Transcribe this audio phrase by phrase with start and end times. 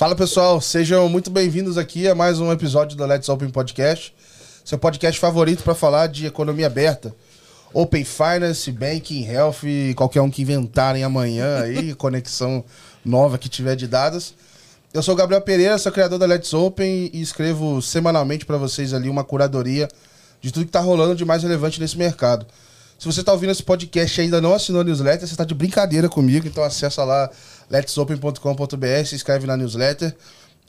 [0.00, 4.14] Fala pessoal, sejam muito bem-vindos aqui a mais um episódio do Let's Open Podcast,
[4.64, 7.14] seu podcast favorito para falar de economia aberta,
[7.74, 9.56] Open Finance, Banking, Health,
[9.94, 12.64] qualquer um que inventarem amanhã aí, conexão
[13.04, 14.32] nova que tiver de dados.
[14.94, 18.94] Eu sou o Gabriel Pereira, sou criador da Let's Open e escrevo semanalmente para vocês
[18.94, 19.86] ali uma curadoria
[20.40, 22.46] de tudo que está rolando de mais relevante nesse mercado.
[23.00, 25.54] Se você está ouvindo esse podcast e ainda não assinou a newsletter, você está de
[25.54, 27.30] brincadeira comigo, então acessa lá
[27.70, 30.14] letsopen.com.br, se inscreve na newsletter.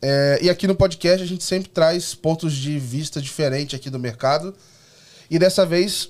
[0.02, 3.99] É, e aqui no podcast a gente sempre traz pontos de vista diferentes aqui do
[3.99, 4.55] mercado.
[5.30, 6.09] E dessa vez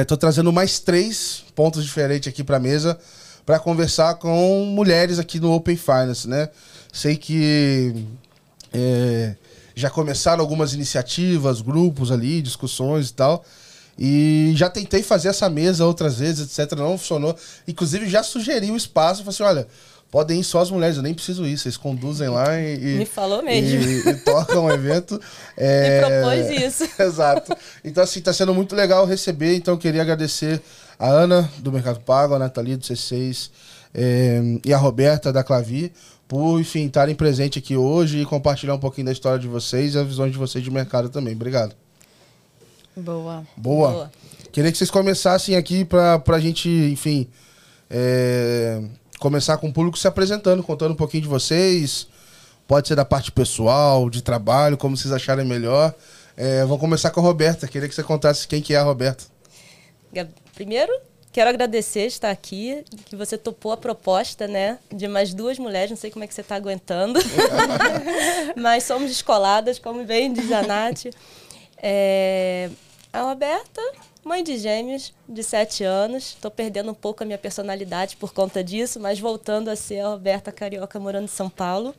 [0.00, 2.98] estou é, trazendo mais três pontos diferentes aqui para a mesa
[3.46, 6.48] para conversar com mulheres aqui no Open Finance, né?
[6.92, 8.04] Sei que
[8.72, 9.36] é,
[9.76, 13.44] já começaram algumas iniciativas, grupos ali, discussões e tal.
[14.02, 16.78] E já tentei fazer essa mesa outras vezes, etc.
[16.78, 17.36] Não funcionou.
[17.68, 19.22] Inclusive, já sugeri o espaço.
[19.22, 19.68] Falei assim: olha,
[20.10, 21.58] podem ir só as mulheres, eu nem preciso ir.
[21.58, 22.96] Vocês conduzem lá e.
[22.96, 23.78] Me falou mesmo.
[23.78, 25.20] E, e tocam o evento.
[25.62, 26.00] É...
[26.00, 26.88] Me propôs isso.
[27.02, 27.54] Exato.
[27.84, 29.54] Então, assim, tá sendo muito legal receber.
[29.54, 30.62] Então, eu queria agradecer
[30.98, 33.50] a Ana, do Mercado Pago, a Nathalie, do C6,
[33.92, 35.92] é, e a Roberta, da Clavi,
[36.26, 39.98] por, enfim, estarem presentes aqui hoje e compartilhar um pouquinho da história de vocês e
[39.98, 41.34] a visão de vocês de mercado também.
[41.34, 41.74] Obrigado.
[42.96, 43.46] Boa.
[43.56, 43.90] Boa.
[43.90, 44.12] Boa.
[44.52, 47.28] Queria que vocês começassem aqui para a gente, enfim,
[47.88, 48.82] é,
[49.18, 52.08] começar com o público se apresentando, contando um pouquinho de vocês.
[52.66, 55.94] Pode ser da parte pessoal, de trabalho, como vocês acharem melhor.
[56.36, 57.66] É, vamos começar com a Roberta.
[57.68, 59.24] Queria que você contasse quem que é a Roberta.
[60.54, 60.92] Primeiro,
[61.32, 65.90] Quero agradecer estar aqui, que você topou a proposta, né, de mais duas mulheres.
[65.90, 67.20] Não sei como é que você está aguentando,
[68.56, 71.04] mas somos descoladas, como bem diz a Nath.
[71.82, 72.70] É,
[73.12, 73.80] a Roberta,
[74.22, 76.34] mãe de gêmeos, de sete anos.
[76.34, 80.08] Estou perdendo um pouco a minha personalidade por conta disso, mas voltando a ser a
[80.08, 81.94] Roberta Carioca, morando em São Paulo.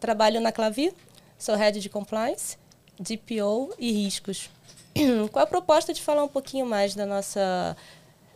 [0.00, 0.92] Trabalho na Clavi,
[1.38, 2.56] sou head de compliance,
[2.98, 4.50] DPO e riscos.
[5.32, 7.76] Qual a proposta de falar um pouquinho mais da nossa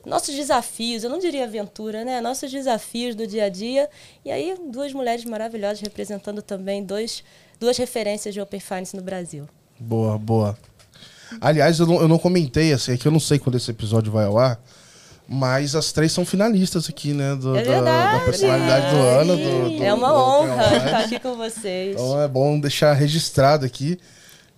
[0.04, 2.20] nossos desafios, eu não diria aventura, né?
[2.20, 3.88] Nossos desafios do dia a dia.
[4.24, 7.22] E aí, duas mulheres maravilhosas representando também dois,
[7.60, 9.48] duas referências de Open Finance no Brasil.
[9.78, 10.56] Boa, boa.
[11.40, 14.12] Aliás, eu não, eu não comentei, assim, é que eu não sei quando esse episódio
[14.12, 14.60] vai ao ar,
[15.28, 17.34] mas as três são finalistas aqui, né?
[17.34, 19.36] Do, é da, da, personalidade do ano.
[19.36, 21.94] Do, do, é uma honra estar aqui com vocês.
[21.94, 23.98] Então é bom deixar registrado aqui.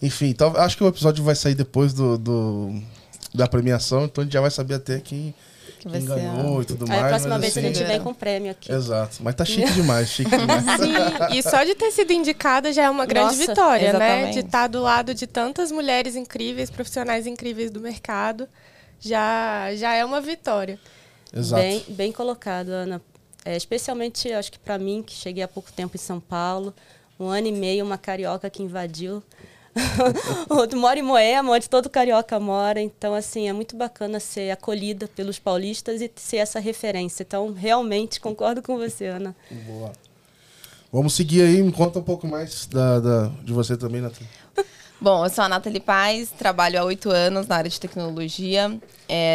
[0.03, 2.19] Enfim, então, acho que o episódio vai sair depois do,
[3.35, 5.35] da premiação, então a gente já vai saber até quem,
[5.91, 7.05] que quem ganhou e tudo Aí mais.
[7.05, 8.73] a próxima vez assim, a gente vem com prêmio aqui.
[8.73, 9.19] Exato.
[9.21, 10.63] Mas tá chique demais, chique demais.
[10.63, 14.25] Sim, e só de ter sido indicada já é uma grande Nossa, vitória, exatamente.
[14.25, 14.31] né?
[14.33, 18.49] De estar tá do lado de tantas mulheres incríveis, profissionais incríveis do mercado,
[19.01, 20.79] já, já é uma vitória.
[21.35, 21.63] Exato.
[21.63, 23.03] Bem, bem colocado, Ana.
[23.45, 26.73] É, especialmente, acho que para mim, que cheguei há pouco tempo em São Paulo,
[27.21, 29.23] um ano e meio, uma carioca que invadiu
[30.77, 32.81] mora em Moema, onde todo carioca mora.
[32.81, 37.23] Então, assim, é muito bacana ser acolhida pelos paulistas e ser essa referência.
[37.23, 39.35] Então, realmente concordo com você, Ana.
[39.67, 39.93] Boa.
[40.93, 44.29] Vamos seguir aí, me conta um pouco mais da, da de você também, Nathalie.
[45.01, 48.81] Bom, eu sou a Nathalie Paz, trabalho há oito anos na área de tecnologia.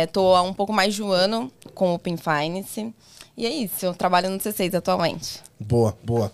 [0.05, 2.93] Estou é, há um pouco mais de um ano com o Open Finance.
[3.35, 5.41] E é isso, eu trabalho no C6 atualmente.
[5.59, 6.31] Boa, boa.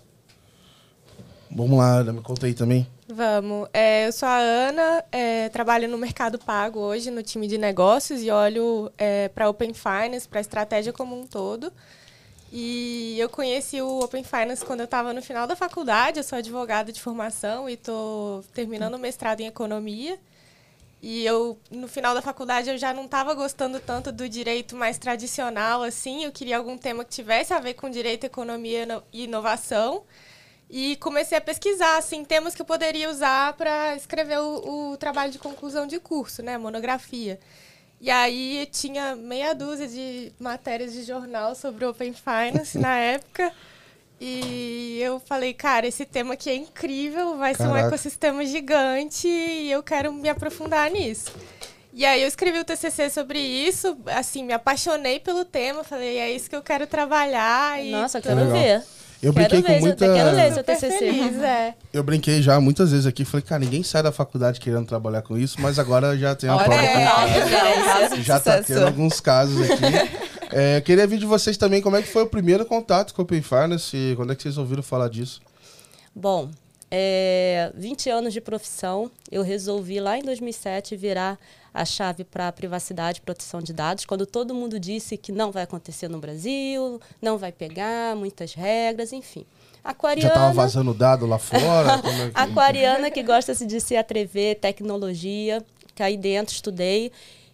[1.52, 2.88] Vamos lá, me conta aí também.
[3.16, 3.70] Vamos.
[3.74, 8.22] É, eu sou a Ana, é, trabalho no Mercado Pago hoje, no time de negócios,
[8.22, 11.72] e olho é, para Open Finance, para a estratégia como um todo.
[12.52, 16.20] E eu conheci o Open Finance quando eu estava no final da faculdade.
[16.20, 20.20] Eu sou advogada de formação e estou terminando o mestrado em economia.
[21.02, 24.98] E eu, no final da faculdade, eu já não estava gostando tanto do direito mais
[24.98, 26.26] tradicional, assim.
[26.26, 30.04] Eu queria algum tema que tivesse a ver com direito, economia e inovação.
[30.70, 35.32] E comecei a pesquisar, assim, temas que eu poderia usar para escrever o, o, trabalho
[35.32, 37.40] de conclusão de curso, né, monografia.
[38.02, 43.52] E aí tinha meia dúzia de matérias de jornal sobre Open Finance na época.
[44.20, 47.78] E eu falei, cara, esse tema aqui é incrível, vai Caraca.
[47.78, 51.32] ser um ecossistema gigante e eu quero me aprofundar nisso.
[51.94, 56.32] E aí eu escrevi o TCC sobre isso, assim, me apaixonei pelo tema, falei, é
[56.32, 57.82] isso que eu quero trabalhar.
[57.86, 58.84] Nossa, quero ver.
[59.22, 60.14] Eu quero brinquei ver, com muita.
[60.14, 60.98] Quero ler seu TCC.
[60.98, 61.76] Feliz, é.
[61.94, 63.26] Eu brinquei já muitas vezes aqui.
[63.26, 66.64] Falei, cara, ninguém sai da faculdade querendo trabalhar com isso, mas agora já tem uma
[66.64, 66.82] prova.
[66.82, 70.26] É, já tá tendo alguns casos aqui.
[70.58, 73.26] É, queria ver de vocês também como é que foi o primeiro contato com o
[73.26, 74.14] Open Finance.
[74.16, 75.42] Quando é que vocês ouviram falar disso?
[76.16, 76.50] Bom,
[76.90, 81.38] é, 20 anos de profissão, eu resolvi lá em 2007 virar
[81.76, 85.52] a chave para a privacidade e proteção de dados, quando todo mundo disse que não
[85.52, 89.46] vai acontecer no Brasil, não vai pegar, muitas regras, enfim.
[89.84, 90.30] Aquariana.
[90.30, 92.00] Já tava vazando dado lá fora?
[92.08, 92.32] É que...
[92.34, 95.62] Aquariana que gosta de se atrever, tecnologia,
[95.94, 97.12] caí dentro, estudei.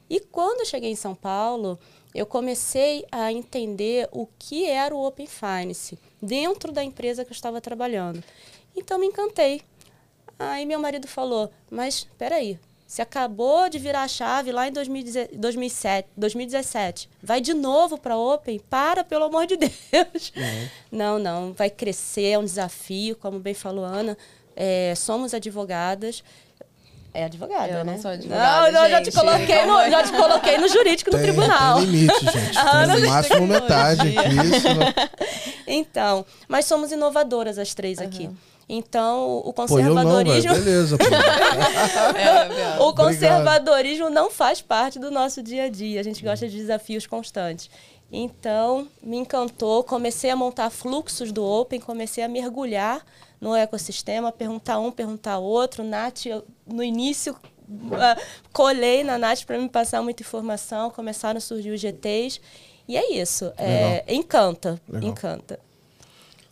[0.08, 1.80] E quando cheguei em São Paulo,
[2.14, 7.36] eu comecei a entender o que era o Open Finance dentro da empresa que eu
[7.36, 8.24] estava trabalhando.
[8.76, 9.62] Então me encantei.
[10.38, 12.36] Aí meu marido falou: Mas espera
[12.92, 17.10] você acabou de virar a chave lá em 2017, 2017.
[17.24, 18.60] Vai de novo para Open?
[18.70, 20.34] Para, pelo amor de Deus.
[20.36, 20.68] Uhum.
[20.92, 21.54] Não, não.
[21.54, 24.18] Vai crescer, é um desafio, como bem falou Ana.
[24.58, 26.22] É, somos advogadas.
[27.14, 27.94] É advogada, eu né?
[27.94, 31.24] Não, sou advogada, não, já te coloquei no, já te coloquei no jurídico tem, do
[31.24, 31.78] tribunal.
[31.78, 32.60] Tem limite, gente.
[32.92, 34.36] Tem no máximo metade aqui.
[34.48, 34.68] Isso.
[35.74, 38.06] Então, mas somos inovadoras as três uhum.
[38.06, 38.30] aqui.
[38.74, 40.50] Então, o Pô, conservadorismo.
[40.50, 41.04] eu não, beleza, pô.
[42.18, 44.24] é, o conservadorismo Obrigado.
[44.24, 46.00] não faz parte do nosso dia a dia.
[46.00, 47.70] A gente gosta de desafios constantes.
[48.10, 53.06] Então, me encantou, comecei a montar fluxos do Open, comecei a mergulhar
[53.42, 55.84] no ecossistema, perguntar um, perguntar outro.
[55.84, 58.22] Nath, eu, no início, uh,
[58.54, 62.40] colei na Nath para me passar muita informação, começaram a surgir os GTs.
[62.88, 63.52] E é isso.
[63.58, 65.10] É, encanta, Legal.
[65.10, 65.60] encanta.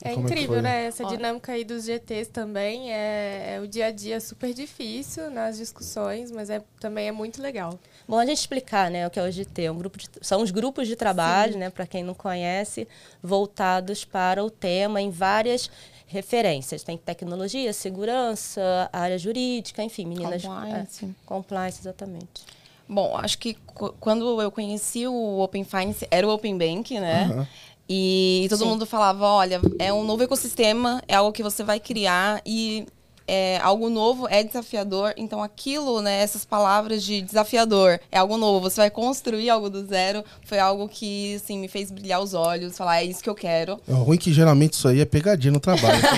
[0.02, 0.86] É Como incrível, é né?
[0.86, 5.58] Essa dinâmica aí dos GTs também é, é, o dia a dia super difícil nas
[5.58, 7.78] discussões, mas é, também é muito legal.
[8.08, 9.64] Bom, a gente explicar, né, o que é o GT.
[9.64, 11.60] É um grupo de, são os grupos de trabalho, Sim.
[11.60, 12.88] né, para quem não conhece,
[13.22, 15.70] voltados para o tema em várias
[16.08, 16.82] referências.
[16.82, 20.44] Tem tecnologia, segurança, área jurídica, enfim, meninas.
[20.44, 21.06] Compliance.
[21.06, 22.60] É, compliance, exatamente.
[22.88, 23.56] Bom, acho que
[24.00, 27.28] quando eu conheci o Open Finance, era o Open Bank, né?
[27.28, 27.48] Uhum.
[27.90, 28.66] E todo Sim.
[28.66, 32.86] mundo falava, olha, é um novo ecossistema, é algo que você vai criar e
[33.30, 35.14] é, algo novo é desafiador.
[35.18, 39.86] Então aquilo, né, essas palavras de desafiador, é algo novo, você vai construir algo do
[39.86, 43.36] zero, foi algo que, assim, me fez brilhar os olhos, falar, é isso que eu
[43.36, 43.80] quero.
[43.88, 46.02] É ruim que geralmente isso aí é pegadinha no trabalho.
[46.02, 46.10] Né?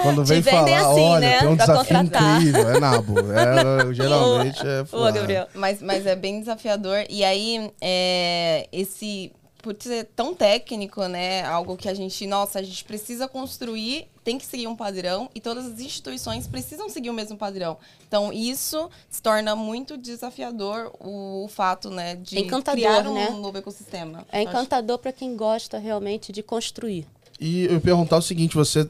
[0.02, 1.38] Quando vem falar, assim, olha, né?
[1.40, 2.40] tem um pra desafio contratar.
[2.40, 3.14] incrível, é nabo.
[3.32, 5.12] É, geralmente é...
[5.12, 5.46] Gabriel.
[5.54, 7.04] Mas, mas é bem desafiador.
[7.10, 9.30] E aí, é, esse
[9.62, 11.44] por ser tão técnico, né?
[11.44, 15.40] Algo que a gente, nossa, a gente precisa construir, tem que seguir um padrão e
[15.40, 17.76] todas as instituições precisam seguir o mesmo padrão.
[18.06, 23.30] Então, isso se torna muito desafiador o, o fato, né, de encantador, criar um né?
[23.30, 24.26] novo ecossistema.
[24.32, 27.06] É encantador para quem gosta realmente de construir.
[27.38, 28.88] E eu ia perguntar o seguinte, você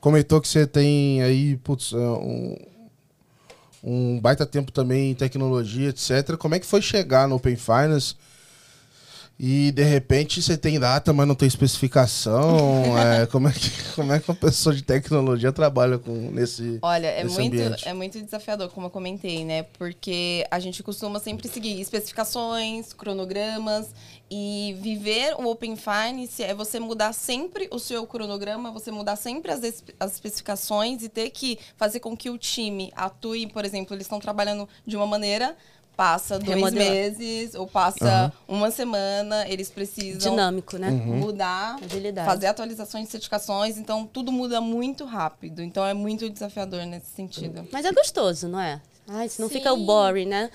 [0.00, 2.56] comentou que você tem aí, putz, é, um,
[3.82, 6.36] um baita tempo também em tecnologia, etc.
[6.36, 8.14] Como é que foi chegar no Open Finance?
[9.38, 12.98] E de repente você tem data, mas não tem especificação.
[12.98, 17.06] é, como, é que, como é que uma pessoa de tecnologia trabalha com nesse Olha,
[17.06, 17.88] é nesse muito, ambiente?
[17.88, 19.62] é muito desafiador, como eu comentei, né?
[19.62, 23.94] Porque a gente costuma sempre seguir especificações, cronogramas
[24.28, 29.52] e viver o Open Finance é você mudar sempre o seu cronograma, você mudar sempre
[29.52, 29.60] as,
[30.00, 34.18] as especificações e ter que fazer com que o time atue, por exemplo, eles estão
[34.18, 35.56] trabalhando de uma maneira
[35.98, 36.90] passa dois Remodelar.
[36.90, 38.56] meses ou passa uhum.
[38.58, 40.90] uma semana, eles precisam dinâmico, né?
[40.90, 41.16] Uhum.
[41.16, 42.24] Mudar, Agilidade.
[42.24, 45.60] fazer atualizações de certificações, então tudo muda muito rápido.
[45.60, 47.66] Então é muito desafiador nesse sentido.
[47.72, 48.80] Mas é gostoso, não é?
[49.08, 49.54] Ai, se não Sim.
[49.54, 50.48] fica o boring, né?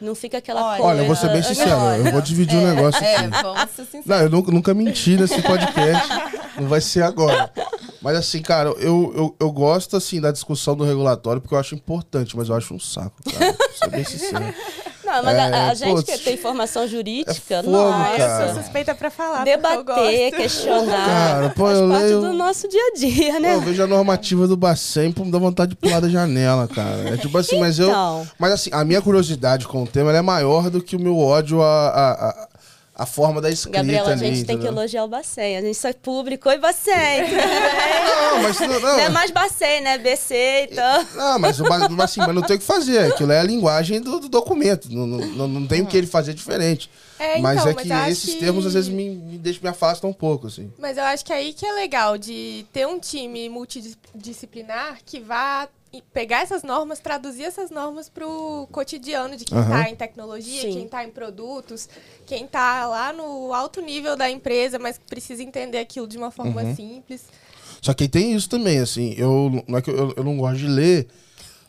[0.00, 0.92] Não fica aquela olha, coisa.
[0.92, 3.24] Olha, eu vou ser bem sincero, eu vou dividir o é, um negócio é, aqui.
[3.24, 4.06] É, vamos ser sinceros.
[4.06, 6.08] Não, eu nunca, nunca menti nesse podcast.
[6.60, 7.50] não vai ser agora.
[8.00, 11.74] Mas assim, cara, eu, eu, eu gosto assim da discussão do regulatório porque eu acho
[11.74, 13.52] importante, mas eu acho um saco, cara.
[13.52, 14.54] Vou ser bem sincero.
[15.08, 18.22] Não, mas é, a, a gente putz, que tem formação jurídica, é fogo, nossa.
[18.22, 19.44] Eu sou suspeita pra falar.
[19.44, 21.06] Debater, questionar.
[21.06, 23.54] Cara, pô, faz eu parte leio, do nosso dia a dia, né?
[23.54, 26.68] Pô, eu vejo a normativa do Bacen, pô, me dá vontade de pular da janela,
[26.68, 27.14] cara.
[27.14, 27.60] É tipo assim, então.
[27.60, 27.88] mas eu.
[27.88, 28.28] Então.
[28.38, 31.62] Mas assim, a minha curiosidade com o tema é maior do que o meu ódio
[31.62, 32.48] a, a, a
[32.98, 35.56] a forma da escrita Gabriela, a gente ali, tem que elogiar o Bacen.
[35.56, 36.48] A gente só é público.
[36.48, 36.92] Oi, Bacen!
[36.92, 38.80] não, mas não, não.
[38.80, 39.98] não é mais Bacen, né?
[39.98, 41.06] BC, então...
[41.14, 43.12] Não, mas, mas, assim, mas não tem o que fazer.
[43.12, 44.92] Aquilo é a linguagem do, do documento.
[44.92, 46.90] Não, não, não tem o que ele fazer diferente.
[47.20, 48.40] É, mas então, é que mas esses que...
[48.40, 50.72] termos às vezes me, me, deixam, me afastam um pouco, assim.
[50.76, 55.20] Mas eu acho que é aí que é legal de ter um time multidisciplinar que
[55.20, 55.68] vá
[56.12, 59.84] pegar essas normas, traduzir essas normas para o cotidiano de quem está uhum.
[59.84, 60.72] em tecnologia, Sim.
[60.72, 61.88] quem está em produtos,
[62.26, 66.62] quem está lá no alto nível da empresa, mas precisa entender aquilo de uma forma
[66.62, 66.76] uhum.
[66.76, 67.24] simples.
[67.80, 70.66] Só que tem isso também, assim, eu não é que eu, eu não gosto de
[70.66, 71.08] ler,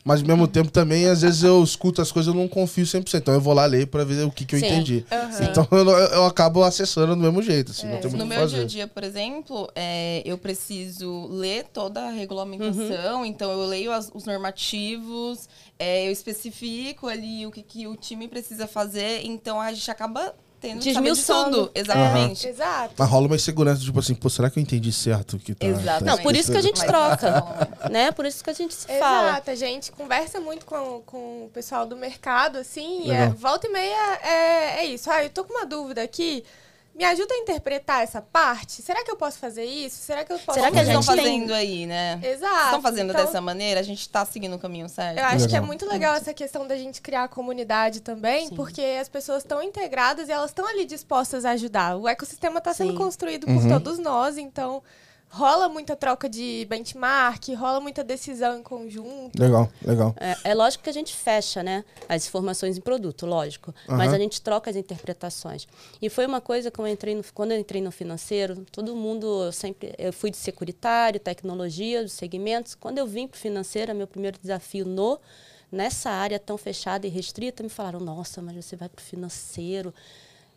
[0.02, 3.14] mas ao mesmo tempo também, às vezes eu escuto as coisas e não confio 100%.
[3.14, 4.66] Então eu vou lá ler para ver o que, que eu Sim.
[4.66, 5.04] entendi.
[5.10, 5.44] Uhum.
[5.44, 7.72] Então eu, eu, acabo acessando do mesmo jeito.
[7.72, 8.00] Assim, é.
[8.08, 13.20] no meu dia a dia, por exemplo, é, eu preciso ler toda a regulamentação.
[13.20, 13.24] Uhum.
[13.26, 18.26] Então eu leio as, os normativos, é, eu especifico ali o que, que o time
[18.26, 19.26] precisa fazer.
[19.26, 21.66] Então a gente acaba tendo Desmiuçando.
[21.66, 21.70] tudo.
[21.74, 22.46] Exatamente.
[22.46, 22.94] Exato.
[22.96, 25.66] Mas rola uma insegurança, tipo assim, pô, será que eu entendi certo o que tá...
[25.66, 26.04] Exatamente.
[26.04, 27.44] tá Não, por isso que a gente troca,
[27.90, 28.12] né?
[28.12, 29.30] Por isso que a gente se fala.
[29.30, 33.66] Exato, a gente conversa muito com, com o pessoal do mercado, assim, e é, volta
[33.66, 35.10] e meia é, é isso.
[35.10, 36.44] Ah, eu tô com uma dúvida aqui.
[37.00, 38.82] Me ajuda a interpretar essa parte?
[38.82, 39.96] Será que eu posso fazer isso?
[40.02, 42.20] Será que eu posso Será que a fazer estão tem- fazendo aí, né?
[42.22, 42.64] Exato.
[42.66, 45.16] Estão fazendo Então, dessa maneira, a gente tá seguindo o caminho certo.
[45.18, 45.66] Eu acho que é Legal.
[45.66, 48.54] muito legal essa questão da gente criar a comunidade também, Sim.
[48.54, 51.96] porque as pessoas estão integradas e elas estão ali dispostas a ajudar.
[51.96, 54.82] O ecossistema está sendo construído por todos nós, então
[55.30, 59.40] rola muita troca de benchmark, rola muita decisão em conjunto.
[59.40, 60.14] Legal, legal.
[60.18, 61.84] É, é lógico que a gente fecha, né?
[62.08, 63.72] As informações em produto, lógico.
[63.86, 64.16] Mas Aham.
[64.16, 65.68] a gente troca as interpretações.
[66.02, 69.44] E foi uma coisa que eu entrei no, quando eu entrei no financeiro, todo mundo
[69.44, 69.94] eu sempre.
[69.96, 72.74] Eu fui de securitário, tecnologia, dos segmentos.
[72.74, 75.18] Quando eu vim para o financeiro, meu primeiro desafio no
[75.70, 79.94] nessa área tão fechada e restrita, me falaram, nossa, mas você vai para o financeiro,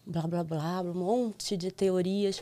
[0.04, 2.42] blá blá blá, um monte de teorias.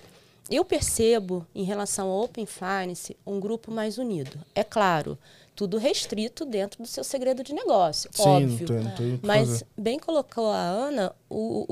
[0.52, 4.38] Eu percebo, em relação ao Open Finance, um grupo mais unido.
[4.54, 5.18] É claro,
[5.56, 8.68] tudo restrito dentro do seu segredo de negócio, Sim, óbvio.
[8.74, 9.68] não não Mas, fazer.
[9.78, 11.66] bem colocou a Ana, o,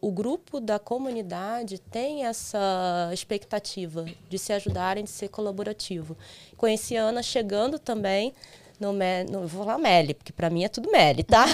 [0.00, 6.16] o, o grupo da comunidade tem essa expectativa de se ajudarem, de ser colaborativo.
[6.56, 8.32] Conheci a Ana chegando também
[8.78, 11.44] no, Me- no eu vou falar Meli, porque para mim é tudo Meli, tá?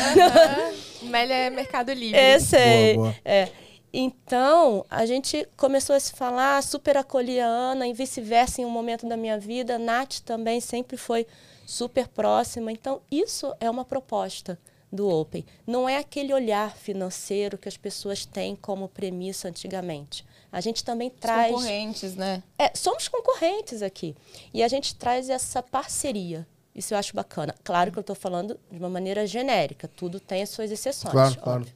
[1.03, 2.17] O Meli é Mercado Livre.
[2.19, 2.95] É, sei.
[2.95, 3.17] Boa, boa.
[3.25, 3.49] É.
[3.93, 8.71] Então, a gente começou a se falar, super acolhi a Ana e vice-versa em um
[8.71, 9.77] momento da minha vida.
[9.77, 11.27] A Nath também sempre foi
[11.67, 12.71] super próxima.
[12.71, 14.59] Então, isso é uma proposta
[14.93, 15.45] do Open.
[15.67, 20.25] Não é aquele olhar financeiro que as pessoas têm como premissa antigamente.
[20.51, 21.53] A gente também Os traz.
[21.53, 22.43] concorrentes, né?
[22.59, 24.15] É, somos concorrentes aqui.
[24.55, 26.47] E a gente traz essa parceria.
[26.75, 27.55] Isso eu acho bacana.
[27.65, 29.89] Claro que eu estou falando de uma maneira genérica.
[29.89, 31.13] Tudo tem as suas exceções.
[31.13, 31.43] Claro, óbvio.
[31.43, 31.67] claro.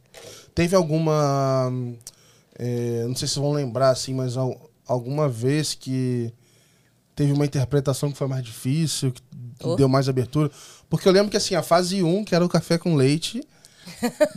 [0.55, 1.73] Teve alguma.
[2.59, 6.33] é, não sei se vão lembrar, assim, mas al- alguma vez que
[7.17, 9.23] teve uma interpretação que foi mais difícil, que
[9.63, 9.77] Oh.
[9.77, 10.51] deu mais abertura.
[10.89, 13.43] Porque eu lembro que, assim, a fase 1, que era o café com leite,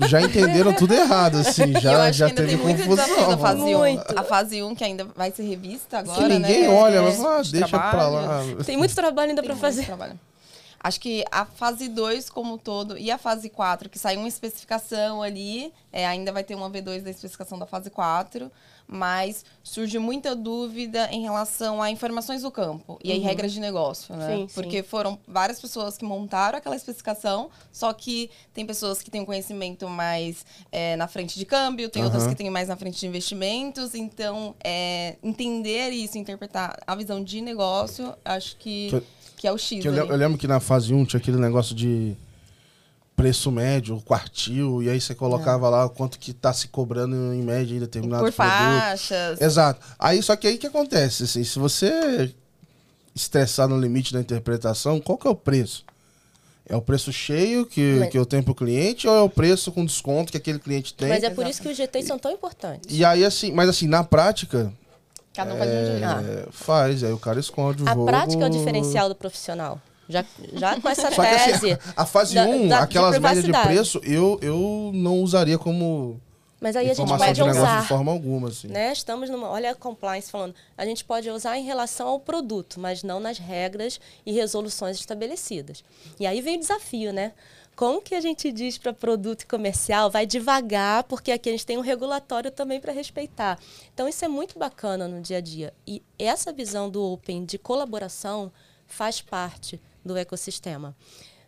[0.08, 1.74] já entenderam tudo errado, assim.
[1.74, 3.30] Eu Já, acho já teve confusão.
[3.30, 3.78] na fase 1.
[3.78, 4.20] Muito.
[4.20, 6.70] A fase 1 que ainda vai ser revista agora, Que ninguém né?
[6.70, 8.58] olha, É, mas ah, de deixa pra trabalho.
[8.58, 8.64] lá.
[8.66, 9.86] Tem muito trabalho ainda Tem para muito fazer.
[9.86, 10.20] trabalho.
[10.84, 14.28] Acho que a fase 2 como um todo e a fase 4, que saiu uma
[14.28, 18.52] especificação ali, é, ainda vai ter uma V2 da especificação da fase 4,
[18.86, 24.14] mas surge muita dúvida em relação a informações do campo e aí regras de negócio,
[24.14, 24.28] né?
[24.36, 24.54] Sim, sim.
[24.54, 29.26] Porque foram várias pessoas que montaram aquela especificação, só que tem pessoas que têm um
[29.26, 32.32] conhecimento mais é, na frente de câmbio, tem outras Aham.
[32.32, 37.40] que têm mais na frente de investimentos, então é, entender isso, interpretar a visão de
[37.40, 39.04] negócio, acho que, Que-
[39.44, 39.82] que, é o X.
[39.82, 42.16] Que eu, eu lembro que na fase 1 tinha aquele negócio de
[43.14, 47.76] preço médio, quartil, e aí você colocava lá quanto que tá se cobrando em média
[47.76, 48.54] em determinado Por produto.
[48.56, 49.42] faixas.
[49.42, 49.86] Exato.
[50.00, 52.34] Aí só que aí que acontece, assim, se você
[53.14, 55.84] estressar no limite da interpretação, qual que é o preço?
[56.68, 59.74] É o preço cheio que, Mas- que eu tenho pro cliente ou é o preço
[59.74, 61.10] com desconto que aquele cliente tem?
[61.10, 62.88] Mas é por isso que os GTs são tão importantes.
[62.98, 64.72] E aí, assim, mas assim, na prática,
[65.34, 66.04] Cada um faz de um jeito.
[66.48, 68.06] é, faz, aí o cara esconde o A jogo.
[68.06, 69.80] prática é o diferencial do profissional.
[70.08, 70.24] Já,
[70.54, 71.80] já com essa Só que assim, tese.
[71.96, 76.20] a fase da- 1, da- de aquelas médias de preço, eu, eu não usaria como
[76.60, 77.82] Mas aí a gente pode de negócio usar.
[77.82, 78.68] de forma alguma, assim.
[78.68, 78.92] Né?
[78.92, 79.50] Estamos numa.
[79.50, 80.54] Olha a compliance falando.
[80.78, 85.84] A gente pode usar em relação ao produto, mas não nas regras e resoluções estabelecidas.
[86.20, 87.32] E aí vem o desafio, né?
[87.76, 90.10] Como que a gente diz para produto comercial?
[90.12, 93.60] Vai devagar, porque aqui a gente tem um regulatório também para respeitar.
[93.94, 95.74] Então, isso é muito bacana no dia a dia.
[95.86, 98.52] E essa visão do Open de colaboração
[98.86, 100.96] faz parte do ecossistema.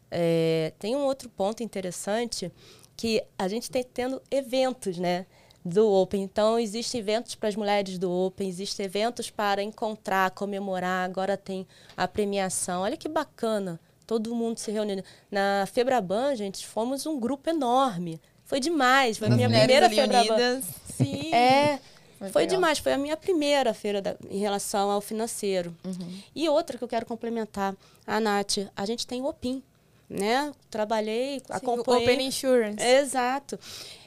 [0.10, 2.51] É, tem um outro ponto interessante
[2.98, 5.27] que a gente tem tendo eventos, né?
[5.63, 6.24] Do Open.
[6.24, 11.05] Então, existem eventos para as mulheres do Open, existem eventos para encontrar, comemorar.
[11.05, 12.82] Agora tem a premiação.
[12.82, 13.79] Olha que bacana.
[14.07, 15.03] Todo mundo se reunindo.
[15.31, 18.19] Na Febraban, gente, fomos um grupo enorme.
[18.43, 19.17] Foi demais.
[19.17, 19.88] Foi a minha primeira
[20.25, 20.62] Febraban.
[20.95, 21.31] Sim.
[21.33, 21.79] É,
[22.31, 22.79] Foi demais.
[22.79, 25.75] Foi a minha primeira feira da- em relação ao financeiro.
[26.35, 27.75] E outra que eu quero complementar,
[28.07, 29.62] a Nath, a gente tem o OPIM,
[30.09, 30.51] né?
[30.69, 32.03] Trabalhei, Sim, acompanhei.
[32.03, 32.83] Open Insurance.
[32.83, 33.59] Exato.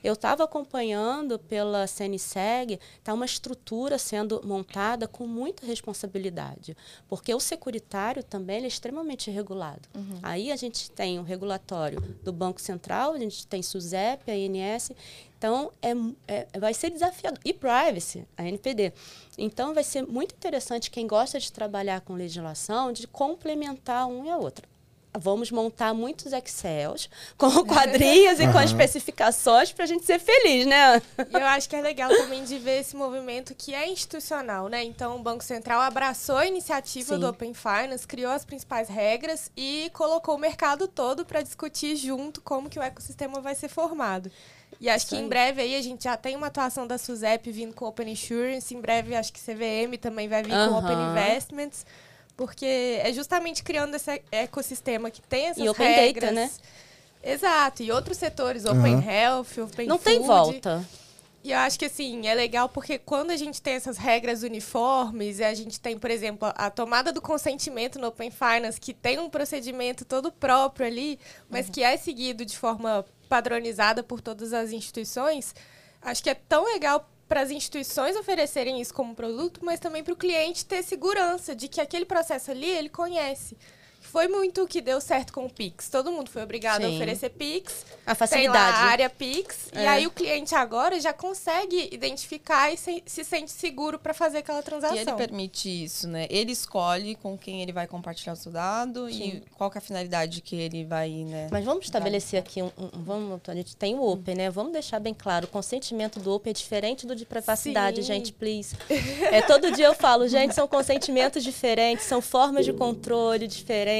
[0.03, 6.77] Eu estava acompanhando pela CNSEG, está uma estrutura sendo montada com muita responsabilidade,
[7.09, 9.89] porque o securitário também é extremamente regulado.
[10.23, 14.93] Aí a gente tem o regulatório do Banco Central, a gente tem SUSEP, a INS,
[15.37, 15.93] então é,
[16.27, 17.41] é- vai ser desafiador.
[17.45, 18.93] E privacy, a NPD.
[19.37, 24.31] Então vai ser muito interessante quem gosta de trabalhar com legislação, de complementar um e
[24.31, 24.67] a outra.
[25.19, 31.03] Vamos montar muitos Excels com quadrinhos e com especificações para a gente ser feliz, né?
[31.31, 34.85] E eu acho que é legal também de ver esse movimento que é institucional, né?
[34.85, 37.21] Então, o Banco Central abraçou a iniciativa Sim.
[37.21, 42.41] do Open Finance, criou as principais regras e colocou o mercado todo para discutir junto
[42.41, 44.31] como que o ecossistema vai ser formado.
[44.81, 45.29] E acho Isso que em aí.
[45.29, 48.81] breve aí a gente já tem uma atuação da SUSEP vindo com Open Insurance, em
[48.81, 51.11] breve acho que CVM também vai vir com Open.
[51.11, 51.85] Investments,
[52.39, 56.33] porque é justamente criando esse ecossistema que tem essas E Open Data, regras.
[56.35, 56.51] né?
[57.21, 59.11] Exato, e outros setores, Open Aham.
[59.11, 60.27] Health, Open Não tem Food.
[60.29, 60.89] volta.
[61.43, 65.41] E eu acho que assim, é legal porque quando a gente tem essas regras uniformes,
[65.41, 69.19] e a gente tem, por exemplo, a tomada do consentimento no Open Finance, que tem
[69.19, 71.19] um procedimento todo próprio ali,
[71.51, 75.57] mas que é seguido de forma padronizada por todas as instituições,
[76.01, 80.15] acho que é tão legal para as instituições oferecerem isso como produto, mas também para
[80.15, 83.57] o cliente ter segurança de que aquele processo ali ele conhece.
[84.11, 85.89] Foi muito o que deu certo com o Pix.
[85.91, 86.97] Todo mundo foi obrigado a Sim.
[86.97, 87.85] oferecer Pix.
[87.85, 88.77] A Tem lá facilidade.
[88.79, 89.69] a área Pix.
[89.75, 89.87] E É.
[89.89, 94.63] aí o cliente agora já consegue identificar e se, se sente seguro para fazer aquela
[94.63, 94.97] transação.
[94.97, 96.27] E ele permite isso, né?
[96.31, 99.83] Ele escolhe com quem ele vai compartilhar o seu dado e qual que é a
[99.83, 101.49] finalidade que ele vai, né?
[101.51, 104.49] Mas vamos estabelecer aqui um, um- vamos, a gente tem o Open, né?
[104.51, 108.03] Vamos deixar bem claro, o consentimento do Open é diferente do de privacidade, Sim.
[108.05, 108.75] gente, please.
[109.31, 113.98] É, todo dia eu falo, gente, são consentimentos diferentes, são formas de controle diferentes,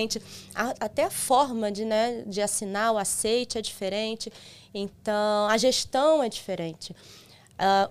[0.55, 4.33] a- até a forma de, né, de assinar o aceite é diferente,
[4.73, 6.95] então a gestão é diferente.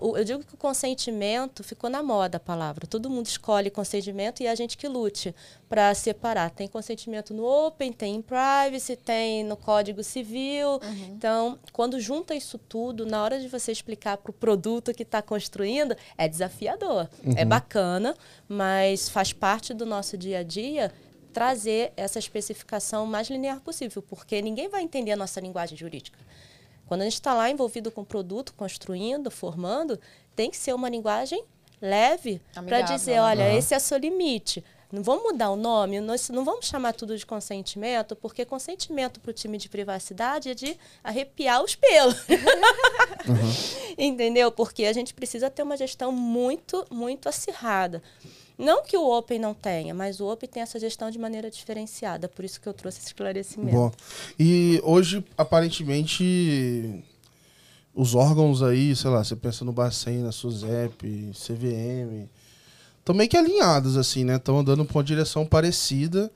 [0.00, 2.86] O- eu digo que o consentimento ficou na moda a palavra.
[2.86, 5.34] Todo mundo escolhe consentimento e é a gente que lute
[5.68, 6.48] para separar.
[6.50, 10.80] Tem consentimento no Open, tem em Privacy, tem no Código Civil.
[11.10, 15.20] Então, quando junta isso tudo, na hora de você explicar para o produto que está
[15.20, 17.06] construindo, é desafiador.
[17.36, 18.14] É bacana,
[18.48, 20.90] mas faz parte do nosso dia a dia
[21.32, 26.18] trazer essa especificação mais linear possível, porque ninguém vai entender a nossa linguagem jurídica.
[26.86, 30.00] Quando a gente está lá envolvido com o produto, construindo, formando,
[30.34, 31.44] tem que ser uma linguagem
[31.80, 33.58] leve para dizer, olha, Aham.
[33.58, 34.64] esse é seu limite.
[34.90, 39.30] Não vamos mudar o nome, nós não vamos chamar tudo de consentimento, porque consentimento para
[39.30, 42.16] o time de privacidade é de arrepiar os pelos.
[43.98, 44.50] Entendeu?
[44.50, 48.02] Porque a gente precisa ter uma gestão muito, muito acirrada.
[48.56, 52.28] Não que o Open não tenha, mas o Open tem essa gestão de maneira diferenciada.
[52.28, 53.76] Por isso que eu trouxe esse esclarecimento.
[53.76, 53.92] Bom.
[54.38, 57.04] E hoje, aparentemente,
[57.94, 62.28] os órgãos aí, sei lá, você pensa no Bacen, na SUSEP, CVM,
[63.08, 64.36] estão meio que alinhados, assim, né?
[64.36, 66.30] Estão andando pra uma direção parecida.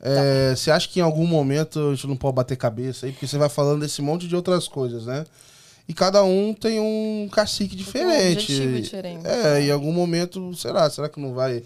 [0.00, 3.12] É, você acha que em algum momento a gente não pode bater cabeça aí?
[3.12, 5.24] Porque você vai falando desse monte de outras coisas, né?
[5.88, 8.52] E cada um tem um cacique diferente.
[8.52, 9.26] objetivo diferente.
[9.26, 10.88] É, em algum momento, será?
[10.88, 11.64] Será que não vai.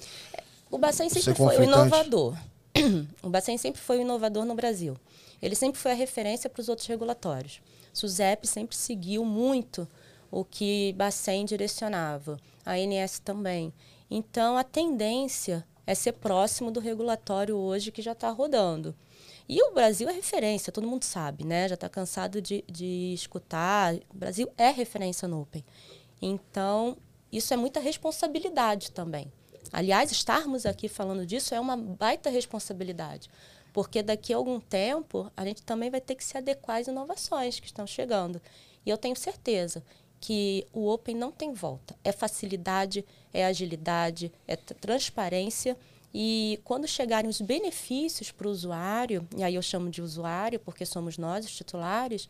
[0.71, 2.35] O Bacen sempre foi o inovador.
[3.23, 4.97] o Bacen sempre foi o inovador no Brasil.
[5.43, 7.61] Ele sempre foi a referência para os outros regulatórios.
[7.93, 9.87] SUSEP sempre seguiu muito
[10.31, 12.39] o que Bacen direcionava.
[12.65, 13.73] A ANS também.
[14.11, 18.95] Então, a tendência é ser próximo do regulatório hoje que já está rodando.
[19.49, 21.69] E o Brasil é referência, todo mundo sabe, né?
[21.69, 23.95] Já está cansado de, de escutar.
[24.11, 25.65] O Brasil é referência no Open.
[26.21, 26.97] Então,
[27.33, 29.33] isso é muita responsabilidade também.
[29.73, 33.31] Aliás, estarmos aqui falando disso é uma baita responsabilidade,
[33.73, 37.61] porque daqui a algum tempo a gente também vai ter que se adequar às inovações
[37.61, 38.41] que estão chegando.
[38.85, 39.83] E eu tenho certeza
[40.21, 41.97] que o Open não tem volta.
[42.03, 45.77] É facilidade, é agilidade, é transparência.
[46.13, 50.85] E quando chegarem os benefícios para o usuário, e aí eu chamo de usuário porque
[50.87, 52.29] somos nós os titulares,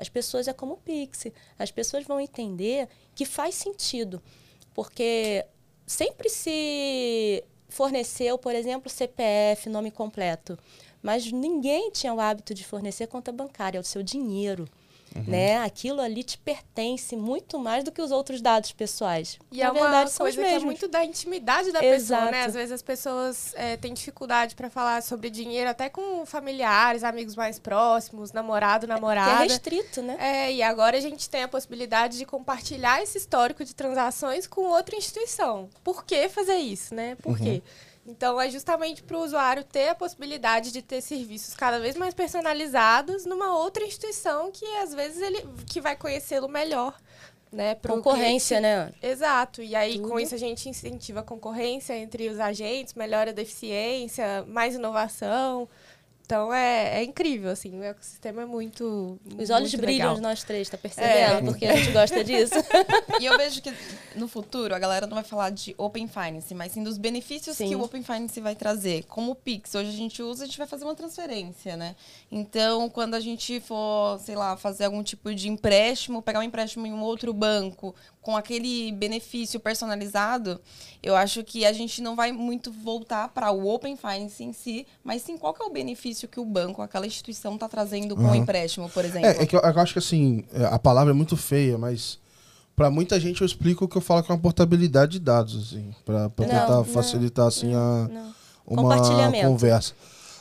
[0.00, 1.26] as pessoas é como o Pix.
[1.58, 4.22] As pessoas vão entender que faz sentido.
[4.72, 5.44] Porque
[5.86, 10.58] sempre se forneceu, por exemplo, CPF, nome completo.
[11.02, 14.66] Mas ninguém tinha o hábito de fornecer conta bancária, é o seu dinheiro.
[15.26, 15.58] Né?
[15.58, 19.38] Aquilo ali te pertence muito mais do que os outros dados pessoais.
[19.50, 22.26] E Na é uma verdade, coisa que é muito da intimidade da pessoa, né?
[22.30, 22.48] Exato.
[22.48, 27.34] Às vezes as pessoas é, têm dificuldade para falar sobre dinheiro, até com familiares, amigos
[27.34, 29.42] mais próximos, namorado, Que é namorada.
[29.42, 30.16] restrito, né?
[30.20, 34.62] É, e agora a gente tem a possibilidade de compartilhar esse histórico de transações com
[34.62, 35.68] outra instituição.
[35.82, 37.16] Por que fazer isso, né?
[37.16, 37.62] Por quê?
[38.10, 42.12] Então, é justamente para o usuário ter a possibilidade de ter serviços cada vez mais
[42.12, 46.98] personalizados numa outra instituição que, às vezes, ele que vai conhecê-lo melhor.
[47.52, 48.92] Né, Concorrência, né?
[49.02, 49.62] Exato.
[49.62, 50.08] E aí, Tudo.
[50.08, 55.68] com isso, a gente incentiva a concorrência entre os agentes, melhora a eficiência, mais inovação.
[56.30, 59.18] Então é, é incrível, assim, o ecossistema é muito.
[59.36, 60.14] Os olhos muito brilham legal.
[60.14, 61.46] de nós três, tá percebendo?
[61.46, 62.54] Porque a gente gosta disso.
[63.20, 63.74] E eu vejo que
[64.16, 67.68] no futuro a galera não vai falar de Open Finance, mas sim dos benefícios Sim.
[67.68, 69.04] que o Open Finance vai trazer.
[69.04, 71.94] Como o Pix, hoje a gente usa, a gente vai fazer uma transferência, né?
[72.30, 76.86] Então, quando a gente for, sei lá, fazer algum tipo de empréstimo, pegar um empréstimo
[76.86, 80.60] em um outro banco, com aquele benefício personalizado,
[81.02, 84.86] eu acho que a gente não vai muito voltar para o Open Finance em si,
[85.02, 88.30] mas sim qual que é o benefício que o banco, aquela instituição está trazendo com
[88.30, 89.28] o empréstimo, por exemplo.
[89.28, 92.18] É, é que eu, eu acho que assim, é, a palavra é muito feia, mas
[92.76, 95.68] pra muita gente eu explico o que eu falo que é uma portabilidade de dados,
[95.68, 98.34] assim, Não, tentar não, facilitar assim a, Não.
[98.66, 98.82] uma
[99.42, 99.92] conversa.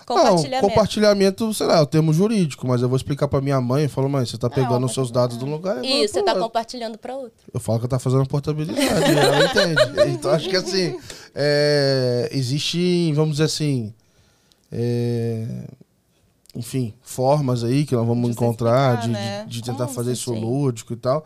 [0.10, 0.50] Compartilhamento.
[0.50, 3.86] Não, compartilhamento, sei lá, é o termo jurídico, mas eu vou explicar pra minha mãe
[3.86, 6.24] e falo, mãe, você tá pegando os seus dados de um lugar e Isso, você
[6.24, 7.46] tá outro." compartilhando para outro.
[7.54, 10.12] Eu falo que tá fazendo portabilidade, ela entende.
[10.12, 11.00] Então acho que assim,
[11.36, 13.94] é, existe, vamos dizer assim,
[14.72, 15.66] é,
[16.56, 19.44] enfim, formas aí que nós vamos De encontrar explicar, de, né?
[19.46, 20.42] de, de tentar Como fazer isso tem.
[20.44, 21.26] lúdico e tal.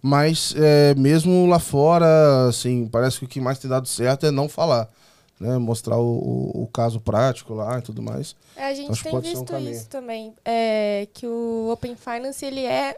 [0.00, 4.30] Mas é, mesmo lá fora, assim, parece que o que mais tem dado certo é
[4.30, 4.88] não falar.
[5.38, 5.58] Né?
[5.58, 6.02] Mostrar o,
[6.54, 8.34] o, o caso prático lá e tudo mais.
[8.56, 9.70] É, a gente Acho tem um visto caminho.
[9.72, 10.32] isso também.
[10.44, 12.96] É, que o Open Finance, ele é.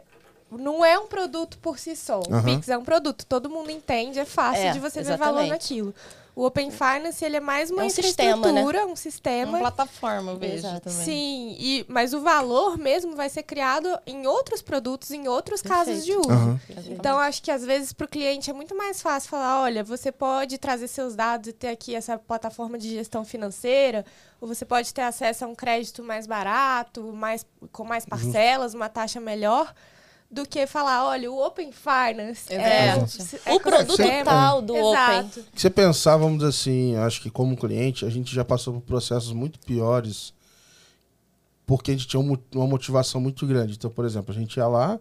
[0.51, 2.21] Não é um produto por si só.
[2.21, 2.43] O Aham.
[2.43, 5.49] Pix é um produto, todo mundo entende, é fácil É, de você ver valor exatamente.
[5.49, 5.93] naquilo.
[6.35, 8.59] O Open Finance, ele é mais uma É um sistema, né?
[8.59, 9.57] infraestrutura, um Uma sistema.
[9.57, 10.81] plataforma, eu vejo Exato.
[10.81, 11.05] também.
[11.05, 16.03] Sim, e, mas o valor mesmo vai ser criado em outros produtos, em outros casos
[16.03, 16.29] de uso.
[16.29, 16.59] Aham.
[16.89, 20.11] Então, acho que às vezes para o cliente é muito mais fácil falar: olha, você
[20.11, 24.05] pode trazer seus dados e ter aqui essa plataforma de gestão financeira,
[24.41, 28.89] ou você pode ter acesso a um crédito mais barato, mais, com mais parcelas, uma
[28.89, 29.73] taxa melhor,
[30.35, 32.89] do que falar: olha, o Open Finance é,
[33.45, 35.19] é o produto tal do Open.
[35.19, 35.45] Exato.
[35.53, 38.81] Que você pensar, vamos dizer assim, acho que como cliente, a gente já passou por
[38.81, 40.33] processos muito piores
[41.65, 43.73] porque a gente tinha um uma motivação muito grande.
[43.73, 44.99] Então, por exemplo, a gente ia lá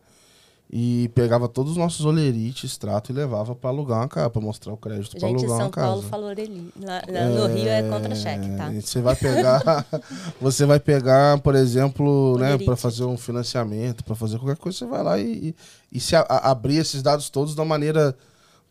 [0.70, 4.72] e pegava todos os nossos olerites, extrato e levava para alugar uma casa, para mostrar
[4.72, 5.87] o crédito para Gente, alugar São uma casa.
[5.88, 6.68] Paulo falou Oreli.
[6.81, 8.72] Lá- lá No Rio é contra-cheque, tá?
[8.72, 9.87] É, Você vai pegar,
[10.40, 12.64] você vai pegar, por exemplo, né, Olerite.
[12.64, 15.55] para fazer um financiamento, para fazer qualquer coisa, você vai lá e, e,
[15.92, 18.16] e se a- a- abrir esses dados todos de uma maneira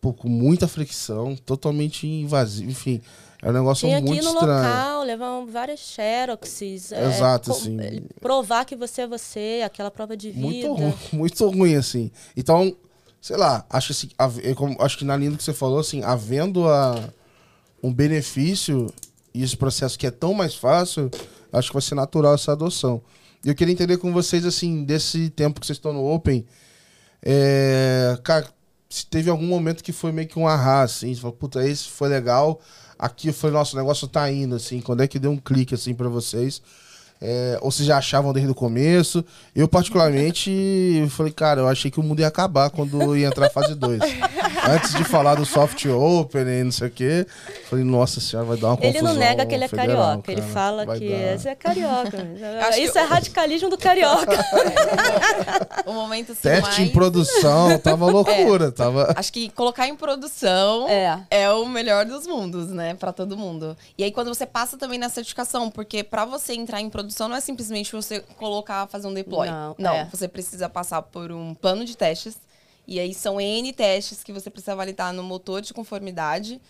[0.02, 3.02] pô, com muita fricção, totalmente invasiva, enfim,
[3.44, 4.64] é um negócio Tinha que ir muito no estranho.
[4.64, 6.92] local, levar várias xeroxes.
[6.92, 7.78] é, Exato, com- assim.
[8.22, 10.42] Provar que você é você, aquela prova de vida.
[10.42, 12.10] Muito ruim, muito ruim, assim.
[12.38, 12.76] Então,
[13.22, 16.68] sei lá, acho, assim, é acho que na linha do que você falou, assim, havendo
[16.70, 17.10] a,
[17.82, 18.88] um benefício
[19.34, 21.10] e esse processo que é tão mais fácil,
[21.52, 23.02] acho que vai ser natural essa adoção.
[23.44, 26.46] E eu queria entender com vocês, assim, desse tempo que vocês estão no Open,
[27.22, 28.48] é, cara,
[28.90, 31.86] se teve algum momento que foi meio que um arra, assim, você falou, puta, esse
[31.90, 32.60] foi legal,
[33.04, 36.08] aqui foi, nosso negócio tá indo, assim, quando é que deu um clique, assim, pra
[36.08, 36.62] vocês?
[37.22, 39.24] É, ou vocês já achavam desde o começo?
[39.56, 43.50] Eu, particularmente, falei, cara, eu achei que o mundo ia acabar quando ia entrar a
[43.50, 44.00] fase 2.
[44.70, 47.26] Antes de falar do soft open e não sei o quê,
[47.70, 48.96] falei, nossa senhora, vai dar uma confusão.
[49.00, 50.32] Ele não nega que ele é federal, carioca.
[50.32, 50.54] Ele cara.
[50.54, 51.34] fala Vai que dar.
[51.36, 52.18] esse é carioca.
[52.68, 54.44] Acho que Isso é radicalismo do carioca.
[55.86, 56.80] O momento assim, Teste mais...
[56.80, 59.14] em produção, tava loucura, tava...
[59.18, 61.20] Acho que colocar em produção É.
[61.30, 62.94] é o melhor dos mundos, né?
[62.96, 63.76] Pra todo mundo.
[63.98, 67.36] E aí, quando você passa também na certificação, porque pra você entrar em produção não
[67.36, 69.48] é simplesmente você colocar, fazer um deploy.
[69.78, 70.06] Não, é.
[70.06, 72.38] você precisa passar por um plano de testes.
[72.86, 76.62] E aí são N testes que você precisa validar no motor de conformidade.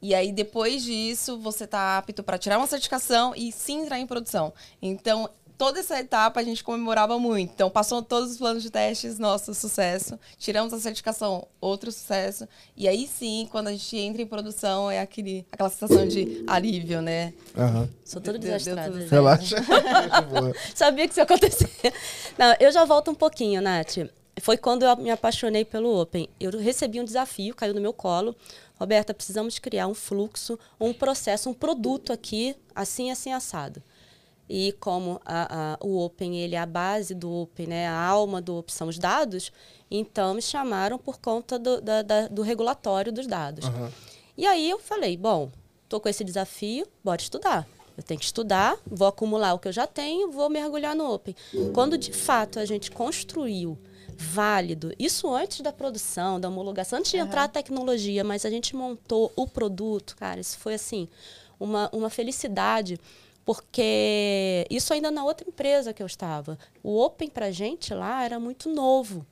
[0.00, 4.06] E aí, depois disso, você tá apto para tirar uma certificação e sim entrar em
[4.06, 4.52] produção.
[4.80, 7.52] Então, toda essa etapa a gente comemorava muito.
[7.52, 10.18] Então, passou todos os planos de testes, nosso sucesso.
[10.38, 12.46] Tiramos a certificação, outro sucesso.
[12.76, 17.00] E aí sim, quando a gente entra em produção, é aquele, aquela sensação de alívio,
[17.02, 17.32] né?
[17.56, 17.88] Aham.
[18.04, 18.90] Sou toda Deu- deu desastrada.
[18.90, 19.10] tudo gente.
[19.10, 19.56] Relaxa.
[20.30, 20.52] Boa.
[20.74, 21.70] Sabia que isso ia acontecer.
[22.38, 23.96] Não, eu já volto um pouquinho, Nath.
[24.40, 26.28] Foi quando eu me apaixonei pelo Open.
[26.38, 28.36] Eu recebi um desafio, caiu no meu colo.
[28.78, 33.82] Roberta, precisamos criar um fluxo, um processo, um produto aqui, assim, assim, assado.
[34.48, 38.40] E como a- a- o Open ele é a base do Open, né, a alma
[38.40, 39.50] do Open são os dados,
[39.90, 43.64] então me chamaram por conta do, da- da- do regulatório dos dados.
[44.36, 45.50] E aí eu falei, bom,
[45.88, 47.66] tô com esse desafio, bora estudar.
[47.96, 51.34] Eu tenho que estudar, vou acumular o que eu já tenho, vou mergulhar no Open.
[51.72, 53.76] Quando de fato a gente construiu
[54.18, 58.74] válido, isso antes da produção, da homologação, antes de entrar a tecnologia, mas a gente
[58.76, 61.08] montou o produto, cara, isso foi assim,
[61.58, 62.98] uma, uma felicidade,
[63.46, 66.58] porque isso ainda na outra empresa que eu estava.
[66.82, 69.24] O Open pra gente lá era muito novo.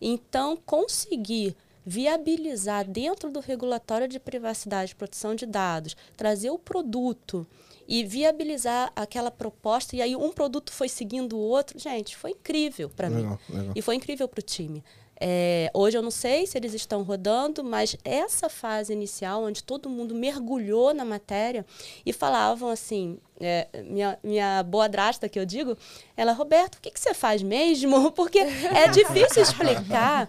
[0.00, 1.54] Então, conseguir
[1.84, 7.46] viabilizar dentro do regulatório de privacidade e proteção de dados, trazer o produto
[7.86, 9.94] e viabilizar aquela proposta.
[9.94, 11.78] E aí um produto foi seguindo o outro.
[11.78, 13.24] Gente, foi incrível para mim.
[13.24, 13.38] Legal.
[13.74, 14.82] E foi incrível para o time.
[15.20, 19.88] É, hoje eu não sei se eles estão rodando, mas essa fase inicial, onde todo
[19.88, 21.64] mundo mergulhou na matéria
[22.04, 25.76] e falavam assim, é, minha, minha boa drasta que eu digo,
[26.16, 28.10] ela, Roberto, o que, que você faz mesmo?
[28.12, 30.28] Porque é difícil explicar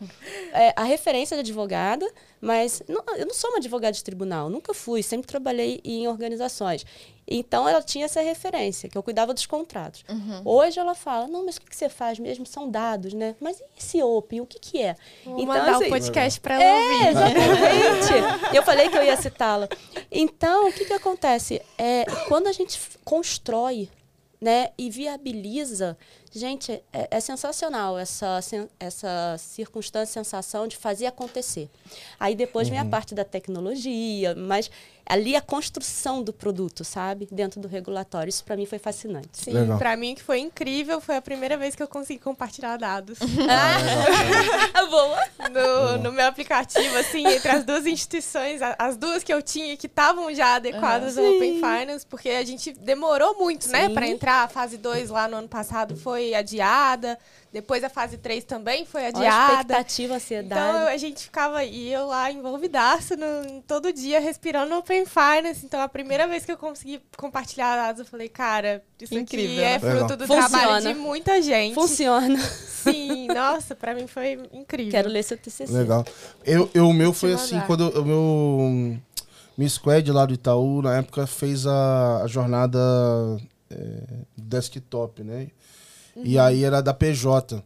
[0.53, 2.09] é, a referência de advogada,
[2.41, 6.85] mas não, eu não sou uma advogada de tribunal, nunca fui, sempre trabalhei em organizações.
[7.27, 10.03] Então ela tinha essa referência, que eu cuidava dos contratos.
[10.43, 12.45] Hoje ela fala, não, mas o que, que você faz mesmo?
[12.45, 13.35] São dados, né?
[13.39, 14.41] Mas e esse OPE?
[14.41, 14.95] O que, que é?
[15.23, 17.07] Vou mandar assim, um podcast para ela é, ouvir.
[17.07, 18.55] exatamente.
[18.55, 19.67] eu falei que eu ia citá-la.
[20.11, 21.61] Então, o que, que acontece?
[21.77, 23.89] É, quando a gente constrói
[24.41, 25.97] né, e viabiliza,
[26.39, 28.39] gente, é, é sensacional essa,
[28.79, 31.69] essa circunstância, sensação de fazer acontecer.
[32.19, 34.69] Aí depois vem a parte da tecnologia, mas
[35.05, 37.27] ali a construção do produto, sabe?
[37.31, 38.29] Dentro do regulatório.
[38.29, 39.29] Isso para mim foi fascinante.
[39.33, 43.19] Sim, pra mim que foi incrível, foi a primeira vez que eu consegui compartilhar dados
[44.89, 45.19] Boa!
[45.51, 49.87] no, no meu aplicativo, assim, entre as duas instituições, as duas que eu tinha que
[49.87, 51.35] estavam já adequadas ao Sim.
[51.35, 53.93] Open Finance, porque a gente demorou muito, né, Sim.
[53.93, 54.43] pra entrar.
[54.45, 57.17] A fase 2 lá no ano passado foi adiada,
[57.51, 59.53] depois a fase 3 também foi Olha a adiada.
[59.53, 60.61] expectativa, ansiedade.
[60.61, 65.65] Então a gente ficava e eu lá envolvidaço no, todo dia respirando Open Finance.
[65.65, 69.61] Então a primeira vez que eu consegui compartilhar dados, eu falei, cara, isso Incrível, aqui
[69.61, 69.79] é né?
[69.79, 70.49] fruto do Funciona.
[70.49, 71.75] trabalho de muita gente.
[71.75, 72.39] Funciona.
[72.39, 74.91] Sim, nossa, pra mim foi incrível.
[74.91, 75.71] Quero ler seu TCC.
[75.71, 76.05] Legal.
[76.43, 78.99] Eu, eu, o meu foi assim, quando o meu
[79.57, 82.79] minha squad lá do Itaú, na época, fez a, a jornada
[83.69, 84.03] é,
[84.37, 85.47] desktop, né?
[86.15, 86.23] Uhum.
[86.25, 87.63] E aí era da PJ.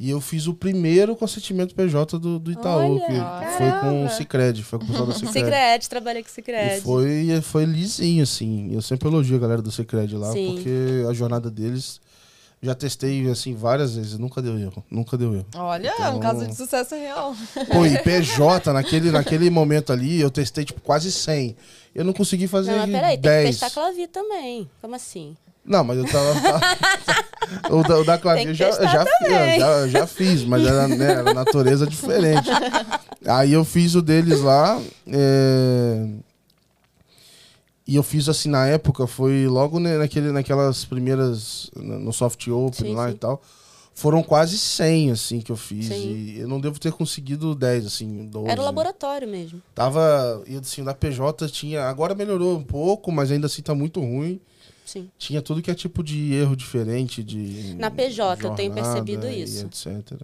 [0.00, 3.80] E eu fiz o primeiro consentimento PJ do, do Itaú, Olha, que foi com o
[3.80, 4.08] caramba.
[4.10, 5.32] Cicred, foi com o pessoal da Cicred.
[5.32, 6.80] Cicred, trabalhei com E Cicred.
[6.82, 8.72] foi, foi lisinho, assim.
[8.72, 10.52] Eu sempre elogio a galera do Cicred lá, Sim.
[10.54, 12.00] porque a jornada deles
[12.62, 14.16] já testei, assim, várias vezes.
[14.18, 14.84] Nunca deu erro.
[14.88, 15.46] Nunca deu erro.
[15.56, 17.34] Olha, Então- um caso de sucesso real.
[17.72, 21.56] Pô, e PJ, naquele, naquele momento ali, eu testei, tipo, quase 100.
[21.92, 23.58] Eu não consegui fazer Não, mas peraí, tem que 10.
[23.58, 24.70] testar Clavi também.
[24.80, 25.36] Como assim?
[25.68, 26.34] Não, mas eu tava...
[27.70, 31.12] o da, o da Clavinha eu já, já, eu já, já fiz, mas era, né,
[31.12, 32.48] era natureza diferente.
[33.26, 36.06] Aí eu fiz o deles lá, é,
[37.88, 42.94] e eu fiz assim, na época, foi logo naquele, naquelas primeiras, no soft open Sim,
[42.94, 43.14] lá sim.
[43.14, 43.40] e tal.
[43.94, 45.86] Foram quase 100, assim, que eu fiz.
[45.86, 45.94] Sim.
[45.94, 48.50] E eu não devo ter conseguido 10, assim, 12.
[48.50, 49.60] Era o laboratório mesmo.
[49.74, 54.00] Tava, e assim, da PJ tinha, agora melhorou um pouco, mas ainda assim tá muito
[54.00, 54.38] ruim.
[54.88, 55.10] Sim.
[55.18, 59.28] Tinha tudo que é tipo de erro diferente de Na PJ eu tenho jornada percebido
[59.28, 59.66] isso.
[59.66, 60.22] etc.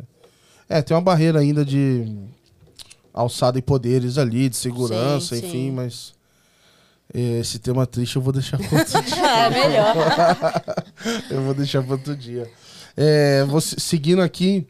[0.66, 2.10] É, tem uma barreira ainda de
[3.12, 5.70] alçada e poderes ali, de segurança, Sim, enfim, sim.
[5.70, 6.14] mas
[7.12, 9.14] é, esse tema triste eu vou deixar para outro dia.
[9.22, 9.96] Ah, é melhor.
[11.30, 12.50] eu vou deixar para outro dia.
[12.96, 13.44] É,
[13.76, 14.66] seguindo aqui,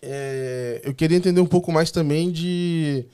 [0.00, 3.04] é, eu queria entender um pouco mais também de.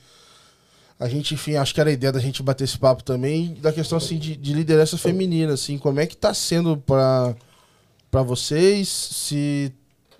[0.99, 3.71] A gente, enfim, acho que era a ideia da gente bater esse papo também, da
[3.71, 7.35] questão assim, de, de liderança feminina, assim, como é que tá sendo para
[8.09, 8.87] para vocês?
[8.87, 9.71] Se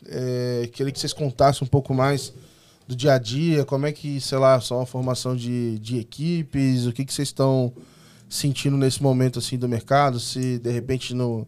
[0.05, 2.33] é, queria que vocês contassem um pouco mais
[2.87, 6.85] do dia a dia, como é que, sei lá, só uma formação de, de equipes,
[6.85, 7.73] o que, que vocês estão
[8.29, 11.45] sentindo nesse momento assim do mercado, se de repente no,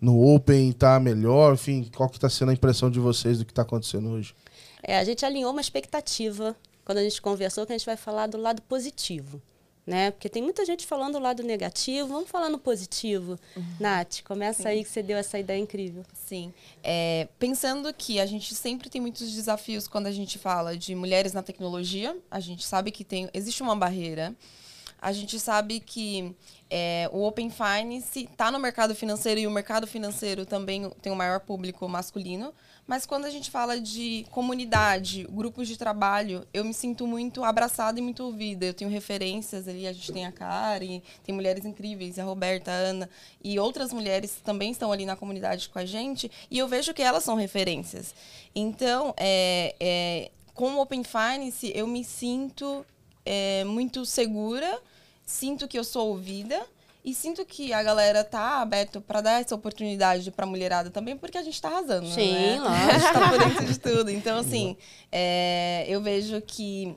[0.00, 3.54] no Open tá melhor, enfim, qual que tá sendo a impressão de vocês do que
[3.54, 4.34] tá acontecendo hoje?
[4.82, 6.56] É, a gente alinhou uma expectativa
[6.92, 9.40] quando a gente conversou que a gente vai falar do lado positivo.
[9.84, 10.10] Né?
[10.12, 13.36] Porque tem muita gente falando do lado negativo, vamos falar no positivo.
[13.80, 16.04] Nath, começa aí que você deu essa ideia incrível.
[16.12, 16.52] Sim.
[16.84, 21.32] É, pensando que a gente sempre tem muitos desafios quando a gente fala de mulheres
[21.32, 24.36] na tecnologia, a gente sabe que tem, existe uma barreira.
[25.00, 26.32] A gente sabe que
[26.70, 31.16] é, o Open Finance está no mercado financeiro e o mercado financeiro também tem o
[31.16, 32.54] maior público masculino.
[32.86, 37.98] Mas quando a gente fala de comunidade, grupos de trabalho, eu me sinto muito abraçada
[37.98, 38.66] e muito ouvida.
[38.66, 42.74] Eu tenho referências ali, a gente tem a Karen, tem mulheres incríveis, a Roberta, a
[42.74, 43.08] Ana,
[43.42, 47.02] e outras mulheres também estão ali na comunidade com a gente, e eu vejo que
[47.02, 48.14] elas são referências.
[48.54, 52.84] Então, é, é, com o Open Finance, eu me sinto
[53.24, 54.80] é, muito segura,
[55.24, 56.66] sinto que eu sou ouvida.
[57.04, 61.36] E sinto que a galera tá aberta para dar essa oportunidade pra mulherada também, porque
[61.36, 62.60] a gente tá arrasando, Sim, né?
[62.62, 62.90] lógico.
[62.90, 64.10] A gente tá por dentro de tudo.
[64.10, 64.76] Então, assim,
[65.10, 66.96] é, eu vejo que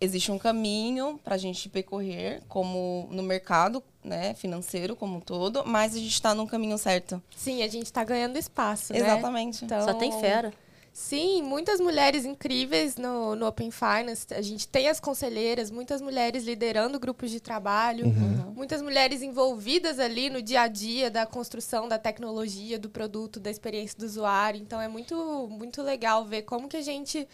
[0.00, 5.94] existe um caminho pra gente percorrer, como no mercado né, financeiro como um todo, mas
[5.94, 7.22] a gente tá num caminho certo.
[7.36, 9.00] Sim, a gente tá ganhando espaço, né?
[9.00, 9.64] Exatamente.
[9.64, 10.52] Então, Só tem fera.
[10.92, 14.26] Sim, muitas mulheres incríveis no, no Open Finance.
[14.34, 18.52] A gente tem as conselheiras, muitas mulheres liderando grupos de trabalho, Uhum.
[18.54, 23.50] muitas mulheres envolvidas ali no dia a dia da construção da tecnologia, do produto, da
[23.50, 24.60] experiência do usuário.
[24.60, 25.14] Então é muito,
[25.50, 27.26] muito legal ver como que a gente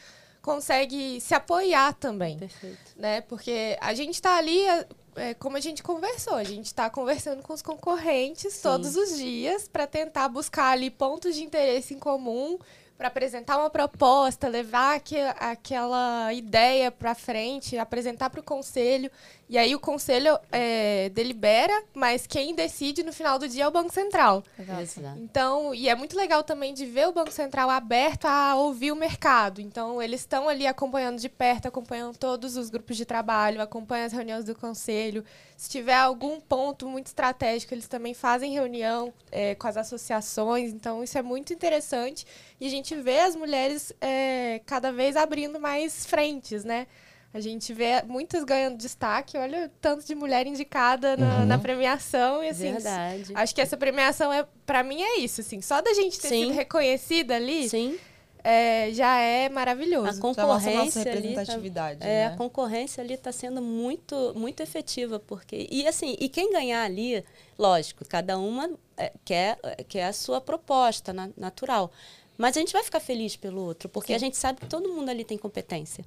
[0.42, 2.78] consegue se apoiar também Perfeito.
[2.94, 3.20] né?
[3.22, 7.42] Porque a gente está ali, é, é, como a gente conversou, a gente está conversando
[7.42, 12.58] com os concorrentes todos os dias para tentar buscar ali pontos de interesse em comum,
[12.96, 19.10] para apresentar uma proposta, levar aque- aquela ideia para frente, apresentar para o conselho.
[19.48, 23.70] E aí o conselho é, delibera, mas quem decide no final do dia é o
[23.70, 24.42] Banco Central.
[24.58, 25.18] Exato.
[25.18, 28.96] Então, e é muito legal também de ver o Banco Central aberto a ouvir o
[28.96, 29.60] mercado.
[29.60, 34.12] Então, eles estão ali acompanhando de perto, acompanhando todos os grupos de trabalho, acompanham as
[34.12, 35.24] reuniões do conselho.
[35.56, 40.72] Se tiver algum ponto muito estratégico, eles também fazem reunião eh, com as associações.
[40.72, 42.26] Então, isso é muito interessante.
[42.60, 46.88] E a gente vê as mulheres eh, cada vez abrindo mais frentes, né?
[47.34, 49.36] A gente vê muitas ganhando destaque.
[49.36, 52.42] Olha o tanto de mulher indicada na, na premiação.
[52.42, 53.32] E, assim, Verdade.
[53.34, 55.60] Acho que essa premiação é, para mim é isso, assim.
[55.60, 56.44] Só da gente ter Sim.
[56.46, 57.98] sido reconhecida ali, Sim,
[58.42, 60.06] é, já é maravilhoso.
[60.06, 61.10] A nossa concorrência ali.
[61.10, 62.26] tá- representatividade, É, né?
[62.28, 65.66] a concorrência ali está sendo muito, muito efetiva, porque.
[65.70, 67.22] E assim, e quem ganhar ali,
[67.58, 69.58] lógico, cada uma é, quer,
[69.88, 71.92] quer a sua proposta na- natural.
[72.38, 75.08] Mas a gente vai ficar feliz pelo outro, porque a gente sabe que todo mundo
[75.10, 76.04] ali tem competência.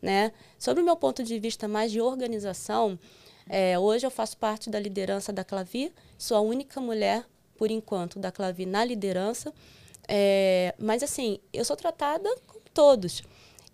[0.00, 0.32] Né?
[0.58, 2.98] Sobre o meu ponto de vista mais de organização,
[3.48, 8.18] é, hoje eu faço parte da liderança da Clavi, sou a única mulher, por enquanto,
[8.18, 9.52] da Clavi na liderança.
[10.08, 13.22] É, mas assim, eu sou tratada como todos.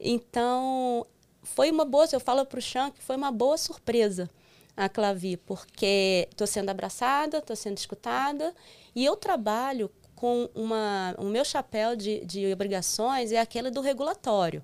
[0.00, 1.06] Então,
[1.42, 4.28] foi uma boa, eu falo para o Chan que foi uma boa surpresa
[4.76, 8.54] a Clavi, porque estou sendo abraçada, estou sendo escutada,
[8.94, 11.14] e eu trabalho com uma.
[11.18, 14.62] O meu chapéu de, de obrigações é aquele do regulatório.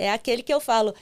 [0.00, 0.94] É aquele que eu falo,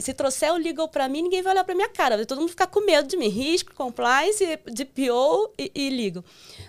[0.00, 2.50] se trouxer o legal para mim, ninguém vai olhar para minha cara, vai todo mundo
[2.50, 3.26] ficar com medo de mim.
[3.28, 6.24] Risco, compliance, DPO e, e legal.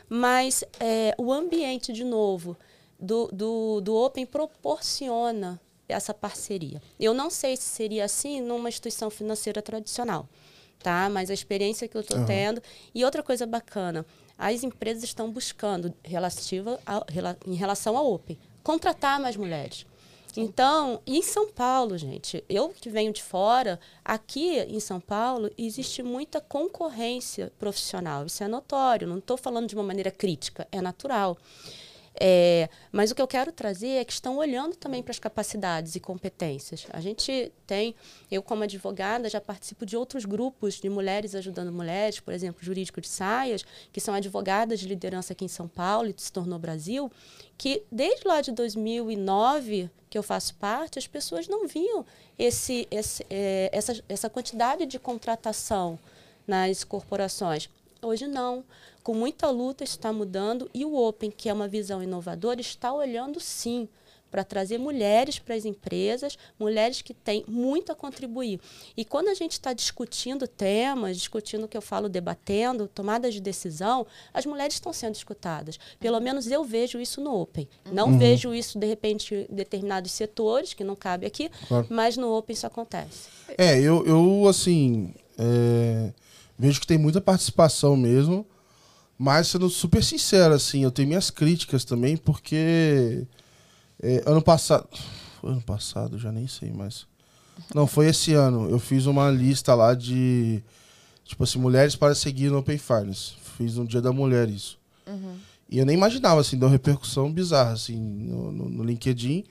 [0.10, 2.58] Mas é, o ambiente, de novo,
[3.00, 6.82] do, do, do Open proporciona essa parceria.
[7.00, 10.28] Eu não sei se seria assim numa instituição financeira tradicional,
[10.80, 11.08] tá?
[11.10, 12.62] Mas a experiência que eu estou tendo.
[12.96, 14.04] E outra coisa bacana,
[14.38, 17.06] as empresas estão buscando, relativa a-
[17.46, 19.86] em relação ao Open, contratar mais mulheres.
[20.38, 26.04] Então, em São Paulo, gente, eu que venho de fora, aqui em São Paulo existe
[26.04, 28.26] muita concorrência profissional.
[28.26, 31.38] Isso é notório, não estou falando de uma maneira crítica, é natural.
[32.20, 35.96] É, mas o que eu quero trazer é que estão olhando também para as capacidades
[35.96, 36.88] e competências.
[36.92, 37.94] A gente tem,
[38.32, 43.02] eu como advogada já participo de outros grupos de mulheres ajudando mulheres, por exemplo, Jurídico
[43.02, 47.12] de Saias, que são advogadas de liderança aqui em São Paulo e se tornou Brasil,
[47.58, 52.06] que desde lá de 2009 que eu faço parte, as pessoas não viam
[52.40, 56.00] esse, esse, é, essa, essa quantidade de contratação
[56.48, 57.70] nas corporações.
[58.06, 58.64] Hoje não.
[59.04, 63.40] Com muita luta está mudando e o Open, que é uma visão inovadora, está olhando
[63.40, 63.88] sim
[64.32, 68.60] para trazer mulheres para as empresas, mulheres que têm muito a contribuir.
[68.98, 73.40] E quando a gente está discutindo temas, discutindo o que eu falo, debatendo, tomadas de
[73.40, 75.80] decisão, as mulheres estão sendo escutadas.
[76.02, 77.68] Pelo menos eu vejo isso no Open.
[77.92, 81.88] Não vejo isso, de repente, em determinados setores, que não cabe aqui, Claro.
[81.90, 83.30] mas no Open isso acontece.
[83.58, 86.12] É, eu, eu assim, é,
[86.58, 88.46] vejo que tem muita participação mesmo,
[89.18, 93.26] mas sendo super sincero, assim, eu tenho minhas críticas também, porque
[94.02, 94.88] é, ano passado.
[95.40, 97.08] Foi ano passado, já nem sei mais.
[97.74, 98.70] Não, foi esse ano.
[98.70, 100.64] Eu fiz uma lista lá de.
[101.24, 103.34] Tipo assim, mulheres para seguir no Open Finance.
[103.58, 104.78] Fiz no Dia da Mulher isso.
[105.70, 109.44] E eu nem imaginava, assim, deu uma repercussão bizarra, assim, no, no, no LinkedIn.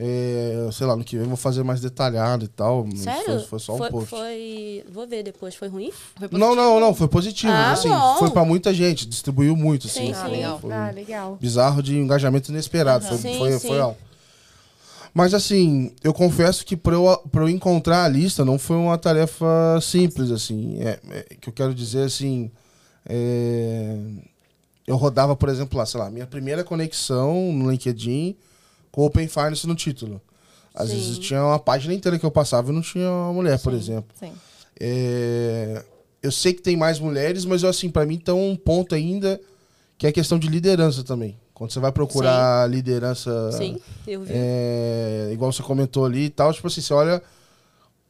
[0.00, 2.86] É, sei lá, no que vem eu vou fazer mais detalhado e tal.
[2.94, 3.24] Sério?
[3.24, 4.08] Foi, foi só um foi, post.
[4.10, 5.56] foi- Vou ver depois.
[5.56, 5.90] Foi ruim?
[6.16, 7.52] Foi Não, não, não, foi positivo.
[7.52, 8.16] Ah, assim, bom.
[8.20, 10.06] foi pra muita gente, distribuiu muito, assim.
[10.06, 10.30] Sim, Ah, sim.
[10.30, 10.58] legal.
[10.60, 11.36] Foi Ah, legal.
[11.40, 13.04] bizarro de engajamento inesperado.
[13.06, 13.18] Aham.
[13.18, 13.66] Foi, Sim, foi, sim.
[13.68, 13.98] foi alto.
[15.12, 18.96] Mas assim, eu confesso que pra eu, pra eu encontrar a lista não foi uma
[18.96, 20.78] tarefa simples, assim.
[20.80, 22.52] É, é, que eu quero dizer assim.
[23.04, 23.96] é,
[24.86, 28.36] eu rodava, por exemplo, lá, sei lá, minha primeira conexão no LinkedIn
[28.90, 30.20] com Open Finance no título.
[30.74, 30.94] Às Sim.
[30.96, 33.78] vezes tinha uma página inteira que eu passava e não tinha uma mulher, por Sim.
[33.78, 34.14] exemplo.
[34.18, 34.32] Sim.
[34.80, 35.84] É,
[36.22, 39.40] eu sei que tem mais mulheres, mas assim, para mim tem um ponto ainda
[39.96, 41.36] que é a questão de liderança também.
[41.52, 44.30] Quando você vai procurar liderança, Sim, eu vi.
[44.32, 47.20] é, igual você comentou ali e tal, tipo assim, você olha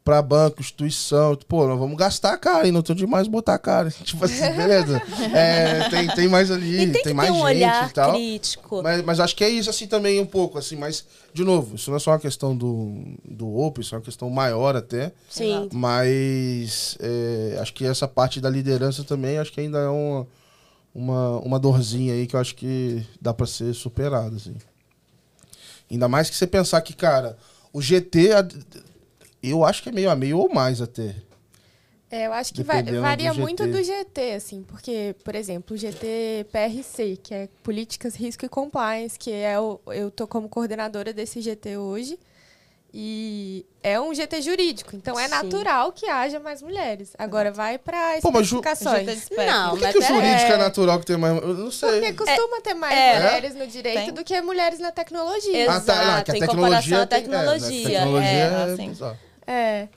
[0.09, 1.37] pra banco, instituição.
[1.47, 3.91] Pô, nós vamos gastar a cara e não tem onde mais botar a cara.
[4.03, 5.03] Tipo assim, beleza.
[5.35, 7.93] É, tem, tem mais ali, E tem, tem, que mais ter um gente olhar e
[7.93, 8.13] tal.
[8.13, 8.83] crítico.
[8.83, 11.05] Mas, mas acho que é isso assim também um pouco, assim, mas,
[11.35, 14.31] de novo, isso não é só uma questão do, do Open, isso é uma questão
[14.31, 15.13] maior até.
[15.29, 15.69] Sim.
[15.75, 20.27] Mas é, acho que essa parte da liderança também acho que ainda é uma,
[20.95, 24.57] uma, uma dorzinha aí que eu acho que dá pra ser superada, assim.
[25.91, 27.37] Ainda mais que você pensar que, cara,
[27.75, 28.31] o GT,
[29.43, 31.15] eu acho que é meio a meio ou mais até.
[32.11, 35.79] É, eu acho que va- varia do muito do GT, assim, porque, por exemplo, o
[35.79, 41.13] GT PRC, que é Políticas, Risco e Compliance, que é o, eu tô como coordenadora
[41.13, 42.19] desse GT hoje,
[42.95, 45.35] e é um GT jurídico, então é Sim.
[45.35, 47.13] natural que haja mais mulheres.
[47.19, 49.07] Agora vai para Pô, mas ju- especificações.
[49.07, 49.47] De spec.
[49.47, 50.55] Não, Por que, mas que o pera- jurídico é...
[50.55, 51.43] é- natural que tem mais.
[51.43, 51.91] Eu não sei.
[51.91, 53.15] Porque costuma ter mais é.
[53.21, 54.15] mulheres no direito Tem.
[54.15, 55.71] do que mulheres na tecnologia.
[55.71, 58.41] Ah, tá, não, que a Exato, em comparação à tem- é, tecnologia, né, tecnologia é,
[58.41, 58.95] é, assim.
[59.49, 59.89] É.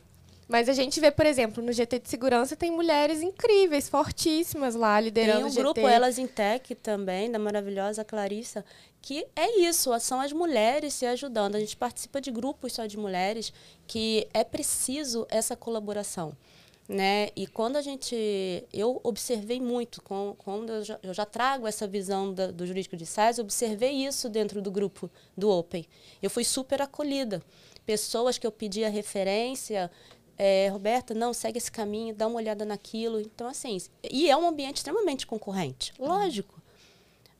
[0.47, 4.99] Mas a gente vê, por exemplo, no GT de segurança tem mulheres incríveis, fortíssimas lá,
[4.99, 5.61] liderando Tem um o GT.
[5.61, 8.65] grupo Elas em Tech também, da maravilhosa Clarissa,
[9.01, 11.55] que é isso, são as mulheres se ajudando.
[11.55, 13.53] A gente participa de grupos só de mulheres
[13.87, 16.33] que é preciso essa colaboração.
[16.89, 17.29] Né?
[17.37, 18.13] E quando a gente.
[18.73, 22.97] Eu observei muito, com- quando eu já, eu já trago essa visão da- do jurídico
[22.97, 25.85] de SaaS, eu observei isso dentro do grupo do Open.
[26.21, 27.41] Eu fui super acolhida.
[27.85, 29.89] Pessoas que eu pedia referência,
[30.37, 33.19] é, Roberta, não, segue esse caminho, dá uma olhada naquilo.
[33.19, 33.77] Então, assim,
[34.09, 36.61] e é um ambiente extremamente concorrente, lógico.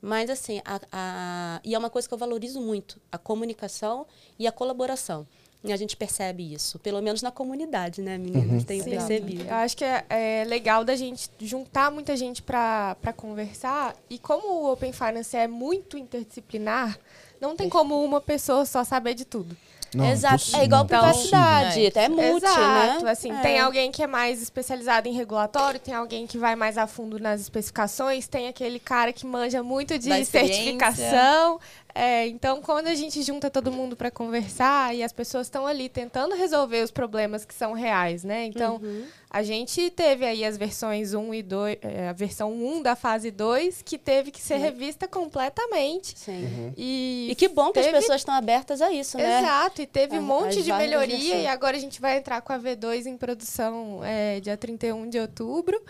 [0.00, 4.04] Mas, assim, a, a- e é uma coisa que eu valorizo muito, a comunicação
[4.38, 5.26] e a colaboração.
[5.64, 8.64] E a gente percebe isso, pelo menos na comunidade, né, meninas?
[8.64, 8.90] Tenho Sim.
[8.90, 9.44] percebido.
[9.44, 13.94] Eu acho que é, é legal da gente juntar muita gente para conversar.
[14.10, 16.98] E como o Open Finance é muito interdisciplinar,
[17.40, 19.56] não tem como uma pessoa só saber de tudo.
[19.94, 20.56] Não, Exato.
[20.56, 23.04] É igual Então, privacidade, é multi, Exato.
[23.04, 23.10] né?
[23.10, 23.40] Assim, É.
[23.40, 27.18] tem alguém que é mais especializado em regulatório, tem alguém que vai mais a fundo
[27.18, 31.60] nas especificações, tem aquele cara que manja muito de certificação.
[31.94, 35.88] É, então, quando a gente junta todo mundo para conversar e as pessoas estão ali
[35.88, 38.46] tentando resolver os problemas que são reais, né?
[38.46, 39.04] Então, Uhum.
[39.30, 43.30] a gente teve aí as versões 1 e 2, é, a versão 1 da fase
[43.30, 46.18] 2, que teve que ser revista completamente.
[46.18, 46.72] Sim.
[46.76, 49.40] E, E que bom que teve- as pessoas estão abertas a isso, né?
[49.40, 51.44] Exato, e teve um As- monte de melhoria versões.
[51.44, 55.18] e agora a gente vai entrar com a V2 em produção é, dia 31 de
[55.18, 55.80] outubro.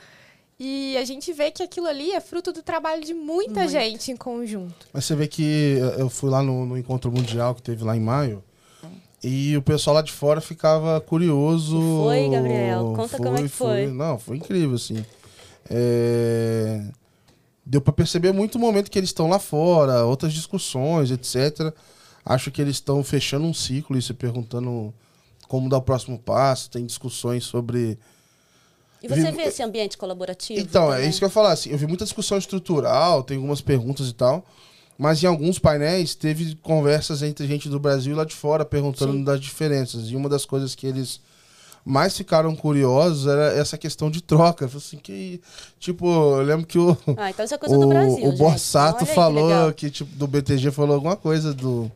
[0.64, 3.72] E a gente vê que aquilo ali é fruto do trabalho de muita Muito.
[3.72, 4.86] gente em conjunto.
[4.92, 8.00] Mas você vê que eu fui lá no, no encontro mundial que teve lá em
[8.00, 8.44] maio.
[9.24, 11.76] E o pessoal lá de fora ficava curioso.
[11.76, 12.92] E foi, Gabriel?
[12.94, 13.88] Conta como é que foi.
[13.88, 15.04] Não, foi incrível, assim.
[15.68, 16.86] É,
[17.66, 21.74] Deu pra perceber muito o momento que eles estão lá fora, outras discussões, etc.
[22.24, 24.94] Acho que eles estão fechando um ciclo e se perguntando
[25.48, 26.70] como dar o próximo passo.
[26.70, 27.98] Tem discussões sobre
[29.03, 30.61] E você Vi- vê esse ambiente colaborativo?
[30.61, 31.11] então, é também?
[31.11, 31.53] isso que eu ia falar.
[31.53, 34.44] Assim, eu vi muita discussão estrutural, tem algumas perguntas e tal.
[34.98, 39.12] Mas em alguns painéis teve conversas entre gente do Brasil e lá de fora perguntando
[39.14, 39.24] Sim.
[39.24, 40.09] das diferenças.
[40.11, 41.18] E uma das coisas que eles
[41.84, 44.66] mais ficaram curiosos era essa questão de troca.
[44.66, 45.40] Eu falei Assim, que,
[45.80, 48.18] tipo, eu lembro que o, Ah, então isso é coisa o, do Brasil.
[48.24, 48.38] o gente.
[48.38, 49.72] Borsato Olha aí que falou legal.
[49.72, 51.90] que, tipo, do BTG falou alguma coisa do,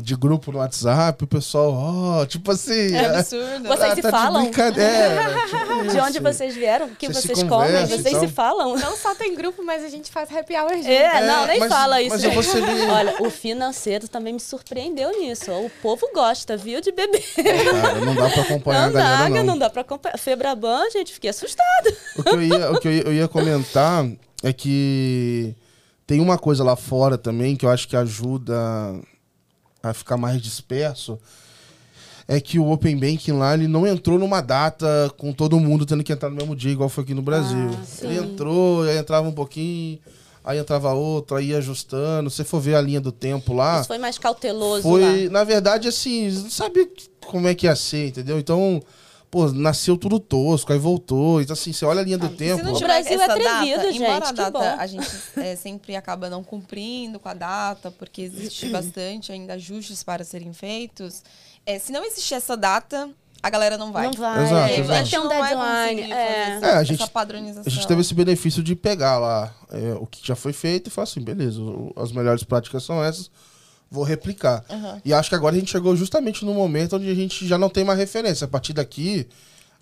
[0.00, 2.94] de grupo no WhatsApp, o pessoal, ó, tipo assim.
[2.94, 3.66] É absurdo.
[3.66, 4.42] Vocês ah, se tá falam?
[4.42, 5.34] De brincadeira.
[5.50, 6.86] tipo De onde vocês vieram?
[6.86, 7.84] O que Vocês vocês, comem?
[7.84, 8.20] Vocês tal?
[8.20, 8.76] se falam?
[8.76, 10.88] Não só tem grupo, mas a gente faz happy hour junto.
[10.88, 12.10] É, não, nem mas- fala isso.
[12.10, 15.50] mas eu vou ser Olha, o financeiro também me surpreendeu nisso.
[15.50, 17.24] O povo gosta, viu, de beber.
[17.34, 19.44] Cara, não dá pra acompanhar Não a galera, dá, não.
[19.44, 20.16] não dá pra acompanhar.
[20.16, 21.96] Febraban, gente, fiquei assustada.
[22.16, 24.06] O que, eu ia, o que eu, ia, eu ia comentar
[24.44, 25.56] é que
[26.06, 28.54] tem uma coisa lá fora também que eu acho que ajuda
[29.82, 31.18] a ficar mais disperso.
[32.30, 36.04] É que o Open Banking lá, ele não entrou numa data com todo mundo tendo
[36.04, 37.70] que entrar no mesmo dia, igual foi aqui no Brasil.
[37.72, 39.98] Ah, ele entrou, aí entrava um pouquinho,
[40.44, 42.28] aí entrava outro, aí ia ajustando.
[42.28, 45.30] Se você for ver a linha do tempo lá, Isso foi mais cauteloso foi, lá.
[45.30, 46.86] na verdade, assim, não sabia
[47.26, 48.38] como é que ia ser, entendeu?
[48.38, 48.82] Então,
[49.30, 51.40] pô, nasceu tudo tosco, aí voltou.
[51.40, 52.64] Então, assim, você olha a linha do Ah, Se tempo.
[52.64, 54.76] não O tiver Brasil é essa atrevido, data, gente, Embora a data bom.
[54.80, 60.02] a gente é, sempre acaba não cumprindo com a data, porque existe bastante ainda ajustes
[60.02, 61.22] para serem feitos.
[61.66, 63.10] é, se não existir essa data,
[63.42, 64.06] a galera não vai.
[64.06, 64.42] Não vai.
[64.44, 64.88] Exato, é, exato.
[64.88, 66.02] vai A gente ter um vai deadline.
[66.02, 66.16] conseguir É.
[66.44, 67.62] fazer essa, É, a gente- essa padronização.
[67.66, 70.90] A gente teve esse benefício de pegar lá é, o que já foi feito e
[70.90, 71.60] falar assim, beleza,
[71.96, 73.30] as melhores práticas são essas,
[73.90, 74.64] vou replicar.
[74.68, 75.00] Aham.
[75.04, 77.68] E acho que agora a gente chegou justamente no momento onde a gente já não
[77.68, 78.44] tem mais referência.
[78.44, 79.26] A partir daqui,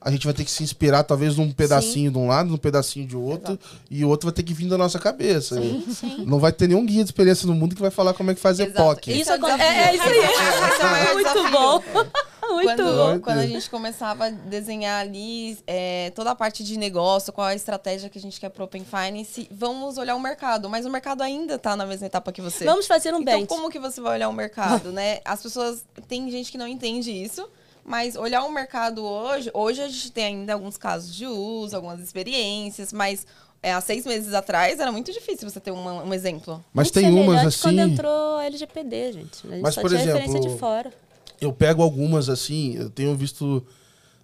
[0.01, 3.07] a gente vai ter que se inspirar talvez num pedacinho de um lado, num pedacinho
[3.07, 3.59] de outro,
[3.91, 5.61] e o outro vai ter que vir da nossa cabeça.
[5.61, 6.25] Sim, sim.
[6.27, 8.41] Não vai ter nenhum guia de experiência no mundo que vai falar como é que
[8.41, 8.79] faz Exato.
[8.79, 9.21] EPOC.
[9.21, 10.21] Isso é é, é isso aí.
[10.79, 11.51] É maior Muito desafio.
[11.51, 11.83] bom.
[12.51, 12.83] O muito.
[12.83, 17.47] Quando, quando a gente começava a desenhar ali é, toda a parte de negócio, qual
[17.47, 20.69] a estratégia que a gente quer pro Open Finance, vamos olhar o mercado.
[20.69, 22.65] Mas o mercado ainda tá na mesma etapa que você.
[22.65, 23.49] Vamos fazer um então, bench.
[23.49, 25.21] como que você vai olhar o mercado, né?
[25.25, 25.85] As pessoas...
[26.09, 27.49] Tem gente que não entende isso.
[27.85, 29.51] Mas olhar o mercado hoje...
[29.55, 33.27] Hoje a gente tem ainda alguns casos de uso, algumas experiências, mas...
[33.63, 36.63] É, há seis meses atrás era muito difícil você ter uma- um exemplo.
[36.73, 37.63] Mas Muito tem umas assim.
[37.63, 39.47] quando entrou a LGPD, gente.
[39.47, 40.93] A gente Mas, só por tinha exemplo, referência de fora.
[41.41, 43.65] Eu pego algumas assim, eu tenho visto,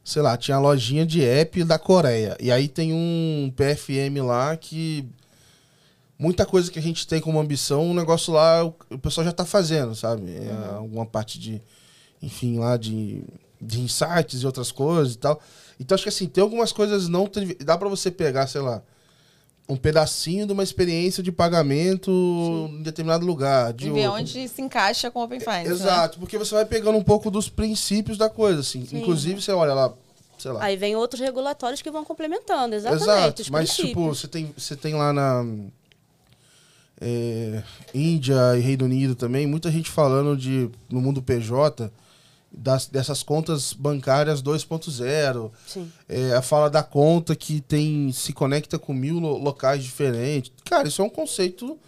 [0.05, 2.37] sei lá, tinha a lojinha de app da Coreia.
[2.41, 5.09] E aí tem um PFM lá que.
[6.19, 9.45] Muita coisa que a gente tem como ambição, o negócio lá, o, pessoal já tá
[9.45, 10.31] fazendo, sabe?
[10.31, 11.61] É, alguma parte de.
[12.23, 13.25] Enfim, lá de,
[13.61, 15.41] de insights e outras coisas e tal.
[15.81, 17.29] Então acho que assim, tem algumas coisas não.
[17.65, 18.83] Dá pra você pegar, sei lá.
[19.73, 22.11] Um pedacinho de uma experiência de pagamento
[22.71, 23.73] em determinado lugar.
[23.73, 25.69] De e ver onde se encaixa com o Open Finance.
[25.69, 25.75] né?
[25.75, 28.87] Exato, porque você vai pegando um pouco dos princípios da coisa, assim.
[28.93, 29.93] Inclusive, você olha lá,
[30.39, 30.63] sei lá.
[30.65, 33.03] Aí vem outros regulatórios que vão complementando, exatamente.
[33.03, 33.89] Exato, mas princípios.
[33.89, 35.45] tipo, você tem, você tem lá na
[37.01, 37.63] é,
[37.93, 41.91] Índia e Reino Unido também, muita gente falando de, no mundo PJ,
[42.55, 45.51] das, dessas contas bancárias 2.0.
[45.67, 45.91] Sim.
[46.09, 50.53] É, a fala da conta que tem se conecta com mil lo- locais diferentes.
[50.65, 51.79] Cara, isso é um conceito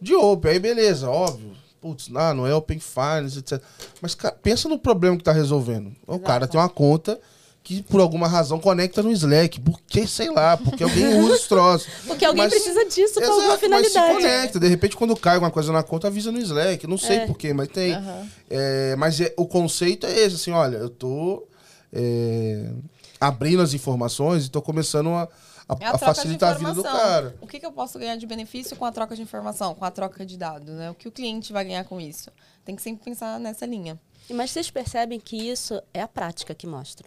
[0.00, 0.52] de open.
[0.52, 1.52] Aí beleza, óbvio.
[1.80, 3.60] Putz, não, não é open finance, etc.
[4.00, 5.92] Mas cara, pensa no problema que tá resolvendo.
[6.06, 7.18] O cara tem uma conta
[7.64, 9.60] que por alguma razão conecta no Slack.
[9.60, 11.88] Por que, sei lá, porque alguém usa os troços.
[12.06, 14.14] Porque alguém Mas- precisa disso para alguma Exato, mas se finalidade.
[14.22, 14.60] conecta.
[14.60, 16.86] De repente, quando cai alguma coisa na conta, avisa no Slack.
[16.86, 17.26] Não sei É.
[17.26, 17.94] porquê, mas tem.
[17.94, 18.28] Aham.
[18.50, 21.46] É, mas é- o conceito é esse, assim, olha, eu tô
[21.92, 22.70] é,
[23.20, 25.22] abrindo as informações e tô começando a,
[25.68, 27.06] a- É a a troca facilitar a de vida do informação.
[27.08, 27.36] cara.
[27.40, 29.90] O que, que eu posso ganhar de benefício com a troca de informação, com a
[29.90, 30.90] troca de dados, né?
[30.90, 32.30] O que o cliente vai ganhar com isso?
[32.64, 34.00] Tem que sempre pensar nessa linha.
[34.30, 37.06] Mas vocês percebem que isso é a prática que mostra.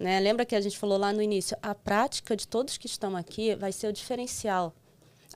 [0.00, 0.18] Né?
[0.18, 1.54] Lembra que a gente falou lá no início?
[1.62, 4.74] A prática de todos que estão aqui vai ser o diferencial.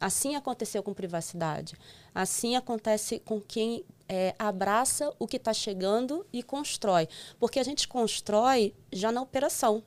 [0.00, 1.76] Assim aconteceu com privacidade.
[2.14, 7.06] Assim acontece com quem é, abraça o que está chegando e constrói.
[7.38, 9.82] Porque a gente constrói já na operação.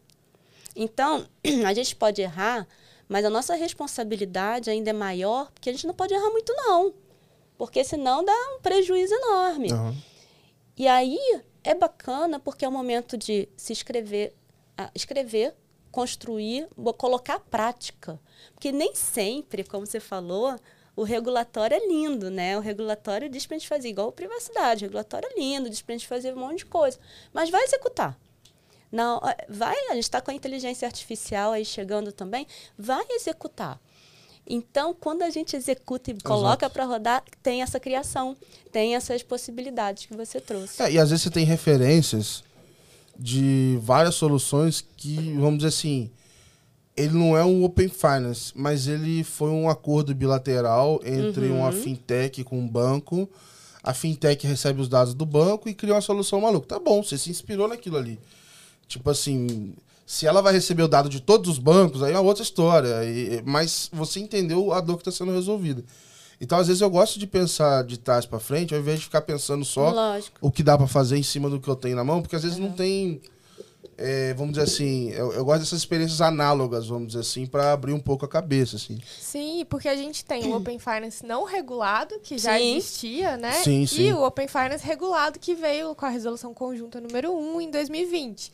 [0.75, 1.27] Então,
[1.65, 2.67] a gente pode errar,
[3.09, 6.93] mas a nossa responsabilidade ainda é maior, porque a gente não pode errar muito, não.
[7.57, 9.71] Porque senão dá um prejuízo enorme.
[9.71, 9.95] Aham.
[10.77, 11.19] E aí
[11.63, 14.46] é bacana porque é o momento de se escrever, ah,
[14.93, 15.53] escrever,
[15.91, 16.67] construir,
[16.97, 18.19] colocar a prática.
[18.53, 20.55] Porque nem sempre, como você falou,
[20.95, 22.57] o regulatório é lindo, né?
[22.57, 24.83] O regulatório diz pra gente fazer igual a privacidade.
[24.83, 26.99] O regulatório é lindo, diz pra gente fazer um monte de coisa.
[27.33, 28.17] Mas vai executar.
[28.91, 32.47] Não, eh, vai, a gente está com a inteligência artificial aí chegando também,
[32.77, 33.79] vai executar.
[34.49, 38.35] Então, quando a gente executa e coloca para rodar, tem essa criação,
[38.71, 40.81] tem essas possibilidades que você trouxe.
[40.81, 42.43] É, e às vezes você tem referências
[43.19, 46.09] de várias soluções que, vamos dizer assim,
[46.95, 51.59] ele não é um Open Finance, mas ele foi um acordo bilateral entre Uhum.
[51.59, 53.29] uma fintech com um banco.
[53.83, 56.67] A fintech recebe os dados do banco e cria uma solução maluca.
[56.67, 58.19] Tá bom, você se inspirou naquilo ali.
[58.87, 59.73] Tipo assim,
[60.05, 63.03] se ela vai receber o dado de todos os bancos, aí é outra história.
[63.05, 65.83] E- mas você entendeu a dor que está sendo resolvida.
[66.39, 69.21] Então, às vezes, eu gosto de pensar de trás para frente, ao invés de ficar
[69.21, 70.37] pensando só Lógico.
[70.39, 72.43] o que dá pra fazer em cima do que eu tenho na mão, porque às
[72.43, 73.19] vezes não tem.
[73.97, 77.93] é, vamos dizer assim, eu, eu gosto dessas experiências análogas, vamos dizer assim, pra abrir
[77.93, 78.99] um pouco a cabeça, assim.
[79.19, 82.77] Sim, porque a gente tem o Open Finance não regulado, que já Sim.
[82.77, 83.53] existia, né?
[83.53, 84.13] Sim, E sim.
[84.13, 88.51] o Open Finance regulado, que veio com a resolução conjunta número 1 em 2020.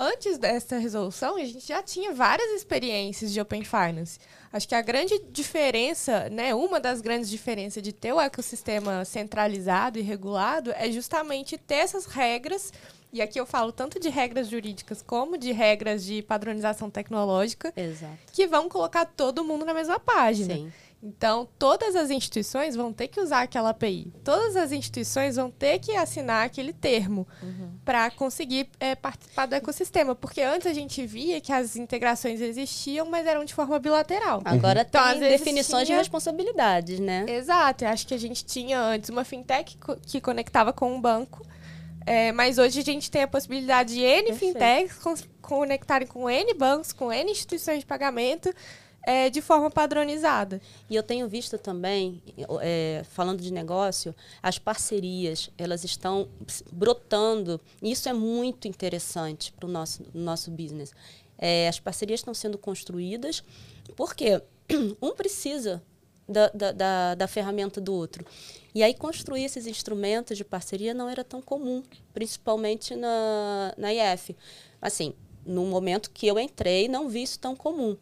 [0.00, 4.20] Antes dessa resolução, a gente já tinha várias experiências de Open Finance.
[4.52, 9.98] Acho que a grande diferença, né, uma das grandes diferenças de ter o ecossistema centralizado
[9.98, 12.72] e regulado é justamente ter essas regras,
[13.12, 18.18] e aqui eu falo tanto de regras jurídicas como de regras de padronização tecnológica, Exato.
[18.32, 20.54] que vão colocar todo mundo na mesma página.
[20.54, 20.72] Sim.
[21.00, 24.12] Então, todas as instituições vão ter que usar aquela API.
[24.24, 27.24] Todas as instituições vão ter que assinar aquele termo
[27.84, 30.16] para conseguir é, participar do ecossistema.
[30.16, 34.42] Porque antes a gente via que as integrações existiam, mas eram de forma bilateral.
[34.44, 37.24] Agora Então, tem definições tinha- de responsabilidades, né?
[37.28, 37.84] Exato.
[37.84, 41.46] Eu acho que a gente tinha antes uma fintech que conectava com um banco.
[42.06, 44.54] é, mas hoje a gente tem a possibilidade de N Perfeito.
[44.54, 48.50] fintechs con- conectarem com N bancos, com N instituições de pagamento,
[49.08, 50.60] é, de forma padronizada.
[50.90, 52.22] E eu tenho visto também,
[52.60, 56.28] é, falando de negócio, as parcerias, elas estão
[56.70, 57.58] brotando.
[57.80, 60.92] Isso é muito interessante para o nosso, nosso business.
[61.38, 63.42] É, as parcerias estão sendo construídas
[63.96, 64.42] porque
[65.00, 65.82] um precisa
[66.28, 68.26] da, da, da, da ferramenta do outro.
[68.74, 71.82] E aí construir esses instrumentos de parceria não era tão comum,
[72.12, 74.36] principalmente na, na IF.
[74.82, 75.14] Assim,
[75.46, 77.96] no momento que eu entrei, não vi isso tão comum.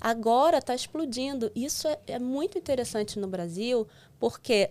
[0.00, 1.50] Agora está explodindo.
[1.54, 3.86] Isso é, é muito interessante no Brasil,
[4.18, 4.70] porque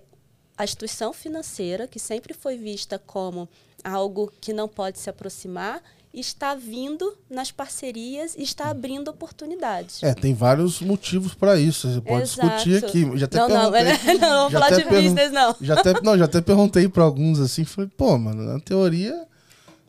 [0.57, 3.49] a instituição financeira, que sempre foi vista como
[3.83, 5.81] algo que não pode se aproximar,
[6.13, 10.01] está vindo nas parcerias e está abrindo oportunidades.
[10.01, 11.91] É, tem vários motivos para isso.
[11.91, 12.47] Você pode Exato.
[12.47, 13.17] discutir aqui.
[13.17, 15.55] Já até não, não, não, vamos já falar até de business, não.
[15.59, 19.27] Já até, não, já até perguntei para alguns assim, falei, pô, mano, na teoria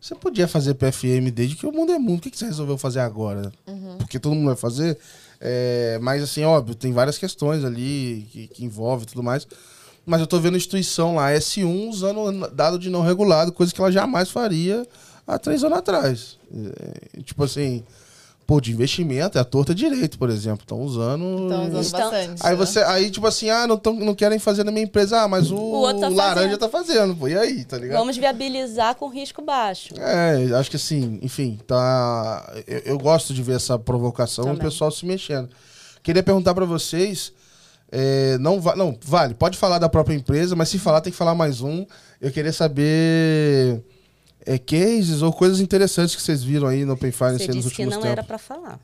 [0.01, 2.19] você podia fazer PFM desde que o mundo é mundo.
[2.19, 3.53] Por que, que você resolveu fazer agora?
[3.99, 4.97] Porque todo mundo vai fazer.
[5.41, 9.47] É, mas assim, óbvio, tem várias questões ali que, que envolve tudo mais.
[10.05, 13.91] Mas eu tô vendo instituição lá, S1, usando dado de não regulado, coisa que ela
[13.91, 14.87] jamais faria
[15.27, 16.39] há três anos atrás.
[17.15, 17.83] É, tipo assim,
[18.47, 20.61] pô, de investimento, é a torta direito, por exemplo.
[20.63, 21.43] Estão usando.
[21.43, 22.47] Estão usando bastante.
[22.47, 22.57] Aí né?
[22.57, 25.51] você, aí tipo assim, ah, não, tão, não querem fazer na minha empresa, ah, mas
[25.51, 26.59] o, O outro tá laranja fazendo.
[26.59, 27.27] tá fazendo, pô.
[27.27, 27.99] E aí, tá ligado?
[27.99, 29.95] Vamos viabilizar com risco baixo.
[29.99, 32.55] É, acho que assim, enfim, tá.
[32.67, 34.71] Eu, eu gosto de ver essa provocação e o Também.
[34.71, 35.49] pessoal se mexendo.
[36.03, 37.33] Queria perguntar pra vocês.
[37.91, 41.19] é, não, va não, vale, pode falar da própria empresa, mas se falar, tem que
[41.19, 41.85] falar mais um.
[42.21, 43.83] Eu queria saber
[44.47, 47.75] é, cases ou coisas interessantes que vocês viram aí no Open Finance Você nos disse
[47.75, 48.13] que últimos não tempos.
[48.13, 48.79] era para falar.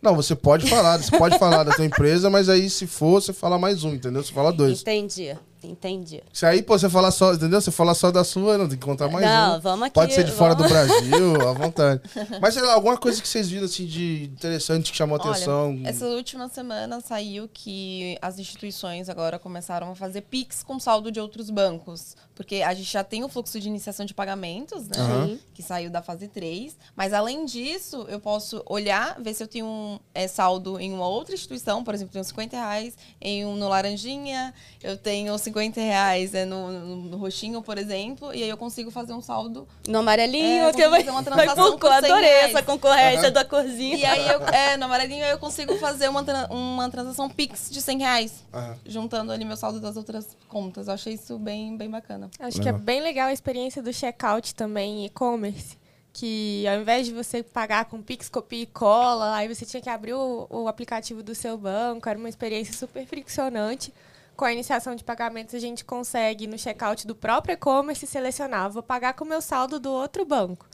[0.00, 3.32] Não, você pode falar, você pode falar da tua empresa, mas aí se for, você
[3.32, 4.22] fala mais um, entendeu?
[4.22, 4.80] Você fala dois.
[4.82, 6.22] Entendi, entendi.
[6.32, 7.60] Se aí, pô, você falar só, entendeu?
[7.60, 9.60] Você falar só da sua, não, tem que contar mais Não, um.
[9.60, 12.00] vamos aqui, Pode ser de fora vamos- do Brasil, à vontade.
[12.40, 15.80] Mas sei lá, alguma coisa que vocês viram assim de interessante que chamou Olha, atenção.
[15.84, 21.18] essa última semana saiu que as instituições agora começaram a fazer PIX com saldo de
[21.18, 22.14] outros bancos.
[22.38, 24.96] Porque a gente já tem o fluxo de iniciação de pagamentos, né?
[24.96, 25.38] Aham.
[25.52, 26.76] Que saiu da fase 3.
[26.94, 31.08] Mas além disso, eu posso olhar, ver se eu tenho um é, saldo em uma
[31.08, 31.82] outra instituição.
[31.82, 36.44] Por exemplo, eu tenho 50 reais em um no Laranjinha, eu tenho 50 reais é,
[36.44, 38.32] no, no, no Roxinho, por exemplo.
[38.32, 41.72] E aí eu consigo fazer um saldo No amarelinho, É, que vai, fazer uma transação
[41.72, 41.90] por cor.
[41.90, 42.50] por 100 Adorei reais.
[42.54, 43.32] essa concorrência Aham.
[43.32, 43.96] da corzinha.
[43.96, 47.82] E aí, eu, é, no amarelinho, eu consigo fazer uma, tra- uma transação Pix de
[47.82, 48.44] 100 reais.
[48.54, 48.76] Aham.
[48.86, 50.86] Juntando ali meu saldo das outras contas.
[50.86, 52.27] Eu achei isso bem, bem bacana.
[52.38, 52.80] Acho que é Legal.
[52.80, 55.76] bem legal a experiência do checkout também em e-commerce.
[56.12, 59.90] Que ao invés de você pagar com Pix, copia e cola, aí você tinha que
[59.90, 62.08] abrir o, o aplicativo do seu banco.
[62.08, 63.92] Era uma experiência super friccionante.
[64.36, 68.82] Com a iniciação de pagamentos, a gente consegue, no checkout do próprio e-commerce, selecionar: vou
[68.82, 70.66] pagar com o meu saldo do outro banco.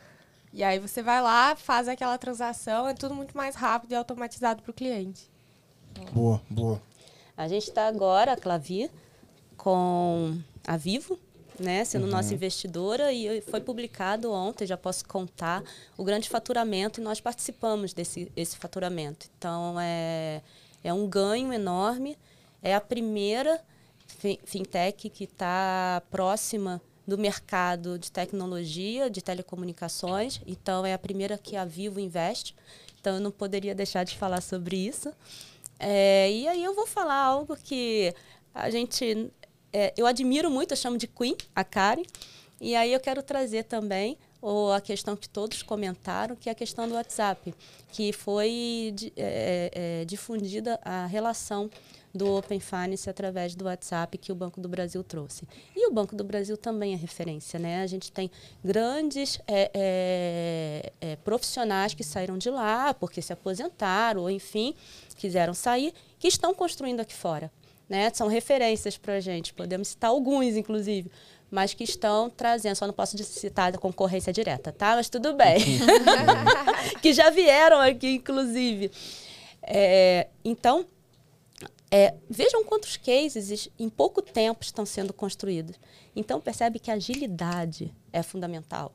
[0.53, 4.63] E aí você vai lá, faz aquela transação, é tudo muito mais rápido e automatizado
[4.63, 5.29] para o cliente.
[6.13, 6.81] Boa, boa.
[7.37, 8.89] A gente está agora, Clavi,
[9.57, 11.19] com a Vivo,
[11.59, 15.63] né, sendo nossa investidora, e foi publicado ontem, já posso contar,
[15.97, 19.29] o grande faturamento, e nós participamos desse esse faturamento.
[19.39, 20.43] Então, é,
[20.83, 22.19] é um ganho enorme.
[22.63, 23.61] É a primeira
[24.07, 30.41] fi- fintech que está próxima do mercado de tecnologia, de telecomunicações.
[30.47, 32.55] Então, é a primeira que a Vivo investe.
[33.01, 35.13] Então, eu não poderia deixar de falar sobre isso.
[35.79, 38.15] É, e aí eu vou falar algo que
[38.55, 39.31] a gente.
[39.75, 42.05] É, eu admiro muito, eu chamo de Queen, a Karen.
[42.61, 46.55] E aí eu quero trazer também ou a questão que todos comentaram, que é a
[46.55, 47.53] questão do WhatsApp,
[47.91, 51.69] que foi di- é, é, difundida a relação
[52.15, 55.49] do Open Finance através do WhatsApp que o Banco do Brasil trouxe.
[55.75, 57.83] E o Banco do Brasil também é referência, né?
[57.83, 58.31] A gente tem
[58.63, 64.75] grandes é, é, é, profissionais que saíram de lá porque se aposentaram ou, enfim,
[65.17, 67.51] quiseram sair, que estão construindo aqui fora.
[67.89, 68.11] Né?
[68.15, 71.11] São referências para a gente, podemos citar alguns, inclusive,
[71.51, 74.97] mas que estão trazendo, só não posso citar a concorrência direta, tá?
[74.97, 75.61] Mas tudo bem.
[77.01, 78.91] que já vieram aqui, inclusive.
[79.63, 80.87] É, então,
[81.91, 85.79] é, vejam quantos cases em pouco tempo estão sendo construídos.
[86.17, 88.93] Então, percebe que a agilidade é fundamental.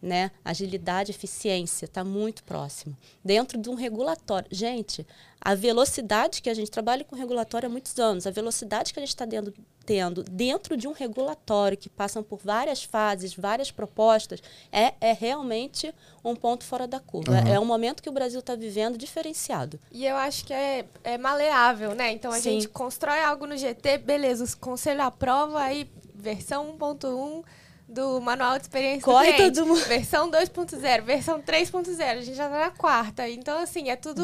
[0.00, 0.30] Né?
[0.44, 2.96] Agilidade e eficiência está muito próximo.
[3.24, 4.46] Dentro de um regulatório.
[4.48, 5.04] Gente,
[5.40, 9.02] a velocidade que a gente trabalha com regulatório há muitos anos, a velocidade que a
[9.02, 14.42] gente está tendo, tendo dentro de um regulatório que passam por várias fases, várias propostas,
[14.70, 15.94] é, é realmente
[16.24, 17.32] um ponto fora da curva.
[17.32, 17.48] Uhum.
[17.48, 19.80] É um momento que o Brasil está vivendo diferenciado.
[19.90, 22.12] E eu acho que é, é maleável, né?
[22.12, 22.60] Então a Sim.
[22.60, 27.44] gente constrói algo no GT, beleza, o conselho aprova aí versão 1.1
[27.88, 29.54] do manual de experiência Corre do cliente.
[29.56, 29.84] todo mundo.
[29.86, 33.28] Versão 2.0, versão 3.0, a gente já tá na quarta.
[33.28, 34.22] Então, assim, é tudo.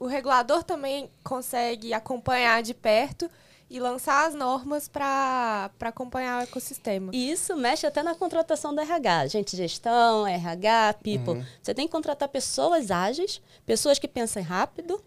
[0.00, 3.30] O, o regulador também consegue acompanhar de perto
[3.70, 7.10] e lançar as normas para acompanhar o ecossistema.
[7.14, 9.28] E isso mexe até na contratação do RH.
[9.28, 11.44] Gente, gestão, RH, people.
[11.62, 15.00] Você tem que contratar pessoas ágeis, pessoas que pensem rápido,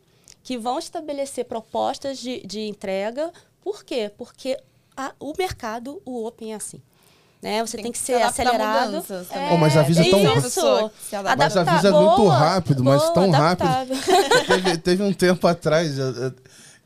[0.43, 3.31] que vão estabelecer propostas de, de entrega.
[3.61, 4.11] Por quê?
[4.17, 4.57] Porque
[4.95, 6.81] a- o mercado, o Open é assim.
[7.41, 7.63] Né?
[7.65, 9.05] Você tem, que ser adaptar a acelerado.
[9.31, 9.53] É.
[9.53, 10.49] Oh, mas avisa tão- que
[11.07, 11.37] se adapta.
[11.37, 13.67] Mas avisa muito boa, rápido, mas boa, tão rápido.
[13.67, 13.97] adaptável.
[14.47, 16.33] teve, teve um tempo atrás, eu, eu-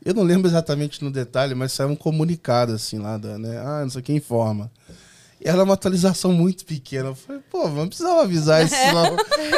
[0.04, 3.58] eu não lembro exatamente no detalhe, mas saiu um comunicado assim lá, da, né?
[3.64, 4.70] Ah, não sei quem informa.
[5.44, 7.08] Era uma atualização muito pequena.
[7.10, 9.16] Eu falei, pô, não precisava avisar isso, não.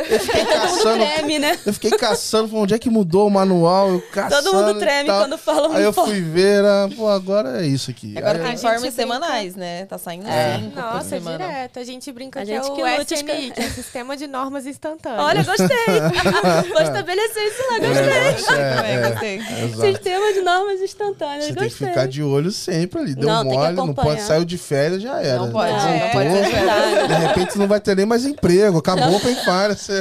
[0.08, 1.04] Eu fiquei Todo mundo caçando.
[1.04, 1.58] treme, né?
[1.66, 3.90] Eu fiquei caçando, falei, onde é que mudou o manual?
[3.90, 7.62] Eu caçando Todo mundo treme quando fala um Aí eu fui ver, ah, pô, agora
[7.62, 8.16] é isso aqui.
[8.16, 9.84] Agora tem informes semanais, né?
[9.86, 10.58] Tá saindo É.
[10.58, 11.38] cinco por Nossa, semana.
[11.38, 11.78] direto.
[11.78, 14.16] A gente brinca A que gente é o que lute, SNI, que é o Sistema
[14.16, 15.22] de Normas Instantâneas.
[15.22, 15.66] Olha, gostei.
[16.72, 18.54] Vou estabelecer isso lá, gostei.
[18.54, 19.38] É, Também, é, gostei.
[19.38, 19.92] é.
[19.92, 21.88] Sistema de normas instantâneas, Você tem que gostei.
[21.88, 23.14] ficar de olho sempre ali.
[23.14, 25.38] Deu Não, tem que mole, não pode sair de férias, já era.
[25.38, 25.73] Não pode,
[26.12, 27.08] Pode ser verdade.
[27.08, 28.78] De repente não vai ter nem mais emprego.
[28.78, 29.92] Acabou o Open Finance.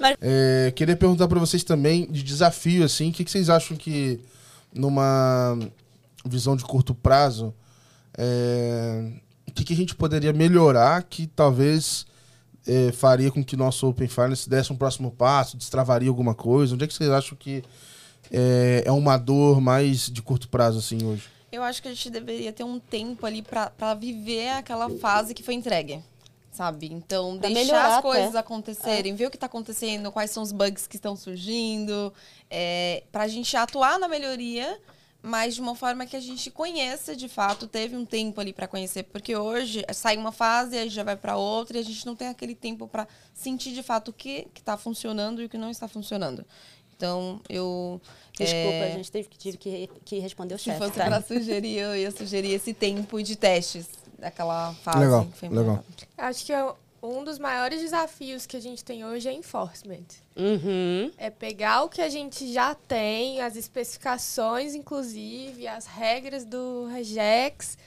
[0.00, 3.10] Mas- É, queria perguntar para vocês também de desafio, assim.
[3.10, 4.20] O que, que vocês acham que
[4.74, 5.58] numa
[6.24, 7.54] visão de curto prazo,
[8.16, 9.10] é,
[9.48, 12.04] o que, que a gente poderia melhorar que talvez
[12.66, 16.74] é, faria com que nosso Open Finance desse um próximo passo, destravaria alguma coisa?
[16.74, 17.62] Onde é que vocês acham que
[18.30, 21.22] é, é uma dor mais de curto prazo, assim, hoje?
[21.56, 25.42] Eu acho que a gente deveria ter um tempo ali pra viver aquela fase que
[25.42, 26.02] foi entregue.
[26.52, 26.86] Sabe?
[26.92, 28.38] Então, Pra deixar melhorar as coisas até.
[28.38, 32.12] acontecerem, ver o que tá acontecendo, quais são os bugs que estão surgindo,
[32.50, 34.78] é, pra gente atuar na melhoria,
[35.22, 38.66] mas de uma forma que a gente conheça de fato, teve um tempo ali pra
[38.66, 42.16] conhecer, porque hoje sai uma fase, aí já vai pra outra, e a gente não
[42.16, 45.58] tem aquele tempo pra sentir de fato o que, que tá funcionando e o que
[45.58, 46.44] não está funcionando.
[46.96, 48.00] Então, eu.
[48.36, 50.78] Desculpa, é, a gente teve que, tive que, que responder o se chefe.
[50.78, 51.06] fosse tá?
[51.06, 53.88] pra sugerir, eu ia sugerir esse tempo de testes
[54.18, 54.98] daquela fase.
[54.98, 55.84] Legal, que foi legal.
[56.18, 56.72] Acho que é
[57.02, 60.04] um dos maiores desafios que a gente tem hoje é enforcement.
[60.36, 61.10] Uhum.
[61.16, 67.78] É pegar o que a gente já tem, as especificações, inclusive, as regras do Regex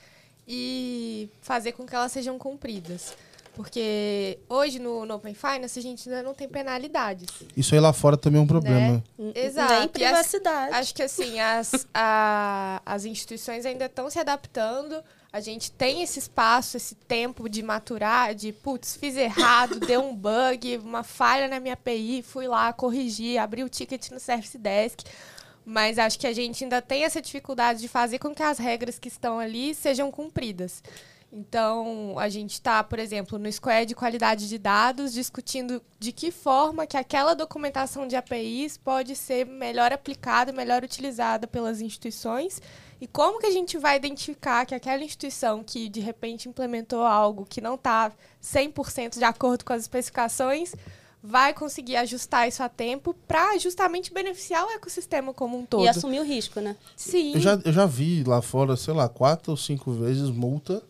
[0.48, 3.14] e fazer com que elas sejam cumpridas.
[3.60, 7.28] Porque hoje no, no Open Finance a gente ainda não tem penalidades.
[7.58, 9.04] Isso aí lá fora também é um problema.
[9.36, 9.74] Exato.
[9.74, 10.76] Nem E as- privacidade.
[10.76, 15.04] Acho que assim, as, a- as instituições ainda estão se adaptando.
[15.34, 20.16] A gente tem esse espaço, esse tempo de maturar, de putz, fiz errado, deu um
[20.16, 25.04] bug, uma falha na minha API, fui lá, corrigi, abri o ticket no Service Desk.
[25.66, 28.98] Mas acho que a gente ainda tem essa dificuldade de fazer com que as regras
[28.98, 30.82] que estão ali sejam cumpridas.
[31.32, 36.32] Então, a gente está, por exemplo, no Square de qualidade de dados, discutindo de que
[36.32, 42.60] forma que aquela documentação de APIs pode ser melhor aplicada, melhor utilizada pelas instituições
[43.02, 47.46] e como que a gente vai identificar que aquela instituição que, de repente, implementou algo
[47.46, 48.12] que não está
[48.44, 50.74] 100% de acordo com as especificações
[51.22, 55.84] vai conseguir ajustar isso a tempo para justamente beneficiar o ecossistema como um todo.
[55.84, 56.76] E assumir o risco, né?
[56.96, 57.34] Sim.
[57.34, 60.82] Eu já, eu já vi lá fora, sei lá, quatro ou cinco vezes multa.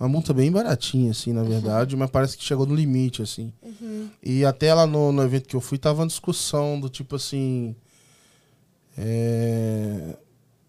[0.00, 3.52] Uma multa bem baratinha, assim, na verdade, mas parece que chegou no limite, assim.
[4.22, 7.76] E até lá no, no evento que eu fui, tava uma discussão do tipo assim.
[8.96, 10.16] É...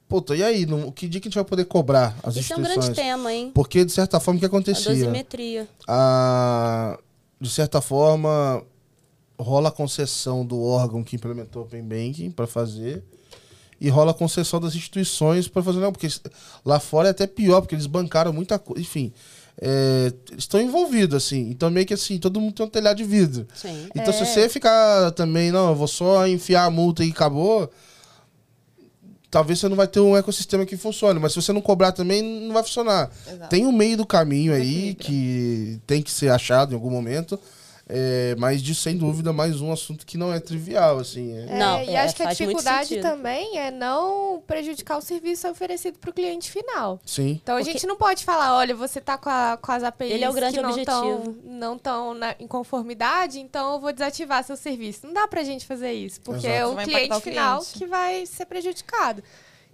[0.07, 0.65] Puta, e aí?
[0.65, 3.33] No, que dia que a gente vai poder cobrar as Isso é um grande tema,
[3.33, 3.51] hein?
[3.53, 4.91] Porque, de certa forma, o que A acontecia?
[4.93, 5.65] dosimetria.
[5.87, 6.99] a,
[7.39, 8.61] de certa forma,
[9.39, 13.01] rola a concessão do órgão que implementou o Open Banking para fazer
[13.81, 15.79] e rola a concessão das instituições para fazer.
[15.79, 16.07] Não, porque
[16.63, 18.79] lá fora é até pior, porque eles bancaram muita coisa.
[18.79, 19.11] Enfim,
[19.59, 21.49] é, estão envolvidos, assim.
[21.49, 23.47] Então, meio que assim, todo mundo tem um telhado de vidro.
[23.55, 23.87] Sim.
[23.95, 27.71] Então, se você ficar também, não, eu vou só enfiar a multa e acabou,
[29.31, 31.19] talvez você não vai ter um ecossistema que funcione.
[31.19, 33.09] Mas se você não cobrar também, não vai funcionar.
[33.27, 33.49] Exato.
[33.49, 37.39] Tem um meio do caminho aí que tem que ser achado em algum momento.
[37.93, 41.35] É, mas, de, sem dúvida, mais um assunto que não é trivial, assim.
[41.37, 45.45] é- É, Não, e é, acho que a dificuldade também é não prejudicar o serviço
[45.49, 46.99] oferecido para o cliente final.
[47.05, 47.39] Sim.
[47.43, 50.11] Então a Porque- gente não pode falar, olha, você tá com, a- com as APIs
[50.11, 51.37] Ele é o grande que não estão objetivo.
[51.43, 55.05] não tão na- em conformidade, então eu vou desativar seu serviço.
[55.05, 56.55] Não dá pra gente fazer isso, porque Exato.
[56.61, 57.77] é o cliente o final cliente.
[57.77, 59.21] que vai ser prejudicado.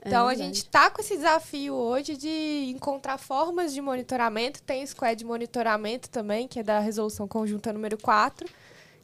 [0.05, 0.55] Então a verdade.
[0.55, 4.61] gente tá com esse desafio hoje de encontrar formas de monitoramento.
[4.63, 8.47] Tem o squad de monitoramento também, que é da resolução conjunta número 4,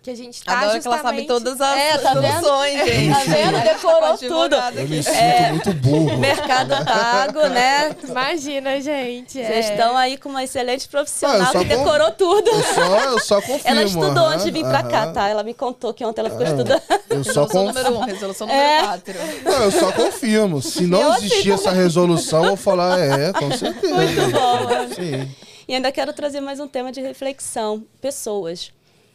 [0.04, 1.28] que a gente tá Adoro que ela sabe justamente...
[1.28, 2.34] todas as É, tá vendo?
[2.42, 3.14] soluções, gente.
[3.14, 3.62] Tá vendo?
[3.64, 4.56] Decorou tudo.
[4.76, 6.18] Eu me sinto muito burro.
[6.18, 7.96] Mercado Pago, né?
[8.08, 9.40] Imagina, gente.
[9.42, 9.46] é.
[9.48, 12.50] Vocês estão aí com uma excelente Ah, profissional só que decorou tudo.
[12.52, 13.62] Eu só, eu só confirmo.
[13.66, 15.30] Ela estudou antes de vir pra cá, tá?
[15.30, 16.82] Ela me contou que ontem ela ficou É, estudando.
[17.10, 17.76] Eu só, Resolução conf...
[17.76, 18.82] número 1, um, resolução É.
[18.82, 19.14] número 4.
[19.46, 20.62] não, eu só confirmo.
[20.62, 23.94] Se não Eu existir essa resolução, eu vou falar, é, com certeza.
[23.96, 24.94] Muito bom.
[24.96, 25.32] Sim.
[25.66, 28.70] E ainda quero trazer mais um tema de reflexão: pessoas.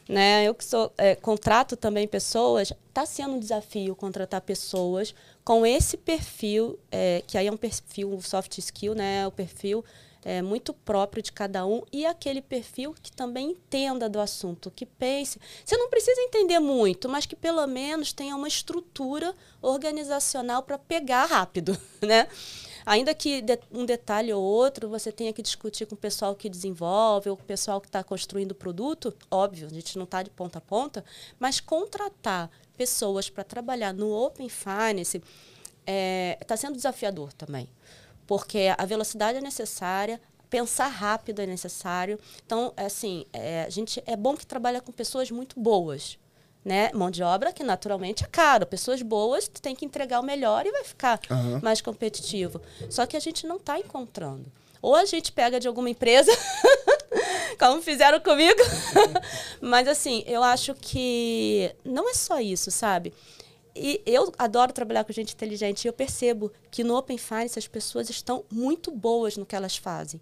[0.08, 0.44] Né?
[0.44, 5.96] Eu que sou é, contrato também pessoas, está sendo um desafio contratar pessoas com esse
[5.96, 9.26] perfil, é, que aí é um perfil soft skill, né?
[9.26, 9.84] O perfil
[10.24, 14.84] é, muito próprio de cada um e aquele perfil que também entenda do assunto, que
[14.84, 15.40] pense.
[15.64, 21.26] Você não precisa entender muito, mas que pelo menos tenha uma estrutura organizacional para pegar
[21.26, 22.26] rápido, né?
[22.88, 26.48] Ainda que de, um detalhe ou outro você tenha que discutir com o pessoal que
[26.48, 30.22] desenvolve ou com o pessoal que está construindo o produto, óbvio, a gente não está
[30.22, 31.04] de ponta a ponta,
[31.38, 35.24] mas contratar pessoas para trabalhar no Open Finance está
[35.86, 37.68] é, tá sendo desafiador também.
[38.26, 40.18] Porque a velocidade é necessária,
[40.48, 42.18] pensar rápido é necessário.
[42.46, 46.18] Então, é assim, é, a gente é bom que trabalha com pessoas muito boas
[46.64, 46.90] né?
[46.92, 48.66] Mão de obra que naturalmente é caro.
[48.66, 51.60] Pessoas boas, tu tem que entregar o melhor e vai ficar uhum.
[51.62, 52.60] mais competitivo.
[52.90, 54.46] Só que a gente não está encontrando.
[54.80, 56.30] Ou a gente pega de alguma empresa,
[57.58, 58.60] como fizeram comigo.
[59.60, 63.12] Mas assim, eu acho que não é só isso, sabe?
[63.74, 67.68] E eu adoro trabalhar com gente inteligente e eu percebo que no Open Finance as
[67.68, 70.20] pessoas estão muito boas no que elas fazem.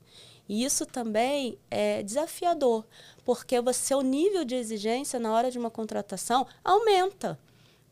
[0.48, 2.84] E isso também é desafiador,
[3.24, 7.38] porque o seu nível de exigência na hora de uma contratação aumenta.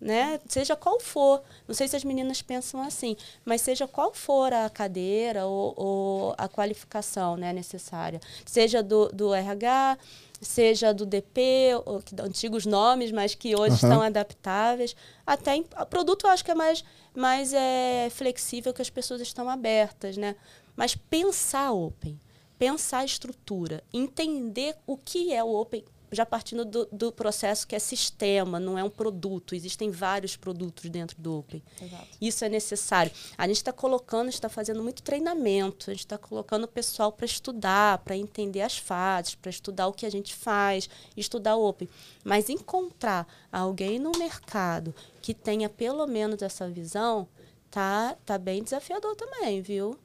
[0.01, 0.39] Né?
[0.47, 4.69] Seja qual for, não sei se as meninas pensam assim, mas seja qual for a
[4.69, 9.97] cadeira ou, ou a qualificação né, necessária, seja do, do RH,
[10.43, 13.75] seja do DP, ou, que, antigos nomes, mas que hoje uhum.
[13.77, 14.95] estão adaptáveis,
[15.27, 16.85] até em, o produto eu acho que é mais,
[17.15, 20.37] mais é, flexível, que as pessoas estão abertas, né?
[20.77, 22.19] Mas pensar open,
[22.65, 27.77] pensar a estrutura, entender o que é o Open, já partindo do, do, processo que
[27.77, 29.55] é sistema, não é um produto.
[29.55, 31.63] Existem vários produtos dentro do Open.
[31.83, 32.09] Exato.
[32.19, 33.13] Isso é necessário.
[33.37, 37.27] A gente está colocando, está fazendo muito treinamento, a gente está colocando o pessoal para
[37.27, 41.89] estudar, para entender as fases, para estudar o que a gente faz, estudar o Open.
[42.25, 47.29] Mas encontrar alguém no mercado que tenha pelo menos essa visão,
[47.71, 49.99] tá, tá bem desafiador também, viu?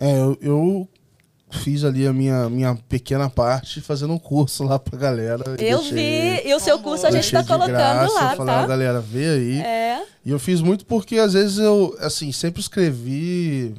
[0.00, 0.88] É, eu, eu
[1.52, 5.44] fiz ali a minha, minha pequena parte fazendo um curso lá pra galera.
[5.58, 8.66] Eu deixei, vi, e o seu curso a gente tá colocando graça, lá, falei, tá?
[8.66, 9.60] galera, vê aí.
[9.60, 10.04] É.
[10.24, 13.74] E eu fiz muito porque às vezes eu, assim, sempre escrevi...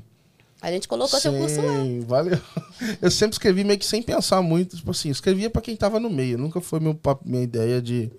[0.61, 1.31] A gente colocou sem...
[1.31, 1.73] seu curso lá.
[2.07, 2.39] Valeu.
[3.01, 6.09] Eu sempre escrevi meio que sem pensar muito, tipo assim, escrevia para quem tava no
[6.09, 6.37] meio.
[6.37, 8.09] Nunca foi meu, minha ideia de...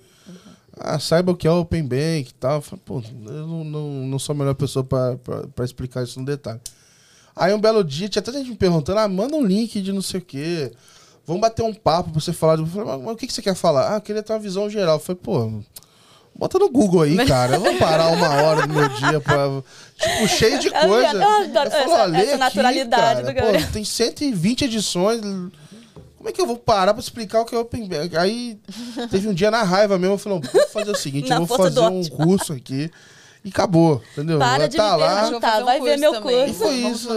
[0.79, 2.57] Ah, saiba o que é Open Bank e tal.
[2.57, 6.27] Eu falei, pô, eu não, não, não sou a melhor pessoa para explicar isso no
[6.27, 6.61] detalhe.
[7.37, 10.03] Aí um belo dia, tinha tanta gente me perguntando, ah, manda um link de não
[10.03, 10.71] sei o quê.
[11.27, 12.59] Vamos bater um papo pra você falar.
[12.59, 13.93] Eu falei, mas o que, que você quer falar?
[13.93, 14.97] Ah, eu queria ter uma visão geral.
[14.97, 15.63] Eu falei, pô,
[16.35, 17.57] bota no Google aí, cara.
[17.57, 19.49] Eu vou parar uma hora do meu dia pra.
[19.99, 21.17] Tipo, cheio de coisa.
[21.17, 23.67] Eu, adoro eu falo, essa, essa naturalidade aqui, do Gabriel.
[23.67, 25.21] Pô, tem 120 edições.
[25.21, 28.17] Como é que eu vou parar pra explicar o que é Open Bank?
[28.17, 28.59] Aí
[29.11, 31.81] teve um dia na raiva mesmo, eu falei, vou fazer o seguinte, eu vou fazer
[31.81, 32.91] um curso aqui
[33.45, 34.39] e acabou, entendeu?
[34.39, 35.23] Para de tá me lá.
[35.23, 36.47] perguntar, vai um ver meu também.
[36.47, 36.65] curso.
[36.65, 37.11] E foi isso.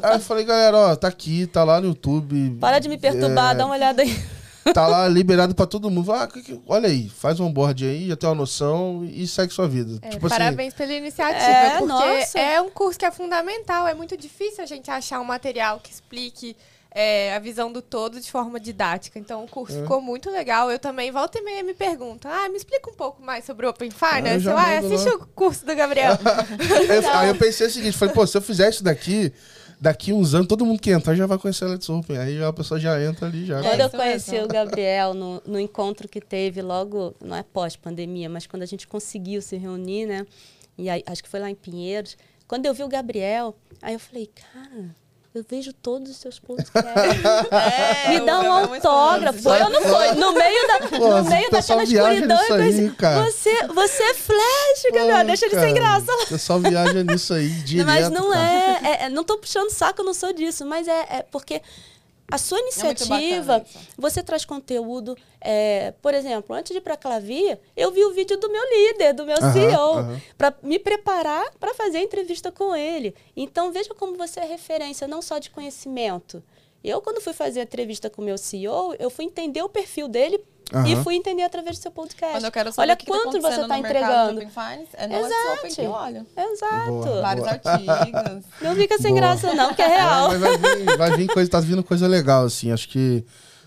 [0.00, 2.56] Aí eu falei, galera, ó, tá aqui, tá lá no YouTube.
[2.60, 3.54] Para de me perturbar, é...
[3.56, 4.16] dá uma olhada aí.
[4.74, 6.12] Tá lá liberado pra todo mundo.
[6.12, 6.28] Ah,
[6.66, 9.98] olha aí, faz um board aí, já tem uma noção e segue sua vida.
[10.02, 12.38] É, tipo assim, parabéns assim, pela iniciativa, é, porque nossa.
[12.38, 13.88] é um curso que é fundamental.
[13.88, 16.54] É muito difícil a gente achar um material que explique
[16.92, 19.18] é, a visão do todo de forma didática.
[19.18, 19.82] Então, o curso é.
[19.82, 20.70] ficou muito legal.
[20.70, 23.70] Eu também, volta e meia, me pergunto, ah, me explica um pouco mais sobre o
[23.70, 24.48] Open Finance.
[24.48, 26.12] Ah, eu, ah, assiste o curso do Gabriel.
[26.88, 29.32] eu, aí eu pensei o seguinte, falei, pô, se eu fizer isso daqui,
[29.80, 32.18] daqui uns anos, todo mundo que entrar já vai conhecer a Let's Open.
[32.18, 33.62] Aí a pessoa já entra ali, já.
[33.62, 38.48] Quando eu conheci o Gabriel no, no encontro que teve logo, não é pós-pandemia, mas
[38.48, 40.26] quando a gente conseguiu se reunir, né?
[40.76, 42.16] E aí, acho que foi lá em Pinheiros.
[42.48, 44.99] Quando eu vi o Gabriel, aí eu falei, cara
[45.32, 46.82] eu vejo todos os seus podcasts.
[47.52, 49.40] É, Me dá um autógrafo.
[49.40, 50.12] Foi ou não foi?
[50.14, 52.38] No meio, da, Pô, no meio daquela escuridão.
[52.50, 52.90] Aí,
[53.24, 55.24] você, você é flash, Gabriel.
[55.24, 56.12] Deixa ele sem graça.
[56.12, 57.86] O pessoal viaja nisso aí direto.
[57.86, 60.66] Mas não é, é, é, Não tô puxando saco, eu não sou disso.
[60.66, 61.62] Mas é, é porque
[62.30, 63.64] a sua é iniciativa, é
[63.96, 65.16] você traz conteúdo.
[65.40, 68.62] É, por exemplo, antes de ir para a Clavia, eu vi o vídeo do meu
[68.62, 70.20] líder, do meu uhum, CEO, uhum.
[70.36, 73.14] para me preparar para fazer a entrevista com ele.
[73.36, 76.42] Então, veja como você é referência, não só de conhecimento.
[76.82, 80.08] Eu, quando fui fazer a entrevista com o meu CEO, eu fui entender o perfil
[80.08, 80.40] dele
[80.72, 80.86] Uhum.
[80.86, 82.32] E fui entender através do seu podcast.
[82.32, 84.40] Quando eu quero saber Olha que quanto que tá você está entregando.
[84.40, 85.58] Finance, é no Exato.
[85.58, 86.26] Open que eu olho.
[86.36, 86.90] Exato.
[86.90, 87.60] Boa, Vários boa.
[87.60, 88.44] artigos.
[88.62, 89.20] Não fica sem boa.
[89.20, 90.32] graça, não, que é real.
[90.32, 92.70] É, vai, vir, vai vir coisa, tá vindo coisa legal, assim.
[92.70, 93.24] Acho que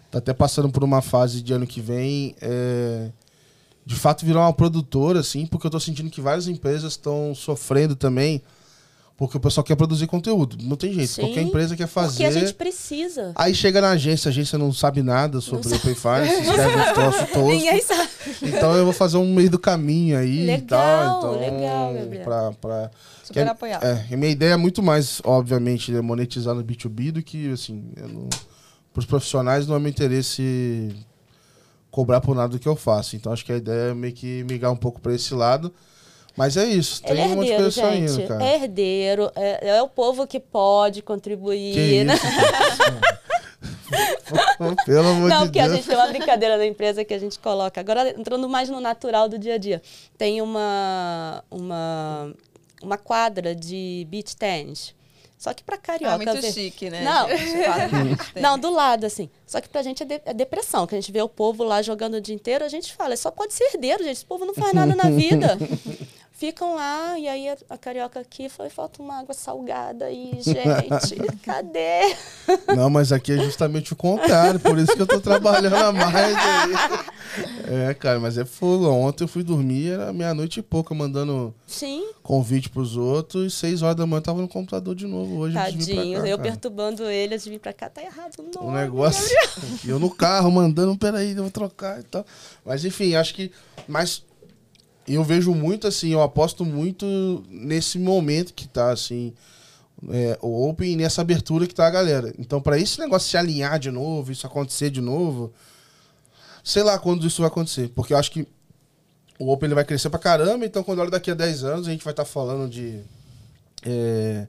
[0.10, 2.36] tá até passando por uma fase de ano que vem.
[2.42, 3.10] É,
[3.86, 7.98] de fato, virar uma produtora, assim, porque eu tô sentindo que várias empresas estão sofrendo
[7.98, 8.42] também
[9.16, 10.58] Porque o pessoal quer produzir conteúdo.
[10.62, 11.12] Não tem jeito.
[11.12, 12.24] Sim, Qualquer empresa quer fazer.
[12.24, 13.32] Porque a gente precisa.
[13.36, 17.30] Aí chega na agência, a agência não sabe nada sobre o Finance, escreve os troços
[17.30, 17.50] todos.
[17.50, 18.10] Ninguém sabe.
[18.42, 21.18] Então eu vou fazer um meio do caminho aí Legal, e tal.
[21.18, 22.24] Então, legal, Gabriel.
[22.24, 22.92] Pra, pra...
[23.24, 23.86] Super que-.
[23.86, 27.84] É, e minha ideia é muito mais, obviamente, né, monetizar no B2B do que, assim,
[27.96, 28.28] não...
[28.92, 30.92] pros profissionais não é meu interesse
[31.92, 33.16] cobrar por nada do que eu faço.
[33.16, 35.72] Então acho que a ideia é meio que migrar um pouco pra esse lado.
[36.36, 38.28] Mas é isso, tem Ele é um monte de herdeiro, coisa saindo, gente.
[38.28, 38.44] cara.
[38.44, 39.32] É herdeiro.
[39.36, 42.04] É, é o povo que pode Que contribuir.
[42.06, 42.16] né?
[42.16, 43.24] isso, cara.
[44.86, 45.78] Pelo amor Não, de porque a Deus.
[45.78, 47.80] gente tem uma brincadeira da empresa que a gente coloca.
[47.80, 49.82] Agora, entrando mais no natural do dia a dia.
[50.18, 52.34] Tem uma, uma,
[52.82, 54.96] uma quadra de beach tennis.
[55.38, 56.14] Só que pra carioca...
[56.14, 57.04] Ah, muito ver- chique, né?
[57.04, 57.28] Não.
[57.28, 58.42] Não.
[58.42, 59.30] Não, do lado, assim.
[59.46, 61.82] Só que pra gente é, de- é depressão, que a gente vê o povo lá
[61.82, 64.14] jogando o dia inteiro, a gente fala, só pode ser herdeiro, gente.
[64.14, 65.58] Esse povo não faz nada na vida.
[66.44, 71.16] Ficam lá, e aí a, a carioca aqui foi, falta uma água salgada aí, gente.
[71.42, 72.18] Cadê?
[72.76, 76.36] Não, mas aqui é justamente o contrário, por isso que eu tô trabalhando a mais
[76.36, 76.74] aí.
[77.90, 78.90] É, cara, mas é fogo.
[78.90, 83.82] Ontem eu fui dormir, era meia-noite e pouca, mandando Sim, convite pros outros, e seis
[83.82, 85.38] horas da manhã eu tava no computador de novo.
[85.38, 86.22] Hoje antes tadinho.
[86.22, 86.50] cá, eu cara.
[86.50, 88.34] perturbando eles de vir pra cá, tá errado.
[88.60, 89.34] O negócio.
[89.88, 92.26] Eu no carro, mandando, peraí, eu vou trocar e tal.
[92.66, 93.50] Mas enfim, acho que.
[93.88, 94.24] Mas
[95.08, 99.34] eu vejo muito assim, eu aposto muito nesse momento que tá assim.
[100.10, 102.34] é, o Open e nessa abertura que tá a galera.
[102.38, 105.54] Então, pra esse negócio se alinhar de novo, isso acontecer de novo,
[106.64, 107.90] sei lá quando isso vai acontecer.
[107.90, 108.48] Porque eu acho que
[109.40, 111.92] o Open ele vai crescer pra caramba, então quando olha daqui a 10 anos, a
[111.92, 113.02] gente vai estar falando de.
[113.86, 114.48] é,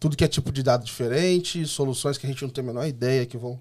[0.00, 2.86] tudo que é tipo de dado diferente, soluções que a gente não tem a menor
[2.86, 3.58] ideia que vão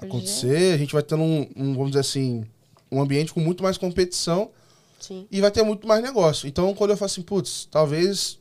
[0.00, 0.74] acontecer.
[0.74, 2.44] A gente vai tendo um, um, vamos dizer assim,
[2.90, 4.50] um ambiente com muito mais competição
[5.02, 5.26] Sim.
[5.30, 6.46] e vai ter muito mais negócio.
[6.48, 8.38] Então, quando eu falo assim, putz, talvez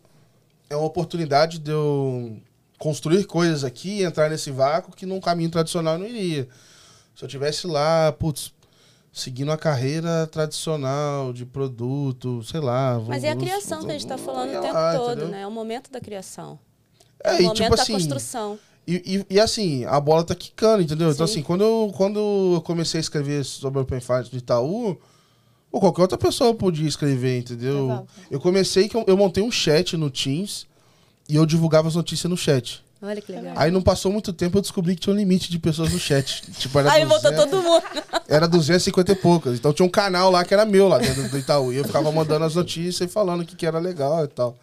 [0.70, 2.38] é uma oportunidade de eu
[2.78, 6.48] construir coisas aqui e entrar nesse vácuo que num caminho tradicional eu não iria.
[7.16, 8.54] Se eu tivesse lá, putz,
[9.12, 12.98] seguindo a carreira tradicional de produto, sei lá.
[12.98, 15.12] vou- Mas é a vou- criação que a gente tá falando o tempo lá, todo,
[15.12, 15.28] entendeu?
[15.30, 15.42] né?
[15.42, 16.58] É o momento da criação.
[17.24, 18.58] É, É, o e momento tipo da assim, construção.
[18.88, 21.12] E, e- e assim, a bola tá quicando, entendeu?
[21.12, 21.34] Então, Sim.
[21.34, 22.20] assim, quando eu, quando
[22.56, 24.98] eu comecei a escrever sobre o Open Finance do Itaú,
[25.72, 27.86] ou qualquer outra pessoa podia escrever, entendeu?
[27.86, 28.08] Exato.
[28.30, 30.68] Eu comecei que eu, eu montei um chat no Teams
[31.30, 32.84] e eu divulgava as notícias no chat.
[33.02, 33.54] Olha que legal.
[33.56, 36.44] Aí não passou muito tempo, eu descobri que tinha um limite de pessoas no chat.
[36.54, 37.84] tipo, era, Aí voltou 200, todo mundo.
[38.28, 39.58] era 250 e poucas.
[39.58, 41.74] Então tinha um canal lá que era meu lá dentro do Itaú.
[41.74, 44.56] E eu ficava mandando as notícias e falando o que, que era legal e tal.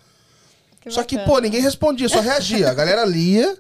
[0.88, 2.70] Só que, pô, ninguém respondia, só reagia.
[2.70, 3.56] A galera lia,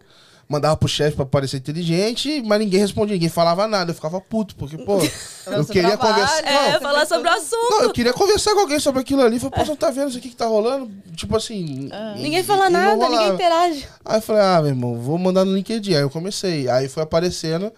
[0.48, 3.90] mandava pro chefe pra parecer inteligente, mas ninguém respondia, ninguém falava nada.
[3.90, 4.98] Eu ficava puto, porque, pô,
[5.46, 6.46] eu queria trabalho, conversar.
[6.46, 7.70] É, Não, falar sobre o assunto.
[7.70, 9.38] não, eu queria conversar com alguém sobre aquilo ali.
[9.38, 10.90] Falei, pô, você não tá vendo isso aqui que tá rolando?
[11.14, 11.90] Tipo assim.
[12.16, 13.86] e- Ninguém fala nada, ninguém interage.
[14.04, 15.94] Aí eu falei, ah, meu irmão, vou mandar no LinkedIn.
[15.94, 16.68] Aí eu comecei.
[16.68, 17.70] Aí foi aparecendo.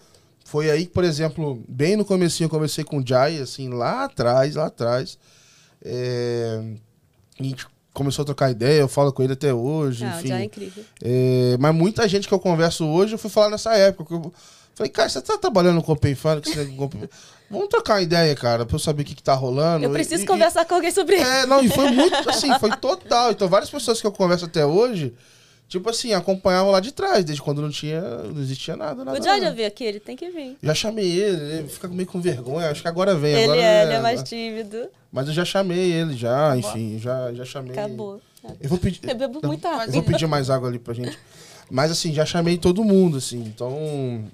[0.45, 4.03] Foi aí que, por exemplo, bem no comecinho eu conversei com o Jai, assim, lá
[4.05, 5.17] atrás, lá atrás.
[5.83, 6.61] É,
[7.39, 10.27] A gente começou a trocar ideia, eu falo com ele até hoje, Ah, enfim.
[10.29, 10.83] já é incrível.
[11.03, 14.05] É, mas muita gente que eu converso hoje, eu fui falar nessa época.
[14.09, 14.33] que eu
[14.75, 16.41] falei, cara, você tá trabalhando com Open Finance?
[16.41, 17.09] que você- com Open-
[17.49, 19.83] Vamos trocar uma ideia, cara, pra eu saber o que, que tá rolando.
[19.83, 21.25] Eu E- preciso e- conversar com alguém sobre isso.
[21.25, 23.31] é, não, e foi muito, assim, foi total.
[23.31, 25.13] Então, várias pessoas que eu converso até hoje,
[25.71, 29.17] tipo assim, acompanhavam lá de trás, desde quando não tinha, não existia nada, nada.
[29.17, 30.57] O Jorge já veio aqui, ele tem que vir.
[30.61, 33.31] Já chamei ele, ele fica meio com vergonha, acho que agora vem.
[33.33, 34.89] Ele agora é, ele é mais tímido.
[35.09, 37.71] Mas eu já chamei ele, já, enfim, já, já chamei.
[37.71, 38.21] Acabou.
[38.59, 38.99] Eu vou pedir.
[39.07, 39.85] Eu bebo muita água.
[39.85, 41.17] Eu vou pedir mais água ali pra gente.
[41.69, 43.39] Mas assim, já chamei todo mundo, assim.
[43.39, 43.71] Então,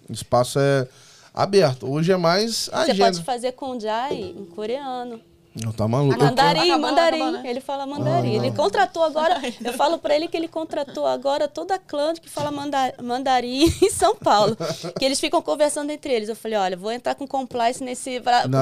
[0.10, 0.88] o espaço é
[1.32, 1.88] aberto.
[1.88, 3.12] Hoje é mais a Você agenda.
[3.12, 5.22] pode fazer com o Jai em coreano.
[5.64, 6.18] Não tá maluco.
[6.18, 7.22] Tô- Mandarim, Acabou, mandarim.
[7.22, 7.50] acabou, né?
[7.50, 8.34] Ele fala mandarim.
[8.40, 9.42] Ah, ele contratou agora.
[9.64, 13.64] Eu falo pra ele que ele contratou agora toda a clã que fala manda- mandarim
[13.82, 14.56] em São Paulo.
[14.98, 16.30] Que eles ficam conversando entre eles.
[16.30, 18.20] Eu falei, olha, vou entrar com compliance nesse.
[18.20, 18.60] Pra, Não,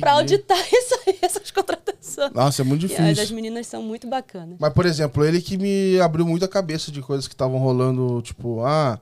[0.00, 2.32] pra- auditar isso aí, essas contratações.
[2.32, 3.12] Nossa, é muito E difícil.
[3.12, 4.56] as, as meninas são muito bacanas.
[4.58, 8.20] Mas, por exemplo, ele que me abriu muito a cabeça de coisas que estavam rolando,
[8.22, 8.98] tipo, ah,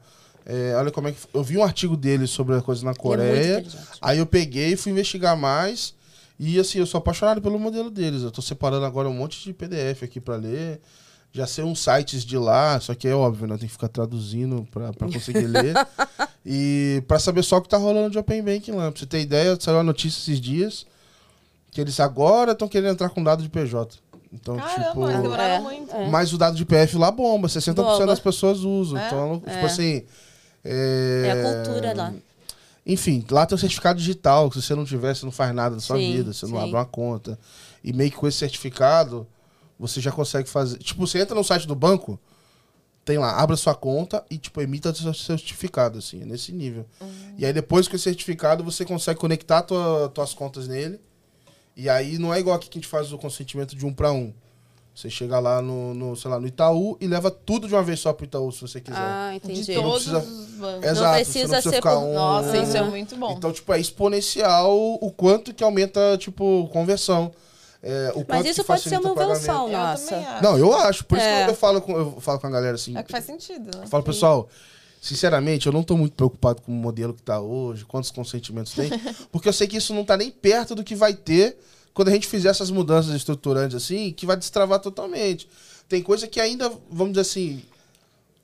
[0.47, 1.19] é, olha como é que.
[1.33, 3.59] Eu vi um artigo dele sobre a coisa na é Coreia.
[3.61, 3.77] inteligente.
[4.03, 5.95] aí eu peguei e fui investigar mais.
[6.39, 8.23] E assim, eu sou apaixonado pelo modelo deles.
[8.23, 10.81] Eu tô separando agora um monte de PDF aqui pra ler.
[11.33, 13.57] Já sei uns sites de lá, só que é óbvio, né?
[13.59, 15.75] Tem que ficar traduzindo pra, pra conseguir ler.
[16.47, 18.91] E pra saber só o que tá rolando de Open Banking lá.
[18.93, 20.85] Pra você ter ideia, saiu a notícia esses dias
[21.71, 23.97] que eles agora estão querendo entrar com dado de PJ.
[24.31, 25.01] Então, Caramba, tipo.
[25.01, 25.95] mas demoraram É, muito.
[25.97, 26.09] é.
[26.11, 28.07] Mas o dado de PF lá bomba, 60% Bomba.
[28.07, 28.99] das pessoas usam.
[28.99, 29.07] É?
[29.07, 29.65] Então, tipo É.
[29.65, 30.05] assim.
[30.63, 31.23] É...
[31.27, 32.13] É a cultura lá.
[32.87, 35.77] Enfim, lá tem o certificado digital, que se você não tiver, você não faz nada
[35.77, 36.63] da sua Sim, vida, você não sim.
[36.63, 37.39] abre uma conta.
[37.83, 39.27] E meio que com esse certificado,
[39.79, 40.79] você já consegue fazer.
[40.79, 42.19] Tipo, você entra no site do banco,
[43.05, 46.87] tem lá, abra sua conta e, tipo, emita seu certificado, assim, é nesse nível.
[47.39, 51.01] E aí, depois com esse certificado, você consegue conectar tua, tuas contas nele.
[51.77, 54.13] E aí, não é igual aqui que a gente faz o consentimento de um para
[54.13, 54.33] um.
[54.95, 57.99] Você chega lá no, no, sei lá, no Itaú e leva tudo de uma vez
[57.99, 58.97] só pro Itaú, se você quiser.
[59.01, 59.75] Ah, De entendi.
[59.75, 60.85] todos precisa- os bancos.
[60.89, 62.15] Exato, você precisa não precisa ser ficar por- um...
[62.15, 63.33] Nossa, isso é muito bom.
[63.37, 67.33] Então, tipo, é exponencial o quanto que aumenta, tipo, conversão.
[67.83, 70.17] É, o Mas quanto isso que pode ser uma evolução Eu nossa.
[70.17, 70.43] acho.
[70.45, 71.05] Não, eu acho.
[71.05, 71.45] Por isso É.
[71.45, 72.97] que eu falo, com, eu falo com a galera assim.
[72.97, 73.85] É que faz sentido, né?
[73.85, 74.49] Eu falo, pessoal,
[75.01, 78.89] sinceramente, eu não tô muito preocupado com o modelo que tá hoje, quantos consentimentos tem,
[79.31, 81.59] porque eu sei que isso não tá nem perto do que vai ter
[81.95, 85.49] quando a gente fizer essas mudanças estruturantes assim, que vai destravar totalmente.
[85.89, 87.63] Tem coisa que ainda, vamos dizer assim,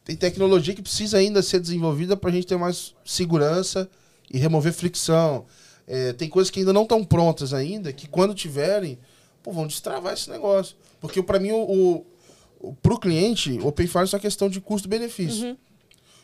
[0.04, 3.90] tem tecnologia que precisa ainda ser desenvolvida pra gente ter mais segurança
[4.30, 5.44] e remover fricção.
[5.86, 8.98] É, tem coisas que ainda não estão prontas ainda, que quando tiverem,
[9.42, 10.76] pô, vão destravar esse negócio.
[11.00, 12.06] Porque para mim, o, o,
[12.60, 15.58] o, pro cliente, o Open Finance é uma questão de custo-benefício.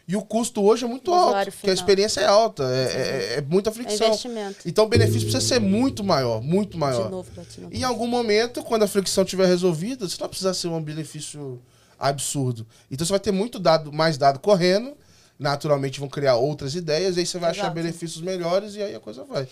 [0.08, 3.40] E o custo hoje é muito alto, porque a experiência é alta, é, é- é
[3.42, 4.06] muita É fricção.
[4.06, 4.56] investimento.
[4.64, 7.10] Então o benefício precisa ser muito maior, muito De maior.
[7.10, 7.68] novo, platina.
[7.72, 10.80] E em algum momento, quando a fricção estiver resolvida, você não vai precisar ser um
[10.80, 11.60] benefício
[11.98, 12.64] absurdo.
[12.90, 14.96] Então você vai ter muito dado, mais dado correndo,
[15.38, 17.74] naturalmente vão criar outras ideias, e aí você vai achar Exato.
[17.74, 19.48] benefícios melhores e aí a coisa vai.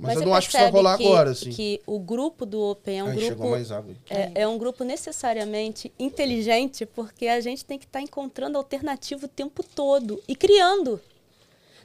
[0.00, 1.50] Mas, eu você não acho que isso vai rolar que- agora, assim.
[1.50, 3.94] que o grupo do Open é um chegou grupo mais água.
[4.10, 4.16] aí.
[4.34, 9.28] É, é um grupo necessariamente inteligente, porque a gente tem que estar encontrando alternativa o
[9.28, 11.00] tempo todo e criando.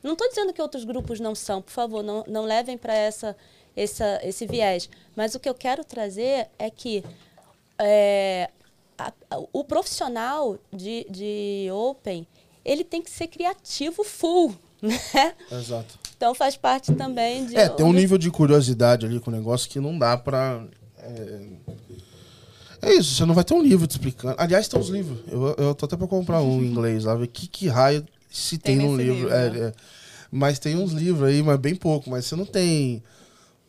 [0.01, 3.35] Não estou dizendo que outros grupos não são, por favor, não, não levem para essa,
[3.75, 4.89] essa, esse viés.
[5.15, 7.03] Mas o que eu quero trazer é que
[7.79, 8.49] é,
[8.97, 12.25] a- a- o profissional de, de Open
[12.63, 14.55] ele tem que ser criativo full.
[14.81, 15.33] Né?
[15.51, 15.97] Exato.
[16.25, 17.55] Então faz parte também de.
[17.55, 20.65] É, tem um nível de curiosidade ali com o negócio que não dá pra.
[20.97, 21.39] É,
[22.81, 24.33] é isso, você não vai ter um livro te explicando.
[24.39, 25.19] Aliás, tem uns livros.
[25.27, 28.57] Eu, eu tô até pra comprar um em inglês lá, ver que, que raio se
[28.57, 29.13] tem, Tem num livro.
[29.13, 29.59] livro, É, né?
[29.67, 29.73] é.
[30.31, 32.09] Mas tem uns livros aí, mas bem pouco.
[32.09, 33.03] Mas você não tem.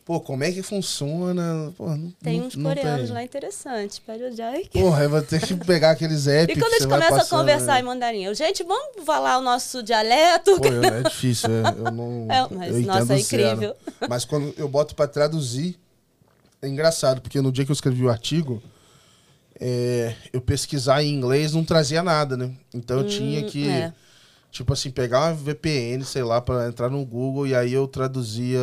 [0.07, 1.73] Pô, como é que funciona?
[1.77, 3.13] Pô, não, Tem uns não coreanos tem.
[3.13, 3.99] lá interessantes.
[3.99, 4.69] Pede o Jack.
[4.69, 6.55] Porra, eu vou ter que pegar aqueles apps.
[6.55, 7.79] E quando a gente começa a passando, conversar né?
[7.81, 10.57] em mandarim, eu, gente, vamos falar o nosso dialeto?
[10.61, 12.25] Pô, eu- é difícil, é, eu não.
[12.31, 13.75] É, mas, nossa, é incrível.
[14.07, 15.77] Mas quando eu boto pra traduzir,
[16.61, 18.63] é engraçado, porque no dia que eu escrevi o artigo,
[19.59, 22.51] é, eu pesquisar em inglês não trazia nada, né?
[22.73, 23.91] Então eu tinha que, é.
[24.51, 28.59] Tipo assim, pegar uma VPN, sei lá, pra entrar no Google e aí eu traduzia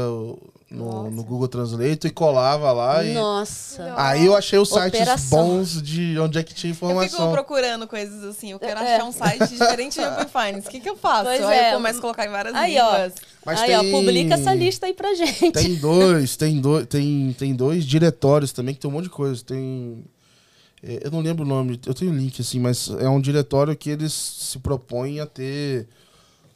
[0.71, 3.05] no, no Google Translate e colava lá.
[3.05, 3.13] E...
[3.15, 3.95] Nossa.
[3.97, 5.47] Aí eu achei os sites Operação.
[5.47, 7.31] bons de onde é que tinha Eu fico informação.
[7.31, 8.51] procurando coisas assim.
[8.51, 8.97] Eu quero É.
[8.97, 10.67] achar um site diferente de Open Finance.
[10.67, 11.25] O que, que eu faço?
[11.27, 11.71] Pois Aí é.
[11.71, 12.91] eu começo a colocar em várias Aí, ó.
[12.93, 13.13] línguas.
[13.47, 15.53] Mas Aí, tem- ó, publica essa lista aí pra gente.
[15.53, 19.45] Tem dois, tem dois, tem, tem dois diretórios também que tem um monte de coisa.
[19.45, 20.03] Tem.
[20.87, 23.75] É, Eu não lembro o nome, eu tenho o link, assim, mas é um diretório
[23.77, 25.87] que eles se propõem a ter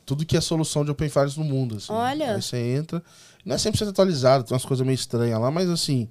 [0.05, 1.77] tudo que é solução de Open Finance no mundo.
[1.77, 1.93] Assim.
[1.93, 2.35] Olha.
[2.35, 3.03] Aí você entra.
[3.45, 6.09] Não é 100% atualizado, tem umas coisas meio estranhas lá, mas assim.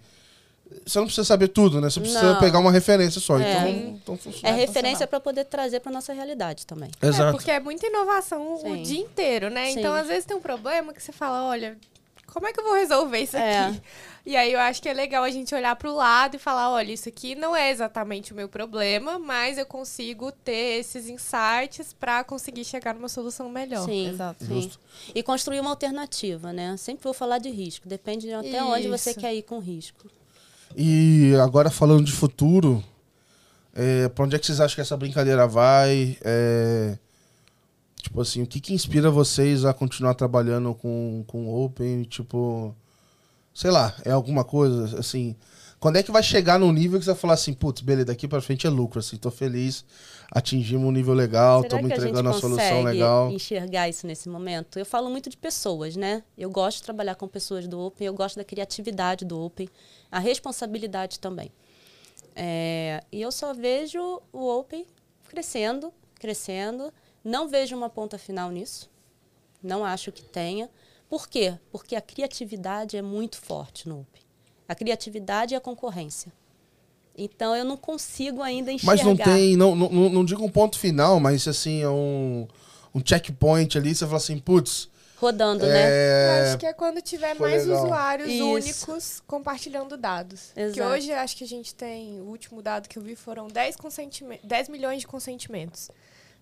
[0.86, 1.90] Você não precisa saber tudo, né?
[1.90, 2.40] Você precisa Não.
[2.42, 3.40] pegar uma referência só.
[3.40, 3.70] É.
[3.70, 4.56] Então, então É funciona.
[4.56, 6.90] referência pra poder trazer pra nossa realidade também.
[7.02, 7.32] É, Exato.
[7.38, 8.74] porque é muita inovação Sim.
[8.74, 9.72] o dia inteiro, né?
[9.72, 9.80] Sim.
[9.80, 11.78] Então, às vezes tem um problema que você fala, olha,
[12.38, 13.68] como é que eu vou resolver isso É.
[13.68, 13.82] aqui?
[14.26, 16.92] E aí eu acho que é legal a gente olhar pro lado e falar, olha,
[16.92, 22.24] isso aqui não é exatamente o meu problema, mas eu consigo ter esses insights pra
[22.26, 23.86] conseguir chegar numa solução melhor.
[23.86, 24.44] Sim, Exato.
[24.46, 24.70] sim.
[25.16, 26.76] E construir uma alternativa, né?
[26.78, 27.88] Sempre vou falar de risco.
[27.88, 29.20] Depende de até onde você Isso.
[29.20, 30.06] quer ir com risco.
[30.76, 32.84] E agora falando de futuro,
[33.74, 36.18] é, pra onde é que vocês acham que essa brincadeira vai?
[36.22, 36.98] É,
[38.08, 42.04] tipo assim, o que, que inspira vocês a continuar trabalhando com, com Open?
[42.04, 42.74] Tipo,
[43.54, 45.36] sei lá, é alguma coisa assim.
[45.80, 48.28] Quando é que vai chegar num nível que você vai falar assim, putz, beleza, daqui
[48.28, 49.86] pra frente é lucro, assim, tô feliz,
[50.32, 53.30] atingimos um nível legal, Será estamos que a gente entregando uma solução legal.
[53.30, 54.80] enxergar isso nesse momento?
[54.80, 56.24] Eu falo muito de pessoas, né?
[56.36, 59.70] Eu gosto de trabalhar com pessoas do Open, eu gosto da criatividade do Open,
[60.12, 61.52] a responsabilidade também.
[62.36, 64.86] É, e eu só vejo o Open
[65.28, 66.92] crescendo, crescendo.
[67.28, 68.90] Não vejo uma ponta final nisso.
[69.62, 70.70] Não acho que tenha.
[71.10, 71.56] Por quê?
[71.70, 74.22] Porque a criatividade é muito forte no Open.
[74.66, 76.32] A criatividade e a concorrência.
[77.18, 78.96] Então eu não consigo ainda enxergar.
[78.96, 82.48] Mas não tem, não, não, não digo um ponto final, mas assim, é um,
[82.96, 84.90] um checkpoint ali, você fala assim, putz,
[85.20, 85.82] rodando, né?
[85.82, 87.84] Eu é, acho que é quando tiver foi mais legal.
[87.84, 88.46] usuários Isso.
[88.46, 90.52] únicos compartilhando dados.
[90.54, 90.94] Que Exato.
[90.94, 94.40] hoje acho que a gente tem, o último dado que eu vi foram 10, consentime-
[94.44, 95.90] 10 milhões de consentimentos.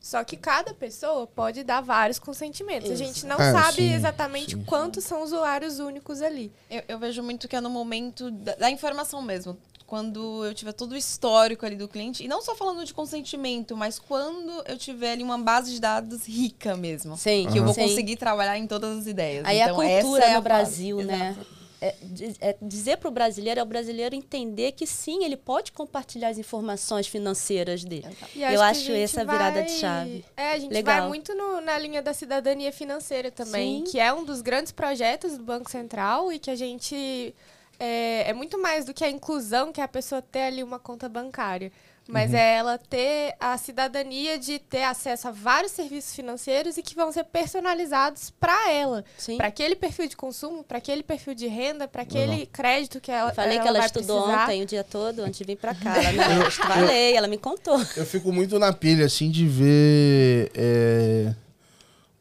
[0.06, 2.92] Só que cada pessoa pode dar vários consentimentos.
[2.92, 4.64] A gente não É, sabe sim, exatamente sim.
[4.64, 6.52] quantos são usuários únicos ali.
[6.70, 9.58] Eu, eu vejo muito que é no momento da, da informação mesmo.
[9.88, 13.76] quando eu tiver todo o histórico ali do cliente, e não só falando de consentimento,
[13.76, 17.18] mas quando eu tiver ali uma base de dados rica mesmo.
[17.18, 17.48] Sim.
[17.52, 17.82] Que eu vou Sim.
[17.84, 19.44] conseguir trabalhar em todas as ideias.
[19.44, 20.54] Aí então, a essa cultura é a no base.
[20.94, 21.32] Brasil, né?
[21.32, 21.48] Exato.
[21.82, 21.94] É,
[22.40, 26.38] é dizer para o brasileiro, é o brasileiro entender que sim, ele pode compartilhar as
[26.38, 28.08] informações financeiras dele.
[28.36, 30.26] Eu acho essa a virada de vai- chave.
[30.38, 31.00] É, a gente Legal.
[31.02, 33.92] vai muito no- na linha da cidadania financeira também, Sim.
[33.92, 37.36] que é um dos grandes projetos do Banco Central e que a gente.
[37.78, 40.80] É, é muito mais do que a inclusão, que é a pessoa ter ali uma
[40.80, 41.72] conta bancária.
[42.08, 42.38] Mas Uhum.
[42.38, 47.12] é ela ter a cidadania de ter acesso a vários serviços financeiros e que vão
[47.12, 49.04] ser personalizados para ela.
[49.18, 49.38] Sim.
[49.38, 53.34] Para aquele perfil de consumo, para aquele perfil de renda, para aquele crédito que ela
[53.34, 54.44] Falei que ela vai estudou precisar.
[54.44, 55.96] ontem o dia todo antes de vir para cá.
[56.04, 57.80] Ela, eu falei, ela me contou.
[57.98, 61.34] Eu fico muito na pilha, assim, de ver é,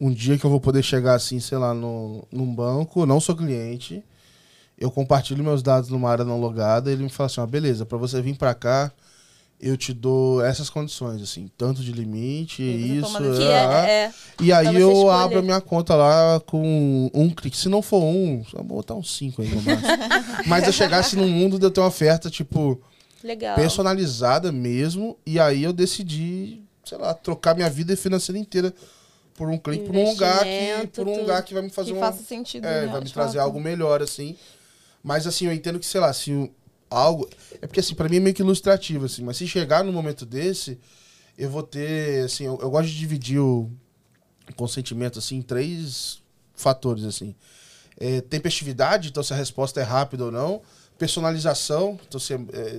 [0.00, 3.36] um dia que eu vou poder chegar, assim, sei lá, no, num banco, não sou
[3.36, 4.02] cliente,
[4.78, 7.84] eu compartilho meus dados numa área não logada, e ele me fala assim, ó, beleza,
[7.84, 8.90] pra você vir pra cá,
[9.66, 14.52] eu te dou essas condições, assim, tanto de limite, E isso, ah, é, é, e
[14.52, 15.10] aí você eu escolher.
[15.12, 17.56] abro a minha conta lá com um clique.
[17.56, 19.88] Se não for um, só vou botar uns cinco aí no máximo.
[20.46, 22.80] Mas eu chegasse num mundo de eu ter uma oferta, tipo,
[23.22, 23.56] legal.
[23.56, 25.16] personalizada mesmo.
[25.24, 28.72] E aí eu decidi, sei lá, trocar minha vida financeira inteira
[29.34, 31.96] por um clique, por um lugar que, por um lugar que vai me fazer Que
[31.96, 32.66] um, faça sentido.
[32.66, 32.92] é, né?
[32.92, 34.36] vai me trazer algo melhor assim.
[35.02, 36.50] Mas assim, eu entendo que, sei lá, se
[36.96, 37.28] algo,
[37.60, 40.24] é porque assim, para mim é meio que ilustrativo assim, mas se chegar num momento
[40.24, 40.78] desse,
[41.36, 43.70] eu vou ter, assim, eu, eu gosto de dividir o
[44.56, 46.22] consentimento assim em três
[46.54, 47.34] fatores assim.
[47.96, 50.62] É, tempestividade, então se a resposta é rápida ou não.
[50.98, 52.38] Personalização, então se, é,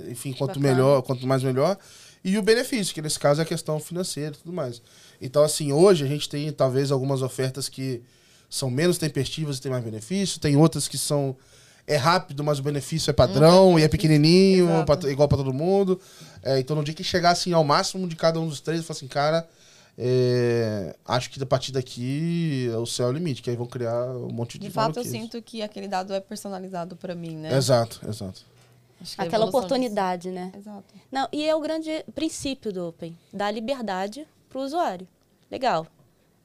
[0.10, 0.74] enfim, quanto Bacana.
[0.74, 1.78] melhor, quanto mais melhor.
[2.24, 4.82] E o benefício, que nesse caso é a questão financeira e tudo mais.
[5.22, 8.02] Então, assim, hoje a gente tem talvez algumas ofertas que
[8.50, 10.40] são menos tempestivas e tem mais benefício.
[10.40, 11.38] Tem outras que são.
[11.88, 15.99] É rápido, mas o benefício é padrão e é pequenininho, pra igual para todo mundo.
[16.41, 18.86] É, então, no dia que chegar assim, ao máximo de cada um dos três, eu
[18.86, 19.48] falo assim, cara,
[19.98, 23.68] é, acho que a partir daqui é o céu é o limite, que aí vão
[23.68, 27.36] criar um monte de De fato, eu sinto que aquele dado é personalizado pra mim,
[27.36, 27.56] né?
[27.56, 28.41] Exato, exato.
[29.18, 30.45] A Aquela oportunidade, né?
[30.56, 30.94] disso- Exato.
[31.12, 35.07] Não, e é o grande princípio do Open, dar liberdade para o usuário.
[35.52, 35.86] Legal.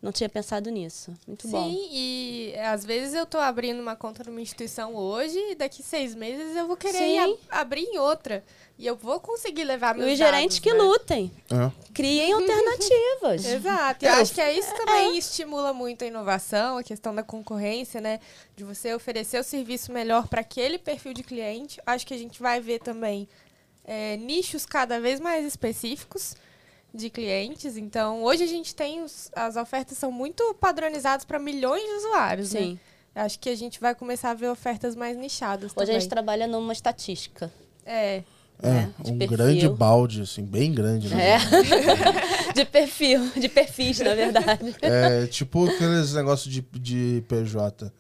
[0.03, 1.13] Não tinha pensado nisso.
[1.27, 1.69] Muito Sim, bom.
[1.71, 6.57] e às vezes eu tô abrindo uma conta numa instituição hoje e daqui seis meses
[6.57, 7.17] eu vou querer Sim.
[7.33, 8.43] ir a- abrir em outra.
[8.79, 10.83] E eu vou conseguir levar E meus os gerentes dados, que né?
[10.83, 11.31] lutem.
[11.51, 11.93] É.
[11.93, 13.45] Criem alternativas.
[13.53, 14.03] Exato.
[14.05, 17.15] E É, eu eu- acho que é isso também estimula muito a inovação, a questão
[17.15, 18.21] da concorrência, né?
[18.57, 21.79] De você oferecer o serviço melhor para aquele perfil de cliente.
[21.85, 23.29] Acho que a gente vai ver também
[23.85, 26.35] é, nichos cada vez mais específicos
[26.93, 27.77] de clientes.
[27.77, 32.53] Então, hoje a gente tem os- as ofertas são muito padronizadas para milhões de usuários,
[32.53, 32.61] né?
[32.61, 32.79] Sim.
[33.15, 35.97] Acho que a gente vai começar a ver ofertas mais nichadas Hoje também.
[35.97, 37.51] a gente trabalha numa estatística.
[37.85, 38.23] É.
[38.62, 39.37] É, né, de um perfil.
[39.39, 41.09] grande balde, assim, bem grande.
[41.09, 41.31] Né?
[41.37, 41.39] É.
[42.53, 44.77] de perfil, de perfis, na verdade.
[44.83, 47.91] É tipo aqueles negócios de, de PJ.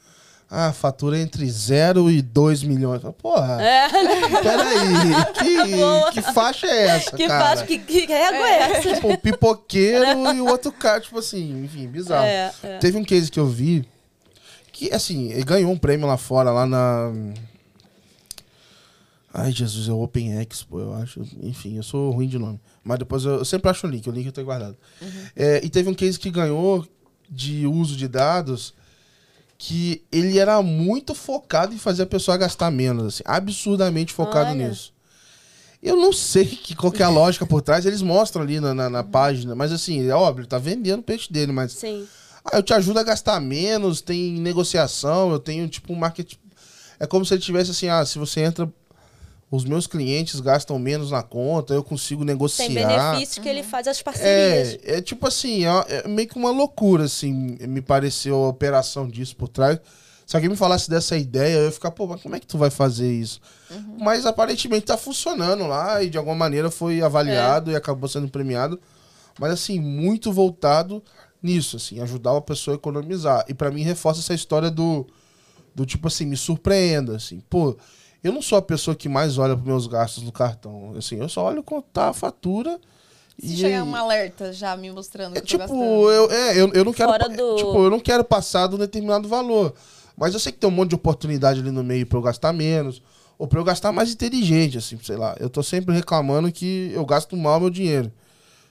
[0.52, 3.00] Ah, fatura entre 0 e 2 milhões.
[3.22, 3.88] Porra, É.
[3.88, 7.44] peraí, que, que faixa é essa, Que cara?
[7.44, 8.94] faz que, que régua é essa?
[8.94, 12.24] Tipo, o pipoqueiro e o outro cara, tipo assim, enfim, bizarro.
[12.24, 12.78] É, é.
[12.78, 13.86] Teve um case que eu vi
[14.72, 17.12] que, assim, ele ganhou um prêmio lá fora, lá na.
[19.32, 21.22] Ai, Jesus, é o Open Expo, eu acho.
[21.42, 22.60] Enfim, eu sou ruim de nome.
[22.82, 24.76] Mas depois eu, eu sempre acho o link, o link eu tenho guardado.
[25.36, 26.84] É, e teve um case que ganhou
[27.30, 28.74] de uso de dados
[29.62, 34.68] que ele era muito focado em fazer a pessoa gastar menos, assim, absurdamente focado Olha.
[34.68, 34.90] nisso.
[35.82, 38.72] Eu não sei que, qual que é a lógica por trás, eles mostram ali na,
[38.72, 42.08] na, na página, mas assim, é óbvio, ele tá vendendo o peixe dele, mas Sim.
[42.42, 46.38] ah, eu te ajudo a gastar menos, tem negociação, eu tenho tipo um marketing.
[46.98, 48.66] É como se ele tivesse assim, ah, se você entra,
[49.50, 52.66] os meus clientes gastam menos na conta, eu consigo negociar.
[52.66, 54.78] Tem benefícios que ele faz as parcerias.
[54.84, 59.08] É, é tipo assim, é, é meio que uma loucura, assim, me pareceu a operação
[59.08, 59.80] disso por trás.
[60.24, 62.56] Se alguém me falasse dessa ideia, eu ia ficar, pô, mas como é que tu
[62.56, 63.40] vai fazer isso?
[63.98, 68.78] Mas aparentemente tá funcionando lá e de alguma maneira foi avaliado e acabou sendo premiado.
[69.40, 71.02] Mas assim, muito voltado
[71.42, 73.44] nisso, assim, ajudar a pessoa a economizar.
[73.48, 75.04] E pra mim reforça essa história do,
[75.74, 77.76] do tipo assim, me surpreenda, assim, pô,
[78.22, 81.28] eu não sou a pessoa que mais olha para meus gastos no cartão, assim, eu
[81.28, 82.78] só olho quanto tá a fatura
[83.38, 86.10] Se e chegar um alerta já me mostrando é que eu tô tipo, gastando.
[86.10, 87.10] eu, é, eu, eu não quero.
[87.10, 89.74] Fora do- Tipo, eu não quero passar de um determinado valor.
[90.16, 92.52] Mas eu sei que tem um monte de oportunidade ali no meio pra eu gastar
[92.52, 93.00] menos.
[93.38, 95.34] Ou pra eu gastar mais inteligente, assim, sei lá.
[95.40, 98.12] Eu tô sempre reclamando que eu gasto mal meu dinheiro.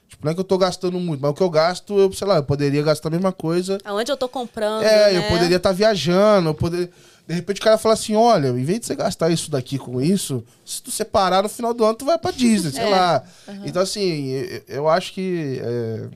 [0.08, 2.26] Tipo, não é que eu tô gastando muito, mas o que eu gasto, eu, sei
[2.28, 3.78] lá, eu poderia gastar a mesma coisa.
[3.84, 5.18] Aonde eu tô comprando, É, né?
[5.18, 6.88] eu poderia estar viajando, eu poderia.
[7.30, 10.00] De repente o cara fala assim: olha, em vez de você gastar isso daqui com
[10.00, 12.88] isso, se tu separar no final do ano, tu vai pra Disney, sei É.
[12.90, 13.22] lá.
[13.64, 16.08] Então, assim, eu, eu acho que é,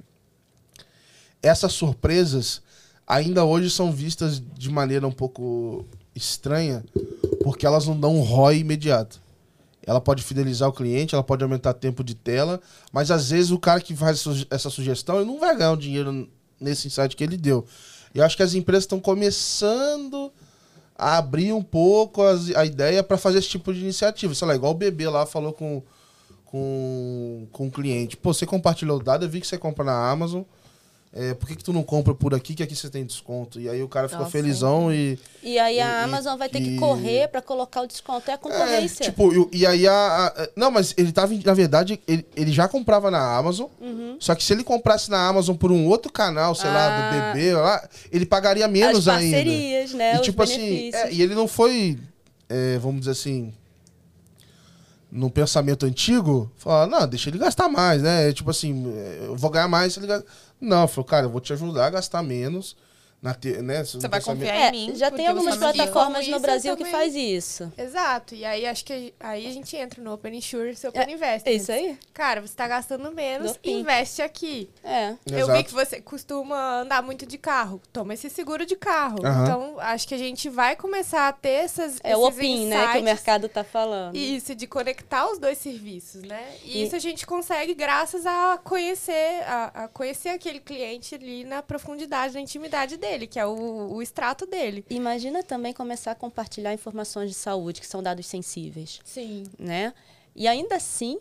[1.41, 2.61] essas surpresas
[3.07, 5.87] ainda hoje são vistas de maneira um pouco
[6.17, 6.85] estranha,
[7.45, 9.23] porque elas não dão um ROI imediato.
[9.87, 12.61] Ela pode fidelizar o cliente, ela pode aumentar tempo de tela,
[12.91, 16.29] mas às vezes o cara que faz essa sugestão ele não vai ganhar o dinheiro
[16.61, 17.65] nesse insight que ele deu.
[18.13, 20.33] E eu acho que as empresas estão começando
[20.97, 24.35] a abrir um pouco as- a ideia para fazer esse tipo de iniciativa.
[24.35, 25.83] Sei lá, igual o bebê lá falou com,
[26.45, 28.17] com, com o cliente.
[28.17, 30.43] Pô, você compartilhou o dado, eu vi que você compra na Amazon.
[31.17, 33.61] É, por que, que tu não compra por aqui, que aqui você tem desconto?
[33.61, 35.17] E aí o cara ficou Nossa, felizão e.
[35.45, 38.29] E aí a e- Amazon vai ter que correr para colocar o desconto.
[38.29, 39.05] É a É, concorrência.
[39.05, 39.95] tipo, e, e aí a,
[40.37, 41.33] a- Não, mas ele tava.
[41.45, 43.69] Na verdade, ele, ele já comprava na Amazon.
[43.81, 44.17] Uhum.
[44.19, 47.11] Só que se ele comprasse na Amazon por um outro canal, sei lá, Ah.
[47.11, 49.37] do bebê, lá, ele pagaria menos As ainda.
[49.37, 50.17] parcerias, né?
[50.17, 50.95] E tipo assim, benefícios.
[51.05, 51.97] é, e ele não foi,
[52.49, 53.55] é, vamos dizer assim,
[55.15, 58.33] no pensamento antigo, falar, não, deixa ele gastar mais, né?
[58.33, 60.25] Tipo assim, é, eu vou ganhar mais se ele.
[60.61, 62.77] Não, falou, cara, eu vou te ajudar a gastar menos.
[63.25, 64.95] Na te, né, Você vai confiar É, em mim.
[64.95, 67.73] já porque tem algumas plataformas no Brasil que faz isso.
[67.79, 68.35] Exato.
[68.35, 71.49] E aí acho que aí a gente entra no Open Insurance e Open Invest.
[71.49, 71.99] É isso aí?
[72.13, 74.69] Cara, você tá gastando menos, investe aqui.
[74.85, 75.15] É.
[75.27, 75.53] Eu Exato.
[75.57, 77.81] vi que você costuma andar muito de carro.
[77.91, 79.17] Toma esse seguro de carro.
[79.21, 81.99] Então, acho que a gente vai começar a ter essas.
[82.05, 82.93] É o OPIN, né?
[82.93, 84.15] Que o mercado tá falando.
[84.17, 86.45] Isso, de conectar os dois serviços, né?
[86.63, 91.43] E, E- isso a gente consegue graças a conhecer, a, a conhecer aquele cliente ali
[91.45, 94.85] na profundidade, na intimidade dele, que é o, o extrato dele.
[94.91, 99.45] Imagina também começar a compartilhar informações de saúde, que são dados sensíveis, Sim.
[99.59, 99.93] né?
[100.35, 101.19] E ainda assim,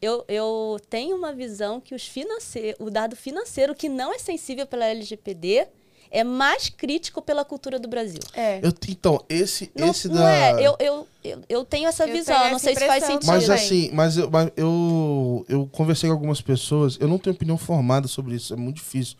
[0.00, 4.66] eu, eu tenho uma visão que os financeiro, o dado financeiro que não é sensível
[4.66, 5.66] pela LGPD
[6.10, 8.20] é mais crítico pela cultura do Brasil.
[8.34, 8.60] É.
[8.62, 10.32] Eu, então, esse, Não, esse não da.
[10.32, 13.04] é, eu, eu, eu, eu tenho essa Eu visão, tenho não essa sei se faz
[13.04, 13.26] sentido.
[13.26, 17.58] Mas assim, mas, eu, mas eu, eu conversei com algumas pessoas, eu não tenho opinião
[17.58, 19.16] formada sobre isso, é muito difícil.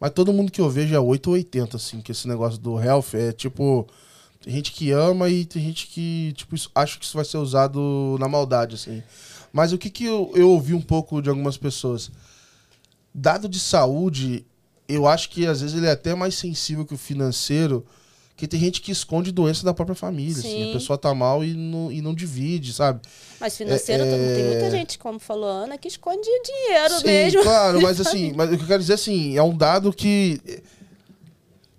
[0.00, 2.78] Mas todo mundo que eu vejo é 8 ou 80, assim, que esse negócio do
[2.78, 3.86] health é tipo.
[4.42, 7.38] Tem gente que ama e tem gente que, tipo, isso, acha que isso vai ser
[7.38, 9.02] usado na maldade, assim.
[9.50, 12.10] Mas o que, que eu, eu ouvi um pouco de algumas pessoas?
[13.14, 14.44] Dado de saúde,
[14.86, 17.86] eu acho que às vezes ele é até mais sensível que o financeiro,
[18.36, 20.42] que tem gente que esconde doença da própria família, assim.
[20.64, 20.70] Sim.
[20.70, 23.00] A pessoa tá mal e não, e não divide, sabe?
[23.40, 27.06] Mas financeiro, É, tem muita é- gente, como falou a Ana, que esconde dinheiro Sim,
[27.06, 27.42] mesmo.
[27.42, 30.40] claro, mas assim, mas o que eu quero dizer assim, é um dado que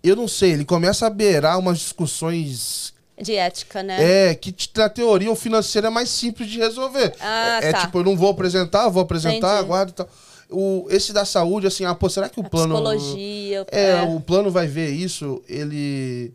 [0.04, 4.30] eu não sei, ele começa a beirar umas discussões De ética, né?
[4.30, 7.14] é que na teoria o financeiro é mais simples de resolver.
[7.20, 7.82] Ah, é, é tá.
[7.82, 9.66] tipo, eu não vou apresentar, vou apresentar, Entendi.
[9.66, 10.10] aguardo e tal.
[10.48, 12.76] O, esse da saúde, assim, ah, pô, será que o A plano.
[12.76, 13.66] psicologia.
[13.72, 16.32] É, o plano vai ver isso, ele.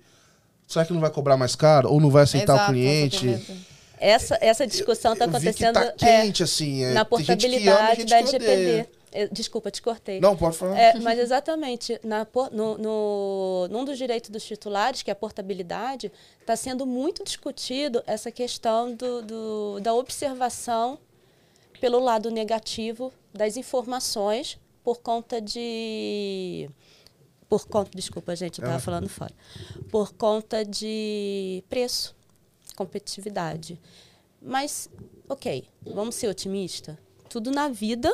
[0.70, 1.90] Será que não vai cobrar mais caro?
[1.90, 3.60] Ou não vai aceitar Exato, o cliente?
[3.98, 6.84] Essa, essa discussão está acontecendo tá é, quente, assim.
[6.84, 8.18] É, na ama, portabilidade gente da.
[8.18, 8.86] LGPD.
[9.32, 10.20] Desculpa, te cortei.
[10.20, 10.78] Não, pode falar.
[10.78, 16.12] É, mas exatamente, na, no, no, num dos direitos dos titulares, que é a portabilidade,
[16.40, 20.96] está sendo muito discutido essa questão do, do- da observação
[21.80, 26.70] pelo lado negativo das informações por conta de.
[27.50, 28.80] Por conta, desculpa, gente, eu estava Ah.
[28.80, 29.34] falando fora.
[29.90, 32.14] Por conta de preço,
[32.76, 33.78] competitividade.
[34.40, 34.88] Mas,
[35.28, 36.96] ok, vamos ser otimista.
[37.28, 38.10] Tudo na vida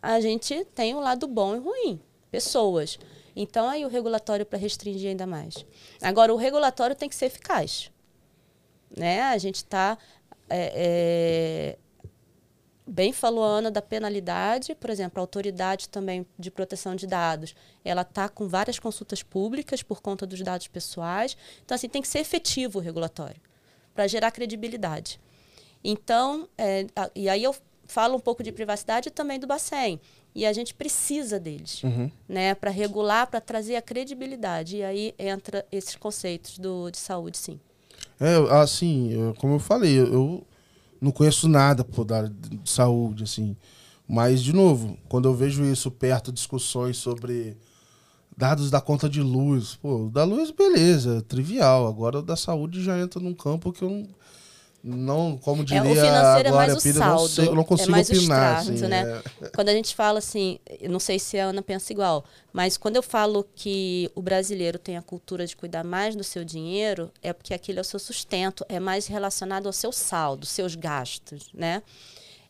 [0.00, 2.00] a gente tem um lado bom e ruim.
[2.30, 2.98] Pessoas.
[3.36, 5.66] Então, aí o regulatório para restringir ainda mais.
[6.00, 7.90] Agora, o regulatório tem que ser eficaz.
[8.96, 9.22] Né?
[9.24, 9.98] A gente está.
[12.86, 17.54] Bem falou a Ana da penalidade, por exemplo, a autoridade também de proteção de dados,
[17.84, 21.36] ela está com várias consultas públicas por conta dos dados pessoais.
[21.64, 23.40] Então, assim, tem que ser efetivo o regulatório
[23.94, 25.20] para gerar credibilidade.
[25.82, 27.54] Então, é, a- e aí eu
[27.86, 30.00] falo um pouco de privacidade também do Bacen.
[30.34, 31.82] E a gente precisa deles,
[32.28, 34.78] né, para regular, para trazer a credibilidade.
[34.78, 37.60] E aí entra esses conceitos do, de saúde, sim.
[38.18, 40.44] É, assim, como eu falei, eu
[41.04, 43.56] não conheço nada pô, da de saúde, assim.
[44.08, 47.56] Mas, de novo, quando eu vejo isso perto discussões sobre
[48.36, 51.86] dados da conta de luz, pô, da luz, beleza, trivial.
[51.86, 54.08] Agora o da saúde já entra num campo que eu não.
[54.86, 57.28] Não como diria É, o financeiro a é Glória mais o Pires, eu não, saldo,
[57.30, 58.60] sei, eu não é consigo mais o opinar.
[58.60, 59.22] extrato, assim, né?
[59.42, 59.48] é.
[59.48, 60.58] Quando a gente fala assim,
[60.90, 64.98] não sei se a Ana pensa igual, mas quando eu falo que o brasileiro tem
[64.98, 68.62] a cultura de cuidar mais do seu dinheiro, é porque aquilo é o seu sustento,
[68.68, 71.82] é mais relacionado ao seu saldo, seus gastos, né?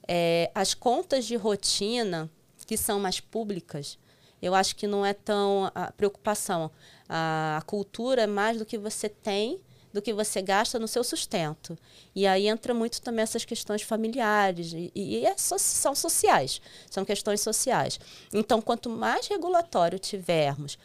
[0.09, 2.29] É, as contas de rotina,
[2.67, 3.97] que são mais públicas,
[4.43, 6.71] eu acho que não é tão a preocupação.
[7.09, 9.61] A, a cultura é mais do que você tem
[9.95, 11.79] do que você gasta no seu sustento.
[12.17, 16.61] E aí entra muito também essas questões familiares e, e é so, são sociais,
[16.91, 18.01] são questões sociais.
[18.33, 20.77] Então, quanto mais regulatório tivermos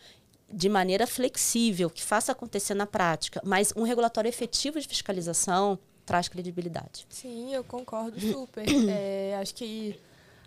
[0.51, 6.27] de maneira flexível, que faça acontecer na prática, mas um regulatório efetivo de fiscalização traz
[6.27, 7.07] credibilidade.
[7.09, 8.63] Sim, eu concordo super.
[8.87, 9.99] é, acho que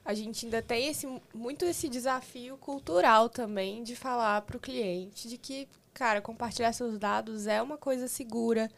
[0.04, 5.28] a gente ainda tem esse, muito esse desafio cultural também de falar para o cliente
[5.28, 8.70] de que, cara, compartilhar seus dados é uma coisa segura.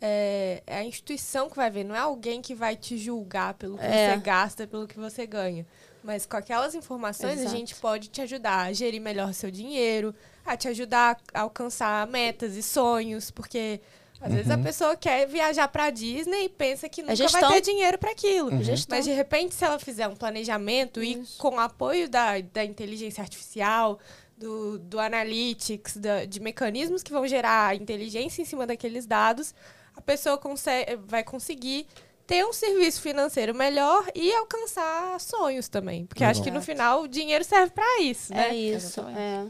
[0.00, 3.76] É, é, a instituição que vai ver, não é alguém que vai te julgar pelo
[3.76, 4.14] que é.
[4.14, 5.66] você gasta, pelo que você ganha.
[6.02, 7.54] Mas com aquelas informações Exato.
[7.54, 10.14] a gente pode te ajudar a gerir melhor seu dinheiro,
[10.44, 13.80] a te ajudar a alcançar metas e sonhos, porque
[14.20, 14.36] às uhum.
[14.36, 14.62] vezes a uhum.
[14.62, 18.50] pessoa quer viajar para Disney e pensa que nunca vai ter dinheiro para aquilo.
[18.50, 18.60] Uhum.
[18.88, 21.36] Mas de repente, se ela fizer um planejamento Isso.
[21.36, 23.98] e com o apoio da, da inteligência artificial,
[24.40, 29.54] do, do analytics, da, de mecanismos que vão gerar inteligência em cima daqueles dados,
[29.94, 31.86] a pessoa consegue, vai conseguir
[32.26, 36.06] ter um serviço financeiro melhor e alcançar sonhos também.
[36.06, 38.50] Porque acho que no final o dinheiro serve para isso, né?
[38.50, 39.46] É isso, é.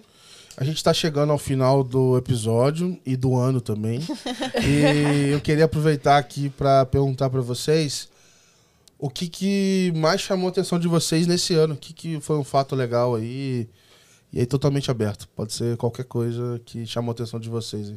[0.56, 4.00] A gente está chegando ao final do episódio e do ano também.
[4.66, 8.08] e eu queria aproveitar aqui para perguntar para vocês
[8.98, 11.74] o que, que mais chamou a atenção de vocês nesse ano.
[11.74, 13.68] O que, que foi um fato legal aí.
[14.32, 15.28] E aí, totalmente aberto.
[15.28, 17.94] Pode ser qualquer coisa que chamou a atenção de vocês.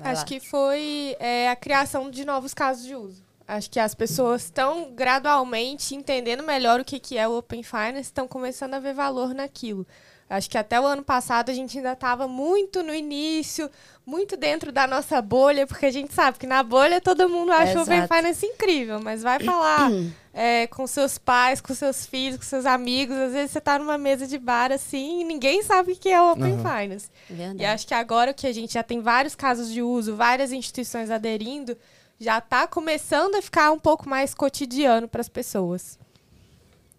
[0.00, 3.22] Acho que foi é, a criação de novos casos de uso.
[3.46, 8.00] Acho que as pessoas estão gradualmente entendendo melhor o que, que é o Open Finance,
[8.00, 9.86] estão começando a ver valor naquilo.
[10.30, 13.70] Acho que até o ano passado a gente ainda estava muito no início,
[14.04, 17.78] muito dentro da nossa bolha, porque a gente sabe que na bolha todo mundo acha
[17.78, 19.90] o Open Finance incrível, mas vai falar
[20.34, 23.16] é, com seus pais, com seus filhos, com seus amigos.
[23.16, 26.20] Às vezes você está numa mesa de bar assim e ninguém sabe o que é
[26.20, 26.58] o Open uhum.
[26.58, 27.08] Finance.
[27.28, 27.62] Verdade.
[27.62, 31.10] E acho que agora que a gente já tem vários casos de uso, várias instituições
[31.10, 31.74] aderindo,
[32.20, 35.98] já está começando a ficar um pouco mais cotidiano para as pessoas.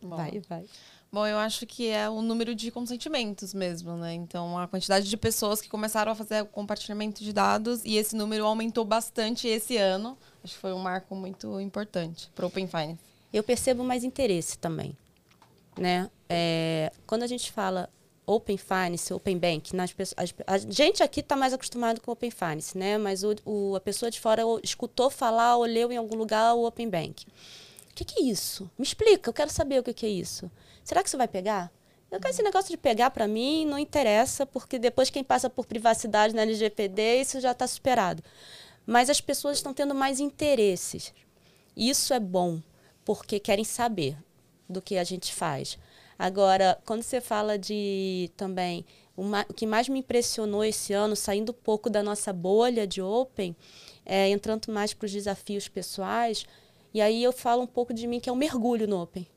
[0.02, 0.16] Bom.
[0.16, 0.66] Vai, vai.
[1.12, 4.14] Bom, eu acho que é o número de consentimentos mesmo, né?
[4.14, 8.16] Então, a quantidade de pessoas que começaram a fazer o compartilhamento de dados e esse
[8.16, 10.16] número aumentou bastante esse ano.
[10.44, 13.00] Acho que foi um marco muito importante para o Open Finance.
[13.34, 14.96] Eu percebo mais interesse também,
[15.76, 16.12] né?
[16.30, 17.90] É, quando a gente fala
[18.28, 22.78] Open Finance, Open Bank, nas pessoas, a gente aqui está mais acostumado com Open Finance,
[22.78, 23.00] né?
[23.00, 26.68] Mas o, o, a pessoa de fora escutou falar ou leu em algum lugar o
[26.68, 27.26] Open Bank.
[27.90, 28.70] O que, que é isso?
[28.78, 30.50] Me explica, eu quero saber o que, que é isso.
[30.90, 31.72] Será que isso vai pegar?
[32.10, 36.34] Eu, esse negócio de pegar para mim não interessa, porque depois quem passa por privacidade
[36.34, 38.24] na LGPD, isso já está superado.
[38.88, 41.14] Mas as pessoas estão tendo mais interesses.
[41.78, 42.60] Isso é bom,
[43.06, 44.18] porque querem saber
[44.68, 45.78] do que a gente faz.
[46.18, 48.84] Agora, quando você fala de também
[49.16, 53.00] uma, o que mais me impressionou esse ano, saindo um pouco da nossa bolha de
[53.00, 53.56] Open,
[54.04, 56.48] é, entrando mais para os desafios pessoais,
[56.92, 59.28] e aí eu falo um pouco de mim que é um mergulho no Open.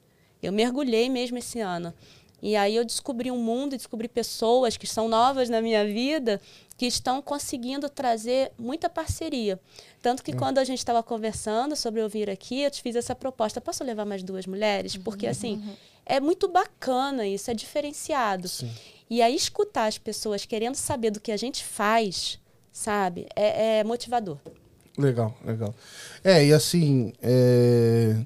[0.42, 1.94] Eu mergulhei mesmo esse ano.
[2.42, 6.40] E aí eu descobri um mundo, descobri pessoas que são novas na minha vida,
[6.76, 9.60] que estão conseguindo trazer muita parceria.
[10.02, 10.38] Tanto que uhum.
[10.38, 13.84] quando a gente estava conversando sobre eu vir aqui, eu te fiz essa proposta, posso
[13.84, 14.96] levar mais duas mulheres?
[14.96, 15.76] Porque, assim, uhum.
[16.04, 18.48] é muito bacana isso, é diferenciado.
[18.48, 18.72] Sim.
[19.08, 22.40] E aí escutar as pessoas querendo saber do que a gente faz,
[22.72, 24.38] sabe, é, é motivador.
[24.98, 25.72] Legal, legal.
[26.24, 28.16] É, e assim, é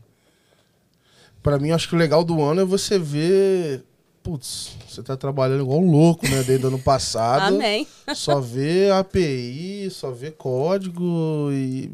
[1.46, 3.84] para mim, acho que o legal do ano é você ver.
[4.20, 6.42] Putz, você tá trabalhando igual um louco, né?
[6.42, 7.54] Desde o ano passado.
[7.54, 7.86] Amém.
[8.16, 11.92] Só vê API, só vê código e.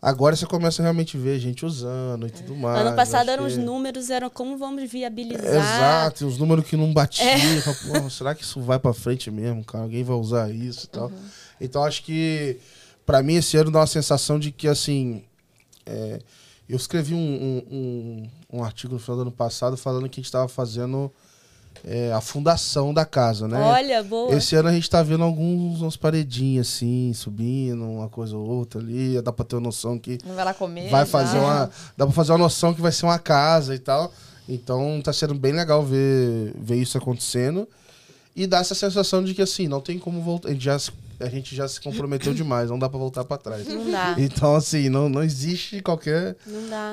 [0.00, 2.86] Agora você começa a realmente ver gente usando e tudo mais.
[2.86, 3.50] Ano passado eram que...
[3.50, 5.44] os números, eram como vamos viabilizar.
[5.44, 7.28] Exato, os números que não batiam.
[7.28, 8.08] É.
[8.08, 9.84] será que isso vai para frente mesmo, cara?
[9.84, 11.08] Alguém vai usar isso e tal.
[11.08, 11.24] Uhum.
[11.60, 12.56] Então acho que,
[13.04, 15.22] para mim, esse ano dá uma sensação de que, assim.
[15.84, 16.20] É,
[16.68, 20.20] eu escrevi um, um, um, um, artigo no final do ano passado falando que a
[20.20, 21.12] gente estava fazendo
[21.84, 23.60] é, a fundação da casa, né?
[23.60, 24.34] Olha, boa.
[24.34, 28.80] Esse ano a gente está vendo alguns umas paredinhas assim, subindo, uma coisa ou outra
[28.80, 29.20] ali.
[29.20, 30.18] Dá para ter uma noção que.
[30.24, 30.90] Vai lá comer.
[30.90, 31.70] Vai fazer uma.
[31.96, 34.12] Dá para fazer uma noção que vai ser uma casa e tal.
[34.48, 37.68] Então tá sendo bem legal ver, ver isso acontecendo.
[38.34, 40.48] E dá essa sensação de que assim, não tem como voltar.
[40.48, 40.78] A gente já
[41.22, 43.66] a gente já se comprometeu demais, não dá para voltar para trás.
[43.66, 44.14] Não dá.
[44.18, 46.36] Então, assim, não, não existe qualquer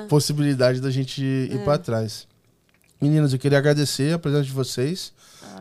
[0.08, 1.64] possibilidade da gente ir é.
[1.64, 2.26] para trás.
[3.00, 5.12] Meninas, eu queria agradecer a presença de vocês.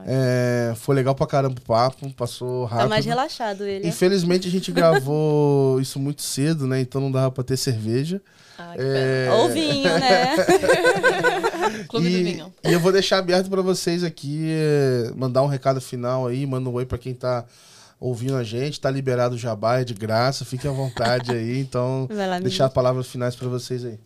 [0.06, 2.84] É, foi legal pra caramba o papo, passou rápido.
[2.84, 3.88] Tá mais relaxado ele.
[3.88, 6.80] Infelizmente a gente gravou isso muito cedo, né?
[6.80, 8.22] Então não dava pra ter cerveja.
[8.58, 9.30] Ah, é...
[9.32, 10.36] Ou vinho, né?
[11.88, 12.54] Clube e, do vinho.
[12.64, 16.70] E eu vou deixar aberto para vocês aqui, é, mandar um recado final aí, manda
[16.70, 17.46] um oi pra quem tá
[18.00, 18.80] ouvindo a gente.
[18.80, 20.46] Tá liberado o jabá, é de graça.
[20.46, 21.60] Fiquem à vontade aí.
[21.70, 24.00] Então, lá, deixar as palavras finais para vocês aí.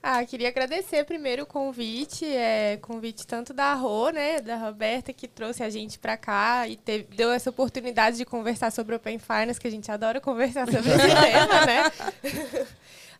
[0.00, 5.26] Ah, queria agradecer primeiro o convite, é, convite tanto da Rô, né, da Roberta, que
[5.26, 9.60] trouxe a gente para cá e teve, deu essa oportunidade de conversar sobre Open Finance,
[9.60, 12.66] que a gente adora conversar sobre esse tema, né?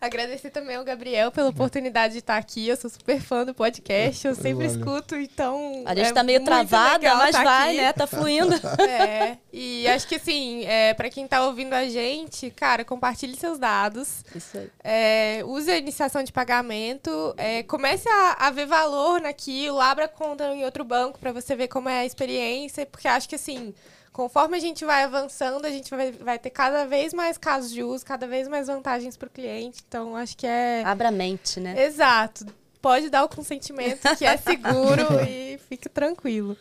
[0.01, 2.69] Agradecer também ao Gabriel pela oportunidade de estar aqui.
[2.69, 4.79] Eu sou super fã do podcast, eu sempre Valeu.
[4.79, 5.83] escuto, então.
[5.85, 7.81] A gente é tá meio travada, mas tá vai, aqui.
[7.81, 7.93] né?
[7.93, 8.55] Tá fluindo.
[8.89, 13.59] É, e acho que assim, é, para quem tá ouvindo a gente, cara, compartilhe seus
[13.59, 14.25] dados.
[14.35, 14.71] Isso aí.
[14.83, 20.45] É, use a iniciação de pagamento, é, comece a, a ver valor naquilo, abra conta
[20.55, 23.75] em outro banco para você ver como é a experiência, porque acho que assim,
[24.19, 27.85] conforme a gente vai avançando, a gente vai, vai ter cada vez mais casos de
[27.85, 29.81] uso, cada vez mais vantagens para o cliente.
[29.87, 30.83] Então, acho que é.
[30.85, 31.85] Abra a mente, né?
[31.85, 32.45] Exato.
[32.83, 36.57] Pode dar o consentimento que é seguro e fique tranquilo.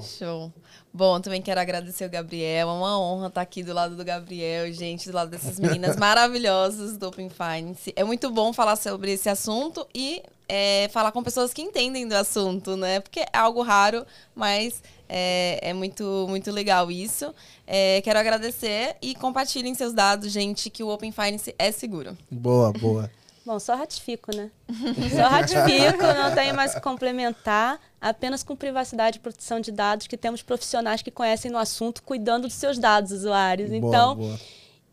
[0.00, 0.52] Show.
[0.94, 2.68] Bom, também quero agradecer o Gabriel.
[2.68, 6.98] É uma honra estar aqui do lado do Gabriel, gente, do lado dessas meninas maravilhosas
[6.98, 7.92] do Open Finance.
[7.96, 12.14] É muito bom falar sobre esse assunto e é, falar com pessoas que entendem do
[12.14, 13.00] assunto, né?
[13.00, 14.04] Porque é algo raro,
[14.34, 17.34] mas é, é muito, muito legal isso.
[17.66, 22.18] É, quero agradecer e compartilhem seus dados, gente, que o Open Finance é seguro.
[22.30, 23.10] Boa, boa.
[23.44, 24.50] Bom, só ratifico, né?
[25.14, 27.80] Só ratifico, não tenho mais o que complementar.
[28.00, 32.42] Apenas com privacidade e proteção de dados, que temos profissionais que conhecem no assunto, cuidando
[32.44, 33.68] dos seus dados, usuários.
[33.70, 34.38] Boa, Então, boa.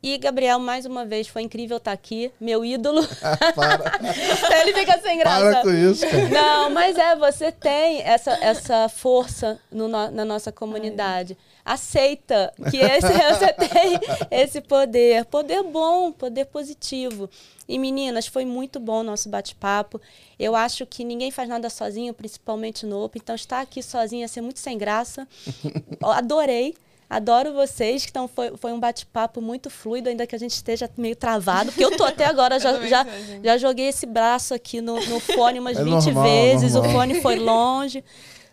[0.01, 3.01] e Gabriel, mais uma vez, foi incrível estar aqui, meu ídolo.
[3.55, 3.99] Para,
[4.61, 5.41] Ele fica sem graça.
[5.51, 6.29] para com isso, cara.
[6.29, 11.37] Não, mas é, você tem essa, essa força no na nossa comunidade.
[11.65, 13.07] Aceita que esse,
[13.37, 13.99] você tem
[14.31, 15.25] esse poder.
[15.25, 17.29] Poder bom, poder positivo.
[17.67, 20.01] E meninas, foi muito bom o nosso bate-papo.
[20.39, 23.21] Eu acho que ninguém faz nada sozinho, principalmente no Open.
[23.23, 25.27] Então, estar aqui sozinha ia ser muito sem graça.
[26.01, 26.75] Adorei.
[27.09, 31.15] Adoro vocês, então foi, foi um bate-papo muito fluido, ainda que a gente esteja meio
[31.15, 33.03] travado, porque eu tô até agora, já, já,
[33.43, 36.91] já joguei esse braço aqui no, no fone umas É 20 normal, vezes, normal.
[36.91, 38.03] o fone foi longe,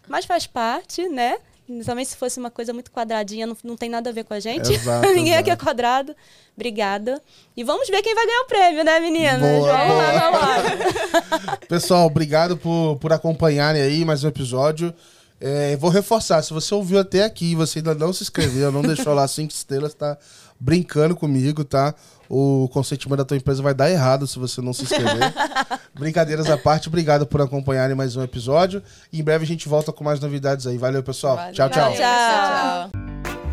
[0.08, 1.36] mas faz parte, né?
[1.84, 4.40] Também se fosse uma coisa muito quadradinha, não, não tem nada a ver com a
[4.40, 4.72] gente.
[4.72, 5.64] Exato, Ninguém aqui é exato.
[5.64, 6.16] quadrado.
[6.54, 7.20] Obrigada.
[7.56, 9.40] E vamos ver quem vai ganhar o prêmio, né, meninas?
[9.40, 10.30] Boa, vamos lá, boa.
[10.30, 11.58] vamos lá.
[11.68, 14.94] Pessoal, obrigado por, por acompanharem aí mais um episódio.
[15.40, 18.80] É, vou reforçar, se você ouviu até aqui e você ainda não se inscreveu, não
[18.80, 20.16] deixou lá cinco estrelas, tá
[20.58, 21.94] brincando comigo, tá?
[22.28, 25.32] O consentimento da tua empresa vai dar errado se você não se inscrever.
[25.94, 28.82] Brincadeiras à parte, obrigado por acompanharem mais um episódio.
[29.12, 30.76] E em breve a gente volta com mais novidades aí.
[30.76, 31.36] Valeu, pessoal.
[31.36, 31.52] Valeu.
[31.52, 31.92] Tchau, tchau.
[31.92, 32.90] Tchau.
[32.90, 33.45] tchau.